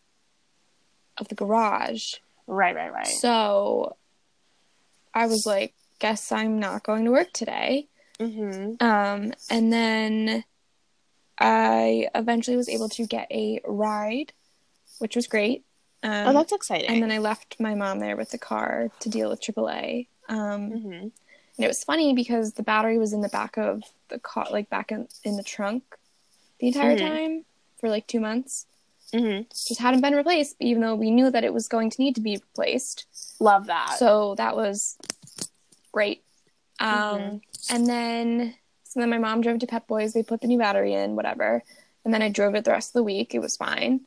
of 1.16 1.28
the 1.28 1.36
garage. 1.36 2.14
Right, 2.48 2.74
right, 2.74 2.92
right. 2.92 3.06
So 3.06 3.96
I 5.14 5.26
was 5.26 5.46
like, 5.46 5.74
guess 6.00 6.32
I'm 6.32 6.58
not 6.58 6.82
going 6.82 7.04
to 7.04 7.12
work 7.12 7.32
today. 7.32 7.86
Mm-hmm. 8.18 8.84
Um, 8.84 9.32
and 9.48 9.72
then 9.72 10.44
I 11.38 12.08
eventually 12.16 12.56
was 12.56 12.68
able 12.68 12.88
to 12.90 13.06
get 13.06 13.28
a 13.30 13.60
ride, 13.64 14.32
which 14.98 15.14
was 15.14 15.28
great. 15.28 15.64
Um, 16.02 16.28
oh, 16.28 16.32
that's 16.32 16.52
exciting. 16.52 16.88
and 16.90 17.00
then 17.02 17.12
I 17.12 17.18
left 17.18 17.56
my 17.60 17.74
mom 17.74 18.00
there 18.00 18.16
with 18.16 18.30
the 18.30 18.38
car 18.38 18.90
to 19.00 19.08
deal 19.08 19.30
with 19.30 19.40
AAA. 19.40 20.08
Um, 20.28 20.70
Mm-hmm. 20.72 20.92
and 20.92 21.12
it 21.58 21.68
was 21.68 21.84
funny 21.84 22.12
because 22.12 22.54
the 22.54 22.62
battery 22.64 22.98
was 22.98 23.12
in 23.12 23.20
the 23.20 23.28
back 23.28 23.56
of 23.56 23.82
the 24.08 24.18
car, 24.18 24.46
like 24.50 24.68
back 24.68 24.90
in, 24.90 25.06
in 25.22 25.36
the 25.36 25.42
trunk 25.44 25.82
the 26.72 26.78
entire 26.78 26.96
Mhm. 26.96 27.00
time 27.08 27.44
for 27.78 27.88
like 27.88 28.06
two 28.06 28.20
months. 28.20 28.66
Mm-hmm. 29.12 29.42
Just 29.50 29.78
hadn't 29.80 30.00
been 30.00 30.14
replaced, 30.14 30.56
even 30.60 30.82
though 30.82 30.94
we 30.94 31.10
knew 31.10 31.30
that 31.30 31.44
it 31.44 31.52
was 31.54 31.68
going 31.68 31.90
to 31.90 32.00
need 32.02 32.14
to 32.16 32.20
be 32.20 32.36
replaced. 32.36 33.04
Love 33.38 33.66
that. 33.66 33.96
So 33.98 34.34
that 34.36 34.56
was 34.56 34.96
great. 35.92 36.22
Um, 36.80 36.88
Mhm. 37.20 37.40
And 37.70 37.86
then, 37.86 38.54
so 38.82 39.00
then 39.00 39.10
my 39.10 39.18
mom 39.18 39.40
drove 39.40 39.58
to 39.60 39.66
Pep 39.66 39.86
Boys. 39.86 40.12
They 40.12 40.22
put 40.22 40.40
the 40.40 40.46
new 40.48 40.58
battery 40.58 40.94
in, 40.94 41.14
whatever. 41.16 41.62
And 42.04 42.12
then 42.12 42.22
I 42.22 42.28
drove 42.28 42.54
it 42.54 42.64
the 42.64 42.72
rest 42.72 42.90
of 42.90 42.94
the 42.94 43.02
week. 43.04 43.34
It 43.34 43.38
was 43.40 43.56
fine. 43.56 44.00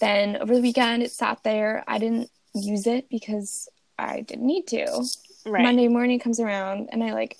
Then 0.00 0.36
over 0.36 0.54
the 0.54 0.62
weekend, 0.62 1.02
it 1.02 1.10
sat 1.10 1.42
there. 1.42 1.82
I 1.88 1.98
didn't 1.98 2.30
use 2.54 2.86
it 2.86 3.08
because 3.08 3.68
I 3.98 4.20
didn't 4.20 4.46
need 4.46 4.66
to. 4.68 5.04
right. 5.46 5.62
Monday 5.62 5.88
morning 5.88 6.18
comes 6.20 6.38
around, 6.40 6.88
and 6.92 7.02
I 7.02 7.12
like 7.12 7.38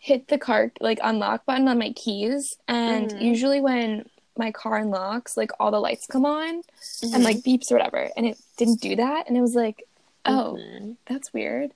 hit 0.00 0.28
the 0.28 0.38
car 0.38 0.72
like 0.80 0.98
unlock 1.02 1.44
button 1.46 1.68
on 1.68 1.78
my 1.78 1.92
keys. 1.92 2.56
And 2.66 3.10
Mhm. 3.10 3.20
usually 3.20 3.60
when 3.60 4.08
my 4.36 4.50
car 4.50 4.78
unlocks, 4.78 5.36
like 5.36 5.50
all 5.60 5.70
the 5.70 5.78
lights 5.80 6.06
come 6.06 6.24
on 6.24 6.62
Mhm. 6.62 7.14
and 7.14 7.22
like 7.22 7.36
beeps 7.38 7.70
or 7.70 7.74
whatever. 7.76 8.10
And 8.16 8.24
it 8.26 8.38
didn't 8.56 8.80
do 8.80 8.96
that. 8.96 9.28
And 9.28 9.36
it 9.36 9.42
was 9.42 9.54
like, 9.54 9.84
oh, 10.24 10.56
Mhm. 10.58 10.96
that's 11.06 11.32
weird. 11.34 11.72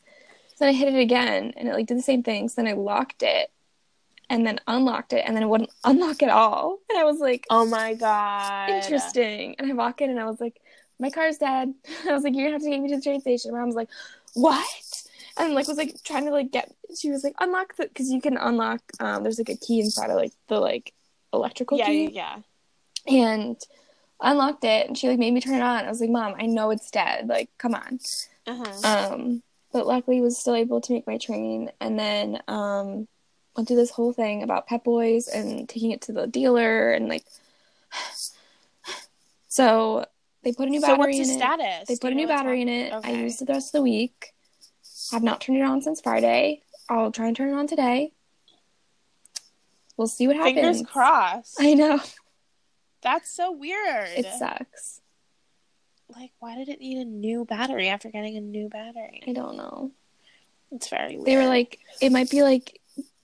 So 0.49 0.65
then 0.65 0.69
I 0.71 0.73
hit 0.73 0.95
it 0.95 0.99
again 0.99 1.53
and 1.57 1.69
it 1.69 1.75
like 1.75 1.87
did 1.87 1.99
the 1.99 2.03
same 2.03 2.23
thing. 2.23 2.49
So 2.49 2.63
then 2.63 2.69
I 2.69 2.73
locked 2.75 3.23
it 3.23 3.51
and 4.31 4.47
then 4.47 4.59
unlocked 4.67 5.13
it 5.13 5.23
and 5.27 5.37
then 5.37 5.43
it 5.43 5.49
wouldn't 5.49 5.71
unlock 5.85 6.23
at 6.23 6.31
all. 6.31 6.79
And 6.89 6.99
I 6.99 7.05
was 7.05 7.19
like, 7.21 7.47
Oh 7.51 7.67
my 7.67 7.93
god. 7.95 8.71
interesting. 8.71 9.55
And 9.59 9.71
I 9.71 9.75
walk 9.75 10.01
in 10.01 10.09
and 10.11 10.19
I 10.19 10.25
was 10.25 10.41
like, 10.41 10.61
my 10.99 11.11
car's 11.11 11.37
dead. 11.39 11.75
I 12.09 12.13
was 12.13 12.23
like, 12.25 12.35
you're 12.35 12.45
gonna 12.47 12.55
have 12.55 12.63
to 12.63 12.71
take 12.71 12.81
me 12.81 12.89
to 12.89 12.97
the 12.97 13.03
train 13.03 13.21
station. 13.21 13.53
My 13.53 13.59
mom 13.59 13.67
was 13.67 13.77
like, 13.77 13.91
what? 14.35 14.67
And 15.37 15.55
like 15.55 15.69
was 15.69 15.77
like 15.79 15.97
trying 16.05 16.25
to 16.27 16.31
like 16.31 16.51
get. 16.51 16.73
She 16.99 17.11
was 17.11 17.25
like 17.25 17.35
unlock 17.41 17.77
the 17.77 17.85
because 17.89 18.11
you 18.11 18.21
can 18.21 18.37
unlock. 18.37 18.81
Um, 19.01 19.23
there's 19.23 19.39
like 19.39 19.49
a 19.49 19.57
key 19.57 19.81
inside 19.81 20.11
of 20.11 20.17
like 20.17 20.33
the 20.49 20.59
like 20.61 20.93
electrical 21.33 21.79
Yeah, 21.79 21.87
key, 21.87 22.11
yeah, 22.13 22.39
yeah. 23.07 23.29
and 23.31 23.57
unlocked 24.21 24.65
it. 24.65 24.87
And 24.87 24.97
she 24.97 25.09
like 25.09 25.19
made 25.19 25.33
me 25.35 25.41
turn 25.41 25.55
it 25.55 25.63
on. 25.63 25.85
I 25.85 25.89
was 25.89 26.01
like, 26.01 26.11
Mom, 26.11 26.35
I 26.39 26.47
know 26.47 26.71
it's 26.71 26.91
dead. 26.91 27.29
Like, 27.29 27.51
come 27.59 27.75
on. 27.75 27.99
Uh-huh. 28.47 29.13
Um, 29.15 29.43
but 29.73 29.87
luckily 29.87 30.21
was 30.21 30.39
still 30.39 30.55
able 30.55 30.81
to 30.81 30.93
make 30.93 31.07
my 31.07 31.19
train, 31.19 31.71
and 31.81 31.99
then 31.99 32.41
um, 32.47 33.09
went 33.57 33.67
through 33.67 33.77
this 33.77 33.91
whole 33.91 34.13
thing 34.13 34.43
about 34.43 34.67
Pep 34.69 34.85
Boys 34.85 35.27
and 35.29 35.69
taking 35.69 35.91
it 35.91 36.03
to 36.03 36.13
the 36.13 36.27
dealer 36.27 36.93
and 36.93 37.09
like. 37.09 37.25
So 39.49 40.05
they 40.43 40.53
put 40.53 40.67
a 40.67 40.71
new 40.71 40.81
so 40.81 40.89
battery 40.89 41.17
what's 41.17 41.19
the 41.19 41.23
in 41.25 41.31
it. 41.31 41.39
status? 41.39 41.89
They 41.89 41.97
put 41.97 42.13
a 42.13 42.17
new 42.17 42.27
what's 42.27 42.43
battery 42.43 42.63
in 42.63 42.69
it. 42.69 42.93
I 42.93 43.13
used 43.13 43.41
it 43.41 43.47
the 43.47 43.53
rest 43.53 43.69
of 43.69 43.79
the 43.79 43.83
week. 43.83 44.34
I 45.13 45.17
have 45.17 45.23
not 45.23 45.41
turned 45.41 45.59
it 45.59 45.63
on 45.63 45.83
since 45.83 46.01
Friday. 46.01 46.63
I'll 46.89 47.13
try 47.13 47.27
and 47.27 47.37
turn 47.37 47.51
it 47.51 47.55
on 47.55 47.67
today. 47.67 48.13
We'll 49.97 50.09
see 50.09 50.27
what 50.27 50.37
happens. 50.37 50.57
Fingers 50.57 50.83
crossed. 50.87 51.57
I 51.61 51.75
know. 51.75 52.01
That's 53.03 53.31
so 53.31 53.53
weird. 53.53 54.09
It 54.17 54.27
sucks. 54.39 55.01
like, 56.15 56.33
why 56.41 56.57
did 56.57 56.69
it 56.69 56.81
need 56.81 56.99
a 56.99 57.05
new 57.05 57.45
battery 57.45 57.89
after 57.89 58.11
getting 58.11 58.37
a 58.37 58.41
new 58.41 58.69
battery? 58.69 59.23
I 59.27 59.33
don't 59.33 59.57
know. 59.57 59.93
It's 60.73 60.89
very 60.89 61.17
weird. 61.17 61.27
They 61.27 61.37
were 61.37 61.47
like, 61.47 61.79
it 62.01 62.11
might 62.11 62.31
be 62.31 62.43
like 62.43 62.81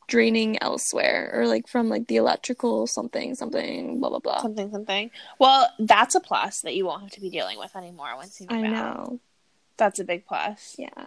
draining 0.07 0.63
elsewhere 0.63 1.31
or 1.33 1.47
like 1.47 1.67
from 1.67 1.89
like 1.89 2.07
the 2.09 2.17
electrical 2.17 2.87
something, 2.87 3.35
something, 3.35 4.01
blah, 4.01 4.11
blah, 4.11 4.19
blah. 4.19 4.43
something, 4.43 4.71
something. 4.71 5.11
Well, 5.39 5.69
that's 5.79 6.15
a 6.15 6.21
plus 6.21 6.61
that 6.61 6.75
you 6.75 6.87
won't 6.87 7.03
have 7.03 7.11
to 7.13 7.21
be 7.21 7.31
dealing 7.31 7.59
with 7.59 7.75
anymore 7.75 8.15
once 8.17 8.41
you 8.41 8.47
move 8.51 8.65
I 8.65 8.69
out. 8.69 8.97
know. 8.97 9.21
That's 9.77 9.99
a 9.99 10.05
big 10.05 10.27
plus. 10.27 10.77
Yeah. 10.79 11.07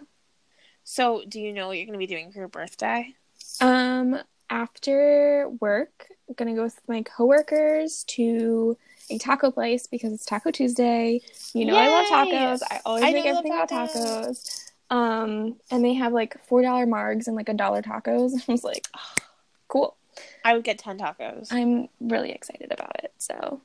So, 0.84 1.24
do 1.26 1.40
you 1.40 1.52
know 1.52 1.66
what 1.66 1.76
you're 1.76 1.86
going 1.86 1.98
to 1.98 2.06
be 2.06 2.06
doing 2.06 2.30
for 2.30 2.38
your 2.38 2.48
birthday? 2.48 3.14
Um, 3.60 4.20
after 4.50 5.48
work, 5.60 6.06
I'm 6.28 6.34
gonna 6.34 6.54
go 6.54 6.62
with 6.62 6.80
my 6.88 7.02
coworkers 7.02 8.04
to 8.08 8.76
a 9.10 9.18
taco 9.18 9.50
place 9.50 9.86
because 9.86 10.12
it's 10.12 10.24
Taco 10.24 10.50
Tuesday. 10.50 11.20
You 11.52 11.66
know 11.66 11.76
I 11.76 11.88
love 11.88 12.06
tacos. 12.06 12.62
I 12.70 12.80
always 12.84 13.04
I 13.04 13.12
make 13.12 13.26
everything 13.26 13.52
about 13.52 13.68
tacos. 13.68 13.94
tacos. 13.94 14.70
Um, 14.90 15.56
and 15.70 15.84
they 15.84 15.94
have 15.94 16.12
like 16.12 16.42
four 16.46 16.62
dollar 16.62 16.86
margs 16.86 17.26
and 17.26 17.36
like 17.36 17.48
a 17.48 17.54
dollar 17.54 17.82
tacos. 17.82 18.32
I 18.48 18.52
was 18.52 18.64
like, 18.64 18.86
cool. 19.68 19.96
I 20.44 20.54
would 20.54 20.62
get 20.62 20.78
10 20.78 20.98
tacos. 20.98 21.48
I'm 21.50 21.88
really 22.00 22.30
excited 22.30 22.70
about 22.70 23.02
it. 23.02 23.12
So 23.18 23.60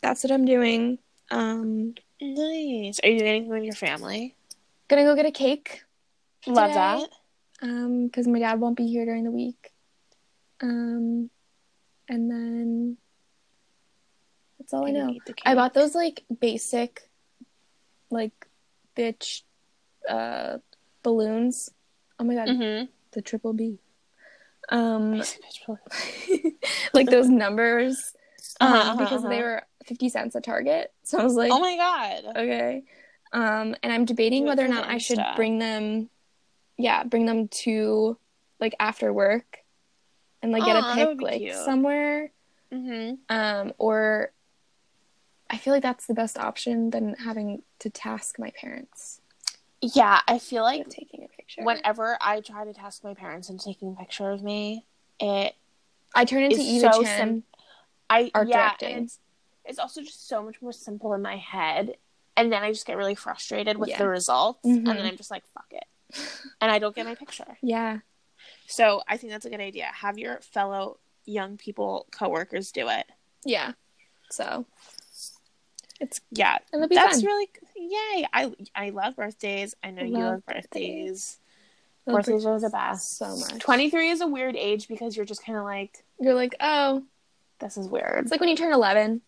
that's 0.00 0.22
what 0.22 0.30
I'm 0.30 0.44
doing. 0.44 0.98
Um, 1.30 1.94
nice. 2.20 3.00
Are 3.02 3.08
you 3.08 3.18
doing 3.18 3.30
anything 3.30 3.48
with 3.48 3.64
your 3.64 3.74
family? 3.74 4.36
gonna 4.88 5.02
go 5.02 5.14
get 5.14 5.26
a 5.26 5.30
cake. 5.30 5.82
Love 6.48 6.68
today. 6.70 6.74
that. 6.74 7.08
Um, 7.62 8.06
because 8.06 8.26
my 8.28 8.38
dad 8.38 8.60
won't 8.60 8.76
be 8.76 8.86
here 8.86 9.04
during 9.04 9.24
the 9.24 9.30
week. 9.30 9.72
Um, 10.60 11.30
and 12.08 12.30
then 12.30 12.96
that's 14.58 14.72
all 14.72 14.84
I 14.86 14.92
Gonna 14.92 15.12
know. 15.12 15.18
I 15.44 15.54
bought 15.54 15.74
those 15.74 15.94
like 15.94 16.24
basic, 16.40 17.08
like, 18.10 18.32
bitch, 18.96 19.42
uh, 20.08 20.58
balloons. 21.02 21.70
Oh 22.18 22.24
my 22.24 22.34
god, 22.34 22.48
Mm-hmm. 22.48 22.86
the 23.12 23.22
triple 23.22 23.52
B. 23.52 23.78
Um, 24.70 25.22
like 26.92 27.08
those 27.10 27.28
numbers. 27.28 28.14
Um, 28.60 28.72
Uh-huh, 28.72 28.78
uh-huh, 28.90 28.96
because 29.04 29.22
they 29.22 29.38
uh-huh. 29.38 29.42
were 29.42 29.62
fifty 29.84 30.08
cents 30.08 30.34
at 30.36 30.44
Target. 30.44 30.92
So 31.04 31.18
I 31.18 31.24
was 31.24 31.34
like, 31.34 31.52
oh 31.52 31.60
my 31.60 31.76
god. 31.76 32.24
okay. 32.36 32.82
Um, 33.32 33.74
and 33.82 33.92
I'm 33.92 34.04
debating 34.04 34.44
whether 34.44 34.64
or 34.64 34.68
not 34.68 34.88
I 34.88 34.98
should 34.98 35.20
bring 35.36 35.58
them, 35.58 36.08
yeah, 36.78 37.04
bring 37.04 37.26
them 37.26 37.48
to 37.48 38.16
like 38.60 38.74
after 38.80 39.12
work, 39.12 39.58
and 40.42 40.52
like 40.52 40.64
get 40.64 40.76
Aw, 40.76 40.92
a 40.92 40.94
pic 41.06 41.18
be 41.18 41.24
like 41.24 41.40
cute. 41.40 41.54
somewhere. 41.54 42.32
Mm-hmm. 42.72 43.14
Um, 43.34 43.72
or 43.78 44.32
I 45.50 45.56
feel 45.56 45.72
like 45.72 45.82
that's 45.82 46.06
the 46.06 46.14
best 46.14 46.38
option 46.38 46.90
than 46.90 47.14
having 47.14 47.62
to 47.78 47.88
task 47.88 48.38
my 48.38 48.50
parents 48.60 49.20
Yeah, 49.80 50.20
I 50.28 50.38
feel 50.38 50.62
like 50.62 50.84
with 50.86 50.94
taking 50.94 51.24
a 51.24 51.28
picture. 51.28 51.62
whenever 51.62 52.18
I 52.20 52.40
try 52.40 52.64
to 52.64 52.74
task 52.74 53.02
my 53.04 53.14
parents 53.14 53.48
into 53.48 53.64
taking 53.64 53.92
a 53.92 54.00
picture 54.00 54.30
of 54.30 54.42
me, 54.42 54.86
it 55.18 55.54
I 56.14 56.24
turn 56.26 56.42
into 56.42 56.56
It's 56.60 56.68
Eva 56.68 56.92
so 56.92 57.02
Chen. 57.02 57.16
sim- 57.16 57.44
I 58.10 58.30
Art 58.34 58.48
yeah, 58.48 58.74
directing. 58.78 59.04
it's 59.04 59.18
it's 59.64 59.78
also 59.78 60.02
just 60.02 60.28
so 60.28 60.42
much 60.42 60.60
more 60.62 60.72
simple 60.72 61.12
in 61.14 61.22
my 61.22 61.36
head, 61.36 61.96
and 62.36 62.52
then 62.52 62.62
I 62.62 62.70
just 62.72 62.86
get 62.86 62.96
really 62.96 63.14
frustrated 63.14 63.76
with 63.78 63.88
Yeah. 63.90 63.98
the 63.98 64.08
results, 64.08 64.60
and 64.64 64.86
then 64.86 64.96
Mhm. 64.98 65.08
I'm 65.08 65.16
just 65.16 65.30
like, 65.30 65.44
fuck 65.54 65.66
it, 65.72 65.84
and 66.60 66.70
I 66.70 66.78
don't 66.78 66.94
get 66.96 67.06
my 67.06 67.14
picture. 67.14 67.56
yeah, 67.62 67.98
So 68.66 69.02
I 69.08 69.16
think 69.16 69.32
that's 69.32 69.46
a 69.46 69.50
good 69.50 69.60
idea. 69.60 69.86
Have 69.92 70.18
your 70.18 70.40
fellow 70.40 70.98
young 71.24 71.56
people 71.58 72.06
coworkers 72.10 72.72
do 72.72 72.88
it. 72.88 73.06
yeah. 73.44 73.72
So 74.30 74.66
it's 76.00 76.20
Yeah, 76.30 76.58
it'll 76.72 76.86
be 76.88 76.94
that's 76.94 77.16
fun. 77.22 77.24
really 77.26 77.48
yay. 77.76 78.26
I 78.32 78.52
I 78.74 78.90
love 78.90 79.16
birthdays. 79.16 79.74
I 79.82 79.90
know 79.90 80.02
you 80.04 80.12
Love 80.12 80.22
love 80.24 80.46
birthdays. 80.46 81.38
Birthdays 82.06 82.46
are 82.46 82.58
the 82.60 82.70
best. 82.70 83.16
so 83.18 83.36
much. 83.36 83.58
Twenty 83.58 83.90
three 83.90 84.10
is 84.10 84.20
a 84.20 84.26
weird 84.26 84.54
age 84.56 84.86
because 84.88 85.16
you're 85.16 85.26
just 85.26 85.44
kind 85.44 85.58
of 85.58 85.64
like, 85.64 86.04
You're 86.20 86.34
like, 86.34 86.54
oh, 86.60 87.04
this 87.58 87.76
is 87.76 87.88
weird. 87.88 88.20
it's 88.22 88.30
like 88.30 88.40
when 88.40 88.48
you 88.48 88.56
turn 88.56 88.72
eleven 88.72 89.20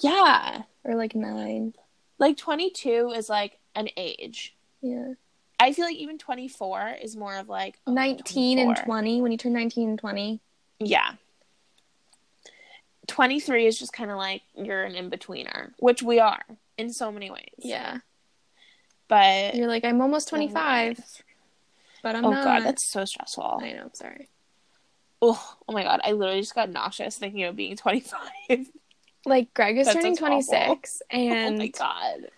Yeah, 0.00 0.62
or 0.84 0.94
like 0.94 1.14
nine. 1.14 1.74
like 2.18 2.36
twenty 2.36 2.70
two 2.70 3.12
is 3.16 3.28
like 3.28 3.58
an 3.74 3.88
age. 3.96 4.54
Yeah. 4.82 5.14
I 5.60 5.72
feel 5.72 5.84
like 5.86 5.96
even 5.96 6.18
24 6.18 6.96
is 7.02 7.16
more 7.16 7.36
of 7.36 7.48
like 7.48 7.78
oh, 7.86 7.92
19 7.92 8.58
and 8.58 8.76
20 8.76 9.20
when 9.22 9.32
you 9.32 9.38
turn 9.38 9.52
19 9.52 9.88
and 9.90 9.98
20 9.98 10.40
Yeah. 10.80 11.12
23 13.08 13.66
is 13.66 13.78
just 13.78 13.92
kind 13.92 14.10
of 14.10 14.16
like 14.18 14.42
you're 14.54 14.84
an 14.84 14.94
in 14.94 15.10
betweener, 15.10 15.72
which 15.78 16.02
we 16.02 16.20
are 16.20 16.42
in 16.76 16.92
so 16.92 17.10
many 17.10 17.30
ways. 17.30 17.48
yeah 17.58 17.98
But 19.08 19.54
you're 19.54 19.66
like 19.66 19.84
i'm 19.84 20.00
almost 20.00 20.28
25 20.28 21.00
but 22.02 22.14
i'm 22.14 22.24
oh 22.24 22.30
not 22.30 22.44
god, 22.44 22.64
that's 22.64 22.86
so 22.86 23.04
stressful. 23.04 23.58
i 23.62 23.72
know 23.72 23.82
i'm 23.84 23.94
sorry 23.94 24.28
Oh, 25.20 25.56
oh 25.68 25.72
my 25.72 25.82
god, 25.82 26.00
I 26.04 26.12
literally 26.12 26.42
just 26.42 26.54
got 26.54 26.70
nauseous 26.70 27.18
thinking 27.18 27.42
of 27.42 27.56
being 27.56 27.74
25. 27.76 28.68
like 29.26 29.52
greg 29.52 29.76
is 29.76 29.86
That 29.88 29.94
turning 29.94 30.14
sounds 30.14 30.46
26 30.46 31.02
oh 31.12 31.16
and 31.16 31.58
my 31.58 31.66
god. 31.68 32.30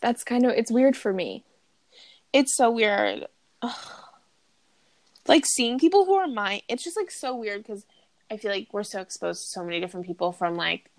That's 0.00 0.24
kind 0.24 0.44
of 0.46 0.52
it's 0.52 0.70
weird 0.70 0.96
for 0.96 1.12
me 1.12 1.44
It's 2.32 2.56
so 2.56 2.70
weird. 2.70 3.26
Ugh. 3.62 3.74
Like 5.26 5.44
seeing 5.46 5.78
people 5.78 6.04
who 6.06 6.14
are 6.14 6.26
my 6.28 6.62
it's 6.68 6.84
just 6.84 6.96
like 6.96 7.10
so 7.10 7.34
weird 7.36 7.62
because 7.62 7.84
I 8.30 8.36
feel 8.36 8.50
like 8.50 8.68
we're 8.72 8.82
so 8.84 9.00
exposed 9.00 9.40
to 9.42 9.46
so 9.60 9.64
many 9.64 9.80
different 9.80 10.06
people 10.06 10.32
from 10.32 10.54
like 10.56 10.90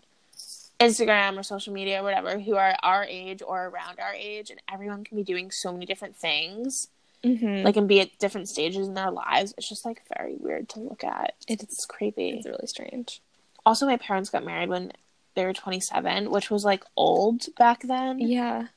Instagram 0.79 1.37
or 1.37 1.43
social 1.43 1.73
media 1.73 1.99
or 2.01 2.03
whatever 2.03 2.39
who 2.39 2.55
are 2.55 2.75
our 2.83 3.03
age 3.03 3.41
or 3.45 3.65
around 3.67 3.99
our 3.99 4.13
age 4.13 4.49
and 4.49 4.61
everyone 4.71 5.03
can 5.03 5.17
be 5.17 5.23
doing 5.23 5.51
so 5.51 5.71
many 5.73 5.85
different 5.85 6.15
things 6.15 6.87
mm-hmm. 7.23 7.63
like 7.65 7.75
and 7.75 7.87
be 7.87 7.99
at 8.01 8.17
different 8.19 8.47
stages 8.47 8.87
in 8.87 8.93
their 8.93 9.11
lives. 9.11 9.53
It's 9.57 9.67
just 9.67 9.83
like 9.85 10.01
very 10.17 10.35
weird 10.37 10.69
to 10.69 10.79
look 10.79 11.03
at. 11.03 11.33
It's- 11.47 11.63
It's 11.63 11.85
creepy. 11.85 12.29
it's 12.29 12.47
really 12.47 12.67
strange 12.67 13.21
Also 13.65 13.85
my 13.85 13.97
parents 13.97 14.29
got 14.29 14.45
married 14.45 14.69
when 14.69 14.91
they 15.35 15.45
were 15.45 15.53
27, 15.53 16.29
which 16.31 16.49
was 16.49 16.63
like 16.63 16.83
old 16.95 17.45
back 17.57 17.81
then. 17.83 18.19
yeah 18.19 18.67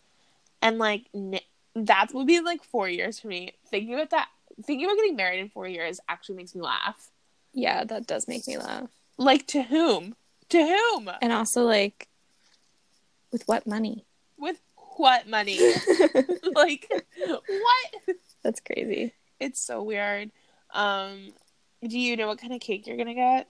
and 0.62 0.78
like 0.78 1.06
that 1.74 2.08
would 2.14 2.26
be 2.26 2.40
like 2.40 2.62
four 2.64 2.88
years 2.88 3.20
for 3.20 3.28
me. 3.28 3.52
Thinking 3.68 3.94
about 3.94 4.10
that, 4.10 4.28
thinking 4.64 4.86
about 4.86 4.96
getting 4.96 5.16
married 5.16 5.40
in 5.40 5.48
four 5.48 5.66
years 5.68 6.00
actually 6.08 6.36
makes 6.36 6.54
me 6.54 6.62
laugh. 6.62 7.10
yeah 7.52 7.84
that 7.84 8.06
does 8.06 8.26
make 8.28 8.46
me 8.46 8.56
laugh 8.58 8.88
Like 9.18 9.46
to 9.48 9.62
whom? 9.62 10.14
To 10.50 10.58
whom? 10.58 11.10
and 11.20 11.32
also 11.32 11.64
like 11.64 12.08
with 13.30 13.42
what 13.46 13.66
money 13.66 14.04
With 14.38 14.60
what 14.96 15.26
money? 15.28 15.58
like 16.54 16.86
what? 16.90 18.16
that's 18.42 18.60
crazy 18.60 19.14
It's 19.40 19.60
so 19.60 19.82
weird. 19.82 20.30
Um, 20.74 21.32
do 21.86 21.98
you 21.98 22.16
know 22.16 22.26
what 22.28 22.38
kind 22.38 22.52
of 22.52 22.60
cake 22.60 22.86
you're 22.86 22.96
gonna 22.96 23.14
get? 23.14 23.48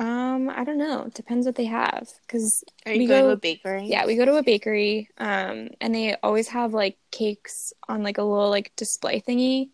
Um 0.00 0.48
i 0.50 0.64
don't 0.64 0.78
know 0.78 1.08
depends 1.14 1.44
what 1.46 1.54
they 1.56 1.66
have 1.66 2.08
because 2.26 2.64
Are 2.86 2.92
you 2.92 3.00
We 3.00 3.06
going 3.06 3.22
go- 3.22 3.28
to 3.28 3.34
a 3.34 3.36
bakery? 3.36 3.84
Yeah, 3.86 4.06
we 4.06 4.16
go 4.16 4.24
to 4.24 4.36
a 4.36 4.42
bakery, 4.42 5.08
um, 5.18 5.68
and 5.80 5.94
they 5.94 6.16
always 6.22 6.48
have 6.48 6.72
like 6.72 6.96
cakes 7.10 7.72
on 7.88 8.02
like 8.02 8.18
a 8.18 8.22
little 8.22 8.48
like 8.50 8.72
display 8.76 9.20
thingy. 9.20 9.68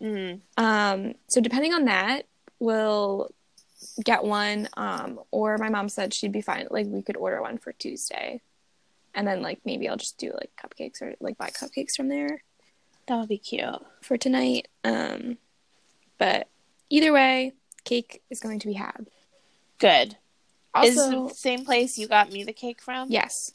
Mm. 0.00 0.40
Um, 0.56 1.14
so 1.28 1.40
depending 1.40 1.72
on 1.74 1.84
that, 1.86 2.22
we'll 2.60 3.30
get 4.04 4.22
one. 4.24 4.68
Um, 4.76 5.20
or 5.30 5.58
my 5.58 5.68
mom 5.70 5.88
said 5.88 6.14
she'd 6.14 6.32
be 6.32 6.40
fine. 6.40 6.66
Like 6.70 6.86
we 6.86 7.02
could 7.02 7.16
order 7.16 7.40
one 7.42 7.58
for 7.58 7.72
Tuesday, 7.72 8.40
and 9.14 9.26
then 9.26 9.42
like 9.42 9.58
maybe 9.64 9.88
I'll 9.88 9.96
just 9.96 10.18
do 10.18 10.32
like 10.32 10.52
cupcakes 10.62 11.02
or 11.02 11.14
like 11.20 11.36
buy 11.36 11.50
cupcakes 11.50 11.96
from 11.96 12.08
there 12.08 12.42
That 13.08 13.16
would 13.18 13.28
be 13.28 13.38
cute. 13.38 13.82
for 14.02 14.16
tonight. 14.16 14.68
Um, 14.84 15.38
but 16.18 16.48
either 16.90 17.12
way, 17.12 17.52
cake 17.84 18.22
is 18.30 18.40
going 18.40 18.60
to 18.60 18.66
be 18.68 18.74
had. 18.74 19.06
Good. 19.78 20.16
Is 20.82 20.96
the 20.96 21.30
same 21.34 21.64
place 21.64 21.98
you 21.98 22.08
got 22.08 22.32
me 22.32 22.42
the 22.44 22.52
cake 22.52 22.80
from? 22.82 23.10
yes, 23.10 23.52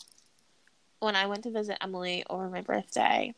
When 0.99 1.15
I 1.15 1.25
went 1.27 1.43
to 1.43 1.51
visit 1.51 1.77
Emily 1.81 2.23
over 2.29 2.49
my 2.49 2.61
birthday, 2.61 3.33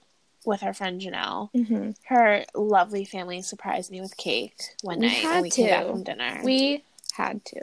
with 0.46 0.62
her 0.62 0.74
friend 0.74 1.00
Janelle. 1.02 1.52
Mm-hmm. 1.54 1.92
Her 2.06 2.46
lovely 2.56 3.06
family 3.06 3.42
surprised 3.44 3.92
me 3.92 4.02
with 4.02 4.18
cake 4.18 4.60
one 4.82 5.00
We 5.00 5.08
night 5.08 5.14
had 5.18 5.34
when 5.34 5.42
we 5.44 5.50
came 5.52 5.68
back 5.68 5.84
to. 5.86 5.92
from 5.92 6.04
dinner. 6.04 6.42
We 6.44 6.84
had 7.14 7.46
to. 7.46 7.60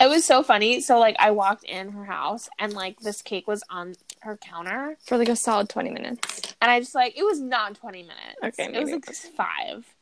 it 0.00 0.08
was 0.08 0.24
so 0.24 0.42
funny. 0.42 0.80
So 0.80 0.98
like 0.98 1.14
I 1.20 1.30
walked 1.30 1.62
in 1.64 1.90
her 1.90 2.04
house 2.04 2.48
and 2.58 2.72
like 2.72 2.98
this 3.00 3.22
cake 3.22 3.46
was 3.46 3.62
on 3.70 3.94
her 4.22 4.36
counter 4.36 4.96
For 5.06 5.16
like 5.16 5.28
a 5.28 5.36
solid 5.36 5.68
20 5.68 5.90
minutes. 5.90 6.54
and 6.60 6.70
I 6.72 6.80
just 6.80 6.94
like 6.94 7.16
it 7.16 7.22
was 7.22 7.40
not 7.40 7.76
20 7.76 8.02
minutes. 8.02 8.58
Okay, 8.58 8.74
It 8.74 8.80
was 8.80 8.90
like 8.90 9.04
it 9.04 9.08
was. 9.08 9.20
5. 9.20 9.94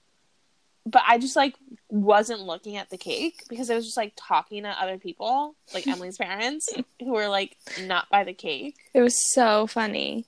But 0.89 1.03
I 1.07 1.19
just 1.19 1.35
like 1.35 1.57
wasn't 1.91 2.43
looking 2.43 2.77
at 2.77 2.91
the 2.91 2.97
cake 2.97 3.43
because 3.49 3.71
I 3.71 3.75
was 3.75 3.85
just 3.85 3.97
like 3.97 4.13
talking 4.17 4.63
to 4.63 4.69
other 4.69 4.99
people, 4.99 5.57
like 5.75 5.87
Emily's 5.89 6.17
parents, 6.17 6.69
who 7.01 7.13
were 7.13 7.29
like 7.29 7.57
not 7.83 8.09
by 8.09 8.23
the 8.23 8.33
cake. 8.33 8.77
It 8.95 9.01
was 9.03 9.33
so 9.33 9.67
funny. 9.67 10.27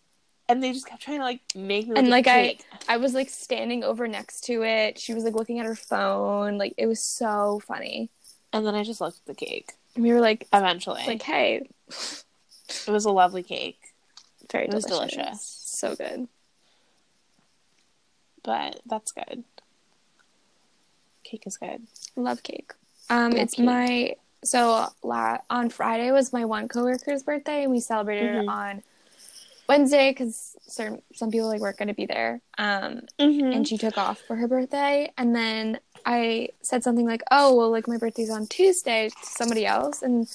And 0.48 0.62
they 0.62 0.72
just 0.72 0.86
kept 0.88 1.02
trying 1.02 1.18
to 1.18 1.24
like 1.24 1.40
make 1.54 1.84
me 1.86 1.90
look 1.90 1.98
And 1.98 2.06
at 2.08 2.10
like 2.10 2.24
the 2.24 2.30
I. 2.30 2.58
I 2.88 2.96
was 2.96 3.14
like 3.14 3.28
standing 3.30 3.84
over 3.84 4.08
next 4.08 4.40
to 4.44 4.62
it. 4.64 4.98
She 4.98 5.14
was 5.14 5.22
like 5.22 5.34
looking 5.34 5.60
at 5.60 5.66
her 5.66 5.74
phone. 5.76 6.58
Like 6.58 6.74
it 6.76 6.86
was 6.86 7.16
so 7.16 7.60
funny. 7.66 8.10
and 8.52 8.66
then 8.66 8.74
I 8.74 8.82
just 8.82 9.00
looked 9.00 9.18
at 9.18 9.26
the 9.26 9.34
cake. 9.46 9.72
And 9.94 10.02
we 10.04 10.12
were 10.12 10.20
like 10.20 10.48
Eventually. 10.52 11.04
like, 11.06 11.22
hey, 11.22 11.68
it 11.88 12.88
was 12.90 13.04
a 13.04 13.10
lovely 13.12 13.42
cake. 13.44 13.78
very 14.50 14.64
It 14.66 14.74
was 14.74 14.84
delicious. 14.86 15.14
delicious. 15.16 15.64
So 15.78 15.94
good. 15.94 16.28
But 18.42 18.80
that's 18.86 19.12
good. 19.12 19.44
Cake 21.28 21.46
is 21.46 21.56
good. 21.58 21.86
Love 22.16 22.42
cake. 22.42 22.72
Um, 23.10 23.32
Love 23.32 23.40
it's 23.40 23.54
cake. 23.54 23.66
my 23.66 24.14
so 24.44 24.86
la- 25.02 25.38
on 25.50 25.68
Friday 25.68 26.10
was 26.10 26.32
my 26.32 26.44
one 26.44 26.68
coworker's 26.68 27.22
birthday, 27.22 27.62
and 27.64 27.70
we 27.72 27.80
celebrated 27.80 28.32
Mhm. 28.32 28.42
it 28.44 28.48
on 28.48 28.82
Wednesday 29.68 30.10
because 30.10 30.56
certain 30.66 31.02
some 31.14 31.30
people 31.30 31.48
like 31.48 31.60
weren't 31.60 31.76
going 31.76 31.88
to 31.88 31.94
be 31.94 32.06
there. 32.06 32.40
Um, 32.56 33.02
Mm-hmm. 33.18 33.52
and 33.52 33.68
she 33.68 33.76
took 33.76 33.98
off 33.98 34.20
for 34.20 34.36
her 34.36 34.48
birthday, 34.48 35.12
and 35.18 35.34
then 35.36 35.80
I 36.06 36.50
said 36.62 36.82
something 36.82 37.04
like, 37.06 37.22
"Oh, 37.30 37.54
well, 37.54 37.70
like 37.70 37.86
my 37.88 37.98
birthday's 37.98 38.30
on 38.30 38.46
Tuesday" 38.46 39.10
to 39.10 39.16
somebody 39.26 39.66
else, 39.66 40.00
and 40.02 40.26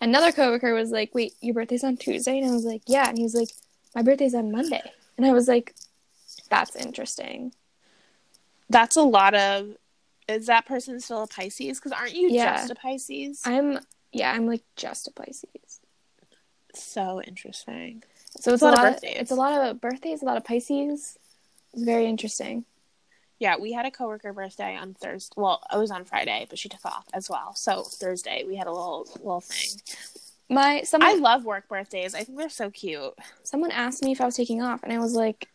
another 0.00 0.32
coworker 0.32 0.74
was 0.74 0.90
like, 0.90 1.14
"Wait, 1.14 1.34
your 1.40 1.54
birthday's 1.54 1.84
on 1.84 1.96
Tuesday?" 1.96 2.38
And 2.38 2.50
I 2.50 2.52
was 2.52 2.66
like, 2.66 2.82
"Yeah," 2.86 3.08
and 3.08 3.16
he 3.16 3.22
was 3.24 3.34
like, 3.34 3.48
"My 3.94 4.02
birthday's 4.02 4.34
on 4.34 4.50
Monday," 4.52 4.82
and 5.16 5.24
I 5.24 5.32
was 5.32 5.48
like, 5.48 5.74
"That's 6.50 6.76
interesting." 6.76 7.54
That's 8.68 8.96
a 8.96 9.02
lot 9.02 9.34
of. 9.34 9.76
Is 10.28 10.46
that 10.46 10.66
person 10.66 11.00
still 11.00 11.22
a 11.22 11.26
Pisces? 11.26 11.78
Because 11.78 11.92
aren't 11.92 12.14
you 12.14 12.28
Yeah. 12.30 12.56
just 12.56 12.70
a 12.70 12.74
Pisces? 12.74 13.42
I'm 13.44 13.78
yeah, 14.12 14.32
I'm 14.32 14.46
like 14.46 14.62
just 14.76 15.08
a 15.08 15.10
Pisces. 15.12 15.80
so 16.74 17.20
interesting. 17.22 18.02
So 18.40 18.52
it's 18.54 18.62
a 18.62 18.66
a 18.66 18.70
lot 18.70 18.84
of 18.86 18.92
birthdays. 18.94 19.16
It's 19.18 19.30
a 19.30 19.34
lot 19.34 19.60
of 19.68 19.80
birthdays, 19.80 20.22
a 20.22 20.24
lot 20.24 20.36
of 20.36 20.44
Pisces. 20.44 21.18
It's 21.74 21.82
very 21.84 22.06
interesting. 22.06 22.64
Yeah, 23.38 23.56
we 23.58 23.72
had 23.72 23.86
a 23.86 23.90
coworker 23.90 24.32
birthday 24.32 24.76
on 24.76 24.94
Thursday. 24.94 25.34
Well, 25.36 25.60
it 25.72 25.76
was 25.76 25.90
on 25.90 26.04
Friday, 26.04 26.46
but 26.48 26.58
she 26.58 26.68
took 26.68 26.84
off 26.86 27.06
as 27.12 27.28
well. 27.28 27.54
So 27.54 27.82
Thursday 27.82 28.44
we 28.46 28.56
had 28.56 28.66
a 28.68 28.72
little 28.72 29.06
little 29.16 29.40
thing. 29.40 29.80
My 30.48 30.82
someone 30.82 31.10
I 31.10 31.14
love 31.14 31.44
work 31.44 31.68
birthdays. 31.68 32.14
I 32.14 32.24
think 32.24 32.38
they're 32.38 32.48
so 32.48 32.70
cute. 32.70 33.14
someone 33.42 33.70
asked 33.72 34.02
me 34.04 34.12
if 34.12 34.20
I 34.20 34.26
was 34.26 34.36
taking 34.36 34.62
off, 34.62 34.82
and 34.82 34.92
I 34.92 34.98
was 34.98 35.14
like, 35.14 35.48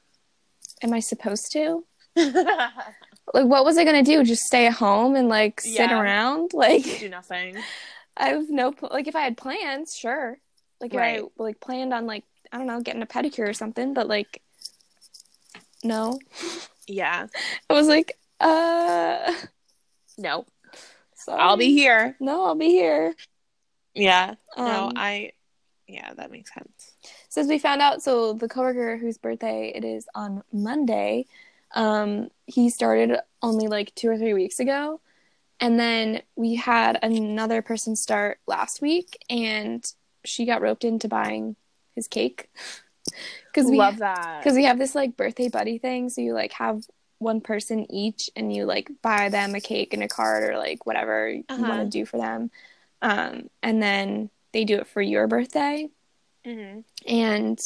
"Am 0.83 0.91
I 0.93 0.99
supposed 0.99 1.51
to? 1.53 1.85
Like, 3.33 3.45
what 3.45 3.65
was 3.65 3.77
I 3.77 3.83
gonna 3.83 4.03
do? 4.03 4.23
Just 4.23 4.43
stay 4.43 4.67
at 4.67 4.73
home 4.73 5.15
and 5.15 5.27
like 5.29 5.61
sit 5.61 5.73
Yeah. 5.73 5.99
around? 5.99 6.51
Like, 6.53 6.83
Do 6.99 7.09
nothing. 7.09 7.57
I 8.15 8.29
have 8.29 8.49
no 8.49 8.73
like. 8.81 9.07
If 9.07 9.15
I 9.15 9.21
had 9.21 9.37
plans, 9.37 9.95
sure. 9.95 10.37
Like, 10.79 10.93
if 10.93 10.97
Right. 10.99 11.21
I 11.21 11.43
like 11.43 11.59
planned 11.59 11.93
on 11.93 12.05
like 12.07 12.23
I 12.51 12.57
don't 12.57 12.67
know 12.67 12.81
getting 12.81 13.01
a 13.01 13.07
pedicure 13.07 13.49
or 13.49 13.53
something, 13.53 13.93
but 13.93 14.07
like, 14.07 14.41
no. 15.83 16.19
Yeah. 16.87 17.27
I 17.69 17.73
was 17.73 17.87
like, 17.87 18.17
uh, 18.39 19.33
No. 20.17 20.45
sorry. 21.15 21.41
I'll 21.41 21.57
be 21.57 21.73
here. 21.73 22.15
No, 22.19 22.45
I'll 22.45 22.55
be 22.55 22.69
here. 22.69 23.13
Yeah. 23.93 24.35
no, 24.57 24.87
Um, 24.87 24.93
I. 24.95 25.31
Yeah, 25.87 26.13
that 26.15 26.31
makes 26.31 26.53
sense. 26.53 26.95
Since 27.29 27.47
we 27.47 27.59
found 27.59 27.81
out, 27.81 28.01
so 28.03 28.33
the 28.33 28.49
coworker 28.49 28.97
whose 28.97 29.17
birthday 29.17 29.71
it 29.73 29.85
is 29.85 30.05
on 30.13 30.43
Monday, 30.51 31.27
um, 31.75 32.29
he 32.45 32.69
started 32.69 33.17
only 33.41 33.67
like 33.67 33.93
two 33.95 34.09
or 34.09 34.17
three 34.17 34.33
weeks 34.33 34.59
ago, 34.59 35.01
and 35.59 35.79
then 35.79 36.21
we 36.35 36.55
had 36.55 36.99
another 37.03 37.61
person 37.61 37.95
start 37.95 38.39
last 38.47 38.81
week, 38.81 39.17
and 39.29 39.85
she 40.25 40.45
got 40.45 40.61
roped 40.61 40.83
into 40.83 41.07
buying 41.07 41.55
his 41.95 42.07
cake 42.07 42.49
because 43.53 43.69
we 43.69 43.77
love 43.77 43.97
that. 43.97 44.41
because 44.41 44.55
we 44.55 44.65
have 44.65 44.77
this 44.79 44.95
like 44.95 45.17
birthday 45.17 45.49
buddy 45.49 45.77
thing. 45.77 46.09
So 46.09 46.21
you 46.21 46.33
like 46.33 46.53
have 46.53 46.83
one 47.19 47.41
person 47.41 47.91
each, 47.91 48.29
and 48.35 48.53
you 48.53 48.65
like 48.65 48.89
buy 49.01 49.29
them 49.29 49.55
a 49.55 49.61
cake 49.61 49.93
and 49.93 50.03
a 50.03 50.07
card 50.07 50.49
or 50.49 50.57
like 50.57 50.85
whatever 50.85 51.29
you 51.29 51.43
Uh-huh. 51.49 51.67
want 51.67 51.81
to 51.81 51.87
do 51.87 52.05
for 52.05 52.17
them, 52.17 52.51
um, 53.01 53.49
and 53.63 53.81
then 53.81 54.29
they 54.53 54.63
do 54.65 54.77
it 54.77 54.87
for 54.87 55.01
your 55.01 55.27
birthday 55.27 55.89
hmm 56.45 56.79
and 57.07 57.59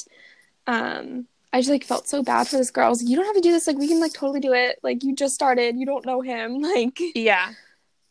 um 0.68 1.28
I 1.54 1.60
just 1.60 1.70
like 1.70 1.84
felt 1.84 2.08
so 2.08 2.24
bad 2.24 2.48
for 2.48 2.58
this 2.58 2.72
girl. 2.72 2.86
I 2.86 2.90
was 2.90 3.02
like, 3.02 3.10
you 3.10 3.16
don't 3.18 3.26
have 3.26 3.36
to 3.36 3.42
do 3.42 3.52
this. 3.52 3.68
Like, 3.68 3.78
we 3.78 3.88
can 3.88 4.00
like 4.00 4.14
totally 4.14 4.40
do 4.40 4.54
it. 4.54 4.80
Like, 4.84 5.04
you 5.04 5.14
just 5.16 5.34
started. 5.36 5.76
You 5.78 5.86
don't 5.86 6.06
know 6.06 6.22
him. 6.22 6.62
Like, 6.62 7.00
Yeah, 7.16 7.54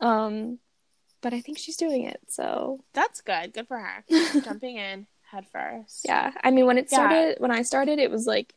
um, 0.00 0.58
but 1.22 1.32
I 1.34 1.40
think 1.40 1.58
she's 1.58 1.76
doing 1.76 2.04
it. 2.04 2.20
So 2.28 2.84
that's 2.92 3.20
good. 3.22 3.52
Good 3.54 3.68
for 3.68 3.78
her. 3.78 4.04
Jumping 4.42 4.76
in 4.76 5.06
head 5.30 5.46
first. 5.52 6.02
yeah. 6.04 6.32
I 6.42 6.50
mean, 6.50 6.66
when 6.66 6.76
it 6.78 6.88
Yeah. 6.90 6.96
started, 6.98 7.36
when 7.40 7.50
I 7.50 7.62
started, 7.62 7.98
it 7.98 8.10
was 8.10 8.26
like 8.26 8.52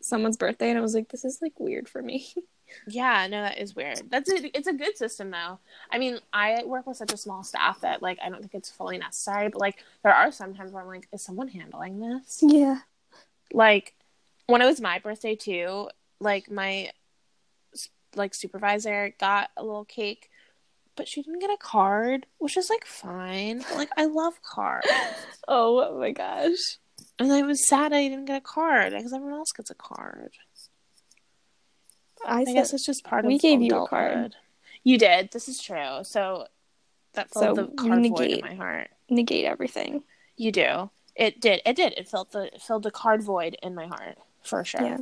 someone's 0.00 0.36
birthday, 0.36 0.68
and 0.70 0.78
I 0.78 0.82
was 0.82 0.94
like, 0.94 1.08
this 1.10 1.24
is 1.24 1.40
like 1.42 1.58
weird 1.58 1.88
for 1.88 2.02
me. 2.02 2.28
Yeah, 2.88 3.26
no, 3.26 3.42
that 3.42 3.58
is 3.58 3.76
weird. 3.76 4.00
That's 4.08 4.30
a, 4.32 4.56
it's 4.56 4.66
a 4.66 4.72
good 4.72 4.96
system 4.96 5.30
though. 5.30 5.58
I 5.90 5.98
mean, 5.98 6.18
I 6.32 6.64
work 6.64 6.86
with 6.86 6.96
such 6.96 7.12
a 7.12 7.18
small 7.18 7.42
staff 7.42 7.82
that 7.82 8.00
like 8.00 8.18
I 8.24 8.30
don't 8.30 8.40
think 8.40 8.54
it's 8.54 8.70
fully 8.70 8.96
necessary, 8.96 9.50
but 9.50 9.60
like 9.60 9.84
there 10.02 10.14
are 10.14 10.32
some 10.32 10.54
times 10.54 10.72
where 10.72 10.80
I'm 10.82 10.88
like, 10.88 11.06
is 11.12 11.20
someone 11.20 11.48
handling 11.48 12.00
this? 12.00 12.38
yeah. 12.40 12.78
Like 13.52 13.92
when 14.52 14.62
it 14.62 14.66
was 14.66 14.80
my 14.80 14.98
birthday 14.98 15.34
too, 15.34 15.88
like 16.20 16.50
my 16.50 16.90
like 18.14 18.34
supervisor 18.34 19.14
got 19.18 19.50
a 19.56 19.64
little 19.64 19.86
cake, 19.86 20.28
but 20.96 21.08
she 21.08 21.22
didn't 21.22 21.40
get 21.40 21.50
a 21.50 21.56
card, 21.56 22.26
which 22.38 22.56
is 22.56 22.68
like 22.68 22.84
fine. 22.84 23.64
Like 23.74 23.88
I 23.96 24.04
love 24.06 24.34
cards. 24.42 24.86
Oh 25.48 25.98
my 25.98 26.12
gosh. 26.12 26.78
And 27.18 27.32
I 27.32 27.42
was 27.42 27.66
sad 27.66 27.92
I 27.92 28.08
didn't 28.08 28.26
get 28.26 28.36
a 28.36 28.40
card 28.40 28.92
because 28.92 29.12
everyone 29.12 29.34
else 29.34 29.50
gets 29.50 29.70
a 29.70 29.74
card. 29.74 30.30
I, 32.24 32.42
I 32.42 32.44
said, 32.44 32.54
guess 32.54 32.72
it's 32.72 32.86
just 32.86 33.02
part 33.04 33.24
of 33.24 33.28
we 33.28 33.38
gave 33.38 33.60
you 33.60 33.74
a 33.76 33.88
card. 33.88 34.36
You 34.84 34.98
did. 34.98 35.32
This 35.32 35.48
is 35.48 35.60
true. 35.60 36.00
So 36.04 36.46
that 37.14 37.32
filled 37.32 37.56
So 37.56 37.66
the 37.66 37.72
card 37.74 38.06
void 38.08 38.30
in 38.30 38.40
my 38.40 38.54
heart. 38.54 38.90
negate 39.10 39.44
everything. 39.44 40.04
You 40.36 40.52
do. 40.52 40.90
It 41.16 41.40
did. 41.40 41.60
It 41.66 41.74
did. 41.74 41.94
It 41.96 42.08
filled 42.08 42.30
the 42.30 42.54
it 42.54 42.62
filled 42.62 42.84
the 42.84 42.92
card 42.92 43.22
void 43.22 43.56
in 43.62 43.74
my 43.74 43.86
heart 43.86 44.18
for 44.44 44.64
sure. 44.64 44.82
Yeah. 44.82 44.98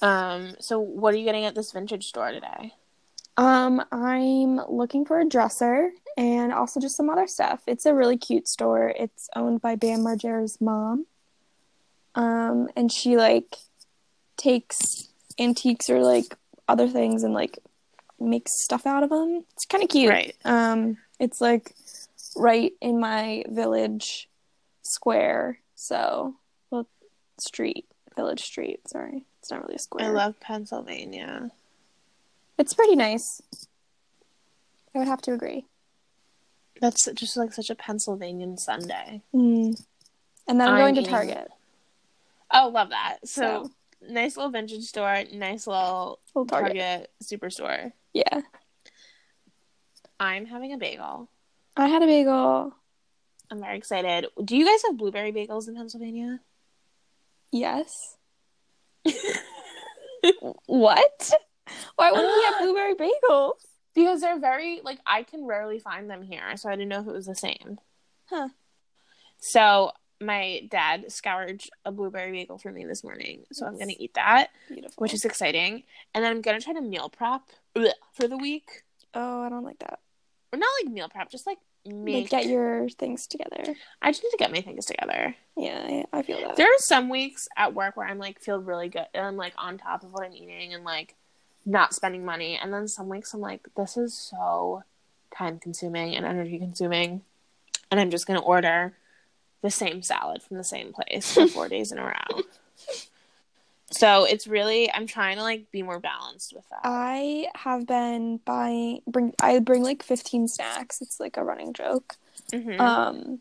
Um. 0.00 0.54
So 0.60 0.78
what 0.78 1.14
are 1.14 1.16
you 1.16 1.24
getting 1.24 1.44
at 1.44 1.54
this 1.54 1.72
vintage 1.72 2.06
store 2.06 2.30
today? 2.30 2.72
Um, 3.36 3.84
I'm 3.92 4.56
looking 4.68 5.04
for 5.04 5.20
a 5.20 5.24
dresser 5.24 5.90
and 6.16 6.52
also 6.52 6.80
just 6.80 6.96
some 6.96 7.08
other 7.08 7.28
stuff. 7.28 7.62
It's 7.68 7.86
a 7.86 7.94
really 7.94 8.16
cute 8.16 8.48
store. 8.48 8.88
It's 8.88 9.30
owned 9.36 9.60
by 9.60 9.76
Bam 9.76 10.00
Margera's 10.00 10.60
mom. 10.60 11.06
Um, 12.16 12.68
and 12.74 12.90
she 12.90 13.16
like 13.16 13.54
takes 14.36 15.08
antiques 15.38 15.88
or 15.88 16.02
like 16.02 16.36
other 16.66 16.88
things 16.88 17.22
and 17.22 17.32
like 17.32 17.60
makes 18.18 18.60
stuff 18.60 18.86
out 18.86 19.04
of 19.04 19.10
them. 19.10 19.44
It's 19.52 19.66
kind 19.66 19.84
of 19.84 19.90
cute. 19.90 20.10
Right. 20.10 20.34
Um, 20.44 20.96
it's 21.20 21.40
like 21.40 21.76
right 22.36 22.72
in 22.80 22.98
my 22.98 23.44
village 23.48 24.28
square. 24.82 25.60
So, 25.76 26.34
street, 27.40 27.86
village 28.16 28.42
street. 28.42 28.88
Sorry, 28.88 29.24
it's 29.40 29.50
not 29.50 29.62
really 29.62 29.76
a 29.76 29.78
square. 29.78 30.06
I 30.06 30.10
love 30.10 30.40
Pennsylvania. 30.40 31.50
It's 32.58 32.74
pretty 32.74 32.96
nice. 32.96 33.40
I 34.94 34.98
would 34.98 35.08
have 35.08 35.22
to 35.22 35.32
agree. 35.32 35.66
That's 36.80 37.08
just 37.14 37.36
like 37.36 37.52
such 37.52 37.70
a 37.70 37.74
Pennsylvanian 37.74 38.56
Sunday. 38.56 39.22
Mm. 39.34 39.80
And 40.46 40.60
then 40.60 40.68
I'm, 40.68 40.74
I'm 40.74 40.80
going 40.80 40.94
to 40.96 41.10
Target. 41.10 41.48
Oh, 42.52 42.68
love 42.68 42.90
that. 42.90 43.18
So, 43.24 43.70
So, 44.00 44.08
nice 44.08 44.36
little 44.36 44.50
vintage 44.50 44.84
store. 44.84 45.24
Nice 45.32 45.66
little 45.66 46.20
little 46.34 46.46
Target. 46.46 46.76
Target 46.76 47.10
superstore. 47.22 47.92
Yeah. 48.12 48.40
I'm 50.18 50.46
having 50.46 50.72
a 50.72 50.78
bagel. 50.78 51.28
I 51.76 51.88
had 51.88 52.02
a 52.02 52.06
bagel. 52.06 52.74
I'm 53.50 53.60
very 53.60 53.76
excited. 53.76 54.26
Do 54.44 54.56
you 54.56 54.64
guys 54.64 54.82
have 54.86 54.96
blueberry 54.96 55.32
bagels 55.32 55.68
in 55.68 55.76
Pennsylvania? 55.76 56.40
Yes. 57.52 58.16
what? 60.66 61.32
Why 61.96 62.10
wouldn't 62.12 62.34
we 62.34 62.44
have 62.44 62.58
blueberry 62.60 62.94
bagels? 62.94 63.52
Because 63.94 64.20
they're 64.20 64.38
very 64.38 64.80
like 64.84 64.98
I 65.06 65.22
can 65.22 65.44
rarely 65.44 65.78
find 65.78 66.08
them 66.10 66.22
here, 66.22 66.56
so 66.56 66.68
I 66.68 66.72
didn't 66.72 66.88
know 66.88 67.00
if 67.00 67.06
it 67.08 67.12
was 67.12 67.26
the 67.26 67.34
same. 67.34 67.78
Huh. 68.26 68.48
So 69.38 69.92
my 70.20 70.66
dad 70.70 71.10
scoured 71.12 71.62
a 71.84 71.92
blueberry 71.92 72.32
bagel 72.32 72.58
for 72.58 72.72
me 72.72 72.84
this 72.84 73.02
morning, 73.04 73.44
so 73.52 73.66
I'm 73.66 73.78
gonna 73.78 73.92
eat 73.98 74.14
that, 74.14 74.48
Beautiful. 74.68 74.94
which 74.98 75.14
is 75.14 75.24
exciting. 75.24 75.84
And 76.14 76.24
then 76.24 76.30
I'm 76.30 76.42
gonna 76.42 76.60
try 76.60 76.74
to 76.74 76.80
meal 76.80 77.08
prep 77.08 77.42
bleh, 77.74 77.92
for 78.14 78.28
the 78.28 78.36
week, 78.36 78.82
oh, 79.14 79.42
I 79.42 79.48
don't 79.48 79.64
like 79.64 79.78
that. 79.80 80.00
or 80.52 80.58
not 80.58 80.68
like 80.82 80.92
meal 80.92 81.08
prep, 81.08 81.30
just 81.30 81.46
like 81.46 81.58
make. 81.88 82.30
Like 82.30 82.42
get 82.42 82.46
your 82.46 82.88
things 82.88 83.26
together. 83.26 83.74
I 84.02 84.10
just 84.10 84.22
need 84.22 84.30
to 84.30 84.36
get 84.38 84.52
my 84.52 84.60
things 84.60 84.86
together. 84.86 85.34
Yeah, 85.56 86.04
I, 86.12 86.18
I 86.18 86.22
feel 86.22 86.40
that. 86.40 86.56
There 86.56 86.66
are 86.66 86.78
some 86.78 87.08
weeks 87.08 87.48
at 87.56 87.74
work 87.74 87.96
where 87.96 88.06
I'm 88.06 88.18
like 88.18 88.40
feel 88.40 88.58
really 88.58 88.88
good 88.88 89.06
and 89.14 89.24
I'm 89.24 89.36
like 89.36 89.54
on 89.56 89.78
top 89.78 90.02
of 90.02 90.12
what 90.12 90.24
I'm 90.24 90.34
eating 90.34 90.74
and 90.74 90.84
like 90.84 91.14
not 91.66 91.94
spending 91.94 92.24
money, 92.24 92.58
and 92.60 92.72
then 92.72 92.88
some 92.88 93.08
weeks 93.08 93.34
I'm 93.34 93.40
like 93.40 93.68
this 93.76 93.96
is 93.96 94.14
so 94.14 94.82
time 95.36 95.58
consuming 95.58 96.14
and 96.14 96.24
energy 96.24 96.58
consuming, 96.58 97.22
and 97.90 98.00
I'm 98.00 98.10
just 98.10 98.26
gonna 98.26 98.40
order 98.40 98.94
the 99.62 99.70
same 99.70 100.02
salad 100.02 100.42
from 100.42 100.56
the 100.56 100.64
same 100.64 100.92
place 100.92 101.34
for 101.34 101.46
four 101.46 101.68
days 101.70 101.92
in 101.92 101.98
a 101.98 102.04
row. 102.04 102.42
So 103.90 104.24
it's 104.24 104.46
really 104.46 104.92
I'm 104.92 105.06
trying 105.06 105.36
to 105.36 105.42
like 105.42 105.70
be 105.70 105.82
more 105.82 105.98
balanced 106.00 106.52
with 106.54 106.68
that. 106.70 106.80
I 106.84 107.48
have 107.54 107.86
been 107.86 108.38
buying 108.44 109.00
bring 109.06 109.32
I 109.40 109.58
bring 109.60 109.82
like 109.82 110.02
15 110.02 110.46
snacks. 110.48 111.00
It's 111.00 111.18
like 111.18 111.36
a 111.36 111.44
running 111.44 111.72
joke. 111.72 112.16
Mhm. 112.52 112.80
Um 112.80 113.40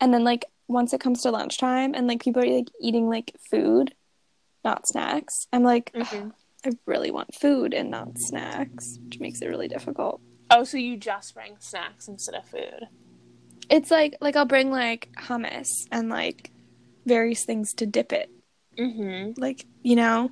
and 0.00 0.12
then 0.12 0.24
like 0.24 0.44
once 0.68 0.92
it 0.92 1.00
comes 1.00 1.22
to 1.22 1.30
lunchtime 1.30 1.94
and 1.94 2.06
like 2.06 2.22
people 2.22 2.42
are 2.42 2.46
like 2.46 2.68
eating 2.80 3.08
like 3.08 3.32
food, 3.50 3.94
not 4.64 4.86
snacks. 4.88 5.46
I'm 5.52 5.62
like 5.62 5.90
"Ugh, 5.94 6.06
Mhm. 6.06 6.32
I 6.66 6.70
really 6.86 7.10
want 7.10 7.34
food 7.34 7.72
and 7.72 7.90
not 7.90 8.18
snacks, 8.18 8.98
which 9.04 9.20
makes 9.20 9.40
it 9.40 9.48
really 9.48 9.68
difficult. 9.68 10.20
Oh, 10.50 10.64
so 10.64 10.76
you 10.78 10.96
just 10.96 11.34
bring 11.34 11.56
snacks 11.60 12.08
instead 12.08 12.34
of 12.34 12.44
food? 12.44 12.88
It's 13.68 13.90
like 13.90 14.16
like 14.20 14.34
I'll 14.34 14.46
bring 14.46 14.70
like 14.72 15.10
hummus 15.16 15.68
and 15.92 16.08
like 16.08 16.50
various 17.06 17.44
things 17.44 17.72
to 17.74 17.86
dip 17.86 18.12
it. 18.12 18.30
Mm-hmm. 18.80 19.40
Like, 19.40 19.66
you 19.82 19.96
know, 19.96 20.30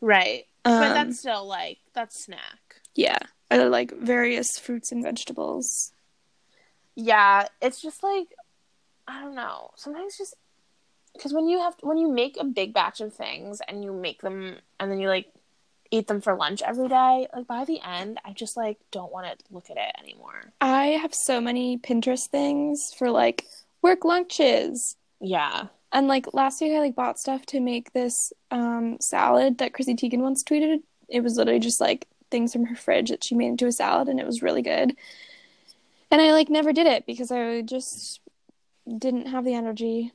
Right, 0.00 0.44
um, 0.64 0.80
but 0.80 0.94
that's 0.94 1.18
still 1.18 1.46
like 1.46 1.78
that's 1.92 2.24
snack. 2.24 2.80
yeah, 2.94 3.18
or 3.50 3.68
like 3.68 3.92
various 3.92 4.58
fruits 4.58 4.92
and 4.92 5.02
vegetables. 5.02 5.92
Yeah, 6.94 7.46
it's 7.60 7.82
just 7.82 8.02
like 8.02 8.28
I 9.06 9.22
don't 9.22 9.34
know. 9.34 9.70
Sometimes 9.76 10.16
just 10.16 10.34
because 11.14 11.32
when 11.32 11.48
you 11.48 11.58
have 11.58 11.74
when 11.80 11.98
you 11.98 12.08
make 12.12 12.36
a 12.38 12.44
big 12.44 12.72
batch 12.72 13.00
of 13.00 13.12
things 13.14 13.60
and 13.66 13.84
you 13.84 13.92
make 13.92 14.20
them 14.22 14.56
and 14.78 14.90
then 14.90 15.00
you 15.00 15.08
like 15.08 15.32
eat 15.90 16.06
them 16.06 16.20
for 16.20 16.36
lunch 16.36 16.62
every 16.62 16.86
day, 16.88 17.26
like 17.34 17.46
by 17.46 17.64
the 17.64 17.80
end, 17.80 18.20
I 18.24 18.32
just 18.32 18.56
like 18.56 18.78
don't 18.92 19.10
want 19.10 19.26
to 19.26 19.44
look 19.50 19.70
at 19.70 19.76
it 19.78 19.92
anymore. 20.00 20.52
I 20.60 20.86
have 21.02 21.14
so 21.14 21.40
many 21.40 21.78
Pinterest 21.78 22.28
things 22.28 22.80
for 22.96 23.10
like 23.10 23.44
work 23.82 24.04
lunches. 24.04 24.96
Yeah. 25.20 25.68
And 25.92 26.06
like 26.06 26.32
last 26.34 26.60
week 26.60 26.72
I 26.72 26.80
like 26.80 26.94
bought 26.94 27.18
stuff 27.18 27.46
to 27.46 27.60
make 27.60 27.92
this 27.92 28.32
um 28.50 28.98
salad 29.00 29.58
that 29.58 29.72
Chrissy 29.74 29.94
Teigen 29.94 30.18
once 30.18 30.44
tweeted. 30.44 30.82
It 31.08 31.22
was 31.22 31.36
literally 31.36 31.60
just 31.60 31.80
like 31.80 32.06
things 32.30 32.52
from 32.52 32.66
her 32.66 32.76
fridge 32.76 33.10
that 33.10 33.24
she 33.24 33.34
made 33.34 33.48
into 33.48 33.66
a 33.66 33.72
salad 33.72 34.08
and 34.08 34.20
it 34.20 34.26
was 34.26 34.42
really 34.42 34.62
good. 34.62 34.94
And 36.10 36.20
I 36.20 36.32
like 36.32 36.48
never 36.48 36.72
did 36.72 36.86
it 36.86 37.06
because 37.06 37.30
I 37.30 37.62
just 37.62 38.20
didn't 38.96 39.26
have 39.26 39.44
the 39.44 39.54
energy. 39.54 40.12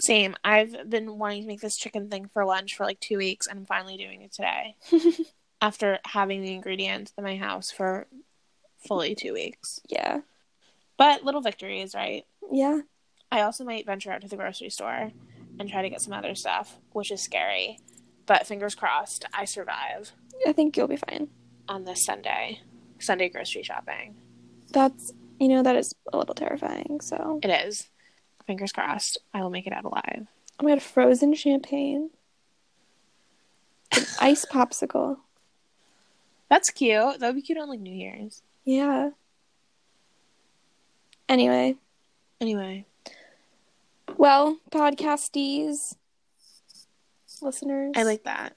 Same. 0.00 0.34
I've 0.44 0.88
been 0.88 1.18
wanting 1.18 1.42
to 1.42 1.48
make 1.48 1.60
this 1.60 1.76
chicken 1.76 2.08
thing 2.08 2.28
for 2.32 2.44
lunch 2.44 2.76
for 2.76 2.84
like 2.84 3.00
two 3.00 3.18
weeks, 3.18 3.46
and 3.46 3.60
I'm 3.60 3.66
finally 3.66 3.96
doing 3.96 4.22
it 4.22 4.32
today. 4.32 4.76
After 5.60 6.00
having 6.04 6.42
the 6.42 6.54
ingredients 6.54 7.12
in 7.16 7.22
my 7.22 7.36
house 7.36 7.70
for 7.70 8.08
fully 8.88 9.14
two 9.14 9.32
weeks. 9.32 9.80
Yeah. 9.88 10.20
But 10.96 11.24
little 11.24 11.40
victories, 11.40 11.94
right? 11.94 12.24
Yeah. 12.50 12.80
I 13.32 13.40
also 13.40 13.64
might 13.64 13.86
venture 13.86 14.12
out 14.12 14.20
to 14.20 14.28
the 14.28 14.36
grocery 14.36 14.68
store 14.68 15.10
and 15.58 15.68
try 15.68 15.80
to 15.82 15.88
get 15.88 16.02
some 16.02 16.12
other 16.12 16.34
stuff, 16.34 16.76
which 16.92 17.10
is 17.10 17.22
scary. 17.24 17.78
But 18.26 18.46
fingers 18.46 18.74
crossed, 18.74 19.24
I 19.32 19.46
survive 19.46 20.12
I 20.46 20.52
think 20.52 20.76
you'll 20.76 20.86
be 20.88 20.96
fine. 20.96 21.28
on 21.68 21.84
this 21.84 22.04
Sunday. 22.04 22.60
Sunday 22.98 23.28
grocery 23.30 23.62
shopping. 23.62 24.16
That's 24.70 25.12
you 25.40 25.48
know, 25.48 25.62
that 25.62 25.74
is 25.76 25.94
a 26.12 26.18
little 26.18 26.34
terrifying, 26.34 27.00
so 27.00 27.40
It 27.42 27.48
is. 27.48 27.88
Fingers 28.46 28.70
crossed, 28.70 29.18
I 29.32 29.40
will 29.42 29.50
make 29.50 29.66
it 29.66 29.72
out 29.72 29.84
alive. 29.84 30.26
Oh 30.60 30.64
my 30.64 30.70
god, 30.70 30.82
frozen 30.82 31.34
champagne. 31.34 32.10
An 33.96 34.04
ice 34.20 34.44
popsicle. 34.44 35.16
That's 36.50 36.70
cute. 36.70 37.18
That 37.18 37.28
would 37.28 37.36
be 37.36 37.42
cute 37.42 37.58
on 37.58 37.68
like 37.70 37.80
New 37.80 37.94
Year's. 37.94 38.42
Yeah. 38.64 39.10
Anyway, 41.28 41.76
Anyway, 42.40 42.84
well, 44.16 44.58
podcastees, 44.70 45.94
listeners. 47.40 47.92
I 47.96 48.02
like 48.02 48.24
that. 48.24 48.56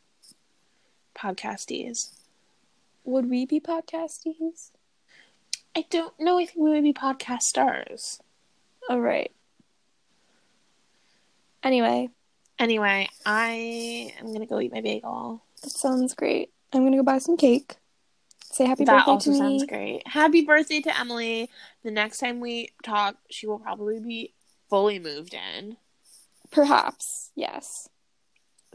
Podcastees. 1.18 2.12
Would 3.03 3.30
we 3.30 3.45
be 3.45 3.60
podcastees? 3.60 4.72
I 5.76 5.86
don't 5.89 6.14
know. 6.20 6.39
I 6.39 6.45
think 6.45 6.58
we 6.58 6.70
would 6.72 6.84
be 6.84 6.93
podcast 6.93 7.41
stars. 7.43 8.20
All 8.89 8.99
right. 8.99 9.32
Anyway, 11.64 12.10
Anyway, 12.58 13.10
I 13.26 14.14
am 14.20 14.32
gonna 14.32 14.45
go 14.45 14.62
eat 14.62 14.72
my 14.72 14.80
bagel. 14.80 15.41
that 15.62 15.72
sounds 15.72 16.14
great. 16.14 16.51
I'm 16.72 16.86
gonna 16.86 16.95
go 16.95 17.03
buy 17.03 17.18
some 17.18 17.36
cake. 17.36 17.76
Say 18.53 18.66
happy 18.66 18.86
that 18.86 18.99
birthday 18.99 19.12
also 19.12 19.32
to 19.32 19.38
sounds 19.38 19.62
me. 19.64 19.68
great. 19.68 20.08
Happy 20.08 20.45
birthday 20.45 20.80
to 20.80 20.97
Emily. 20.97 21.49
The 21.84 21.91
next 21.91 22.20
time 22.20 22.39
we 22.39 22.70
talk, 22.82 23.18
she 23.30 23.45
will 23.45 23.60
probably 23.60 23.99
be 23.99 24.34
fully 24.76 25.00
moved 25.00 25.34
in, 25.34 25.78
Perhaps, 26.52 27.32
yes. 27.34 27.88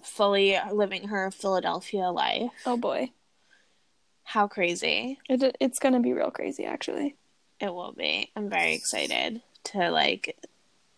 fully 0.02 0.56
living 0.72 1.08
her 1.08 1.30
Philadelphia 1.30 2.08
life. 2.10 2.50
Oh 2.64 2.78
boy, 2.78 3.10
How 4.24 4.48
crazy 4.48 5.18
it, 5.28 5.56
it's 5.60 5.78
gonna 5.78 6.00
be 6.00 6.14
real 6.14 6.30
crazy, 6.30 6.64
actually. 6.64 7.16
it 7.60 7.74
will 7.74 7.92
be. 7.92 8.30
I'm 8.34 8.48
very 8.48 8.72
excited 8.74 9.42
to 9.64 9.90
like 9.90 10.38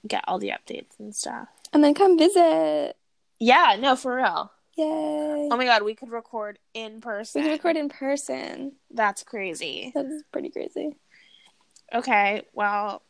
get 0.07 0.23
all 0.29 0.39
the 0.39 0.51
updates 0.53 0.99
and 1.01 1.13
stuff. 1.15 1.49
And 1.73 1.83
then 1.83 1.95
come 1.95 2.17
visit. 2.17 2.95
Yeah, 3.41 3.77
no, 3.81 3.97
for 3.97 4.15
real. 4.17 4.53
Yay! 4.77 5.49
Oh 5.51 5.57
my 5.57 5.65
god, 5.65 5.83
we 5.83 5.97
could 5.97 6.11
record 6.13 6.61
in 6.75 7.01
person. 7.01 7.43
we 7.43 7.49
could 7.49 7.55
record 7.55 7.77
in 7.77 7.89
person. 7.89 8.73
That's 8.93 9.25
crazy. 9.25 9.91
That's 9.97 10.23
pretty 10.33 10.51
crazy. 10.51 10.97
Okay, 11.93 12.43
well, 12.55 13.03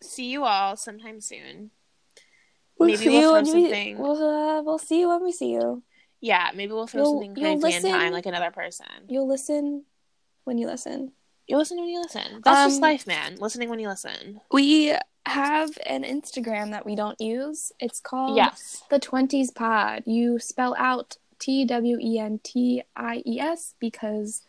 see 0.00 0.30
you 0.30 0.44
all 0.44 0.76
sometime 0.76 1.20
soon. 1.20 1.70
We'll 2.78 2.88
maybe 2.90 2.98
see 2.98 3.08
we'll 3.10 3.42
throw 3.44 3.52
something. 3.52 3.98
We'll, 3.98 4.22
uh, 4.22 4.62
we'll 4.62 4.78
see 4.78 5.00
you 5.00 5.08
when 5.08 5.22
we 5.24 5.32
see 5.32 5.52
you. 5.52 5.82
Yeah, 6.20 6.50
maybe 6.54 6.72
we'll 6.72 6.86
throw 6.86 7.02
You'll- 7.02 7.12
something 7.22 7.36
you'll 7.36 7.60
crazy 7.60 7.76
in 7.76 7.82
listen. 7.82 7.90
time, 7.90 8.12
like 8.12 8.26
another 8.26 8.50
person. 8.50 8.86
You'll 9.08 9.28
listen 9.28 9.84
when 10.44 10.58
you 10.58 10.66
listen. 10.66 11.12
You 11.46 11.56
listen 11.56 11.78
when 11.78 11.88
you 11.88 12.00
listen. 12.00 12.40
That's 12.44 12.66
just 12.66 12.76
Um, 12.76 12.82
life, 12.82 13.06
man. 13.06 13.36
Listening 13.36 13.68
when 13.70 13.78
you 13.80 13.88
listen. 13.88 14.40
We 14.52 14.94
have 15.26 15.70
an 15.86 16.04
Instagram 16.04 16.70
that 16.70 16.84
we 16.86 16.94
don't 16.94 17.20
use. 17.20 17.72
It's 17.80 18.00
called 18.00 18.36
Yes. 18.36 18.82
the 18.90 18.98
Twenties 18.98 19.50
Pod. 19.50 20.02
You 20.06 20.38
spell 20.38 20.74
out 20.78 21.16
T 21.38 21.64
W 21.64 21.98
E 22.00 22.18
N 22.18 22.40
T 22.42 22.82
I 22.96 23.22
E 23.26 23.38
S 23.40 23.74
because 23.78 24.42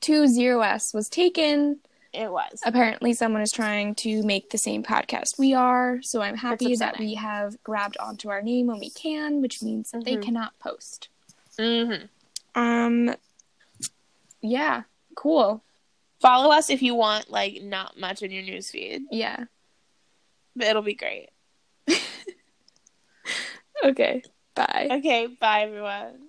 two 0.00 0.26
zero 0.26 0.60
S 0.62 0.94
was 0.94 1.08
taken. 1.08 1.80
It 2.16 2.32
was. 2.32 2.60
Apparently, 2.64 3.12
someone 3.12 3.42
is 3.42 3.52
trying 3.52 3.94
to 3.96 4.22
make 4.22 4.50
the 4.50 4.58
same 4.58 4.82
podcast 4.82 5.38
we 5.38 5.52
are. 5.52 6.00
So 6.02 6.22
I'm 6.22 6.36
happy 6.36 6.74
that 6.76 6.98
we 6.98 7.14
have 7.14 7.62
grabbed 7.62 7.96
onto 7.98 8.30
our 8.30 8.40
name 8.40 8.66
when 8.68 8.78
we 8.80 8.88
can, 8.90 9.42
which 9.42 9.62
means 9.62 9.90
that 9.90 10.04
they 10.04 10.16
cannot 10.16 10.58
post. 10.58 11.08
hmm 11.58 11.92
Um. 12.54 13.14
Yeah. 14.40 14.82
Cool. 15.14 15.62
Follow 16.20 16.50
us 16.50 16.70
if 16.70 16.80
you 16.82 16.94
want, 16.94 17.30
like, 17.30 17.60
not 17.62 17.98
much 17.98 18.22
in 18.22 18.30
your 18.30 18.42
newsfeed. 18.42 19.00
Yeah. 19.10 19.44
But 20.54 20.68
it'll 20.68 20.82
be 20.82 20.94
great. 20.94 21.28
Okay. 23.84 24.22
Bye. 24.54 24.88
Okay, 24.90 25.26
bye, 25.26 25.62
everyone. 25.62 26.28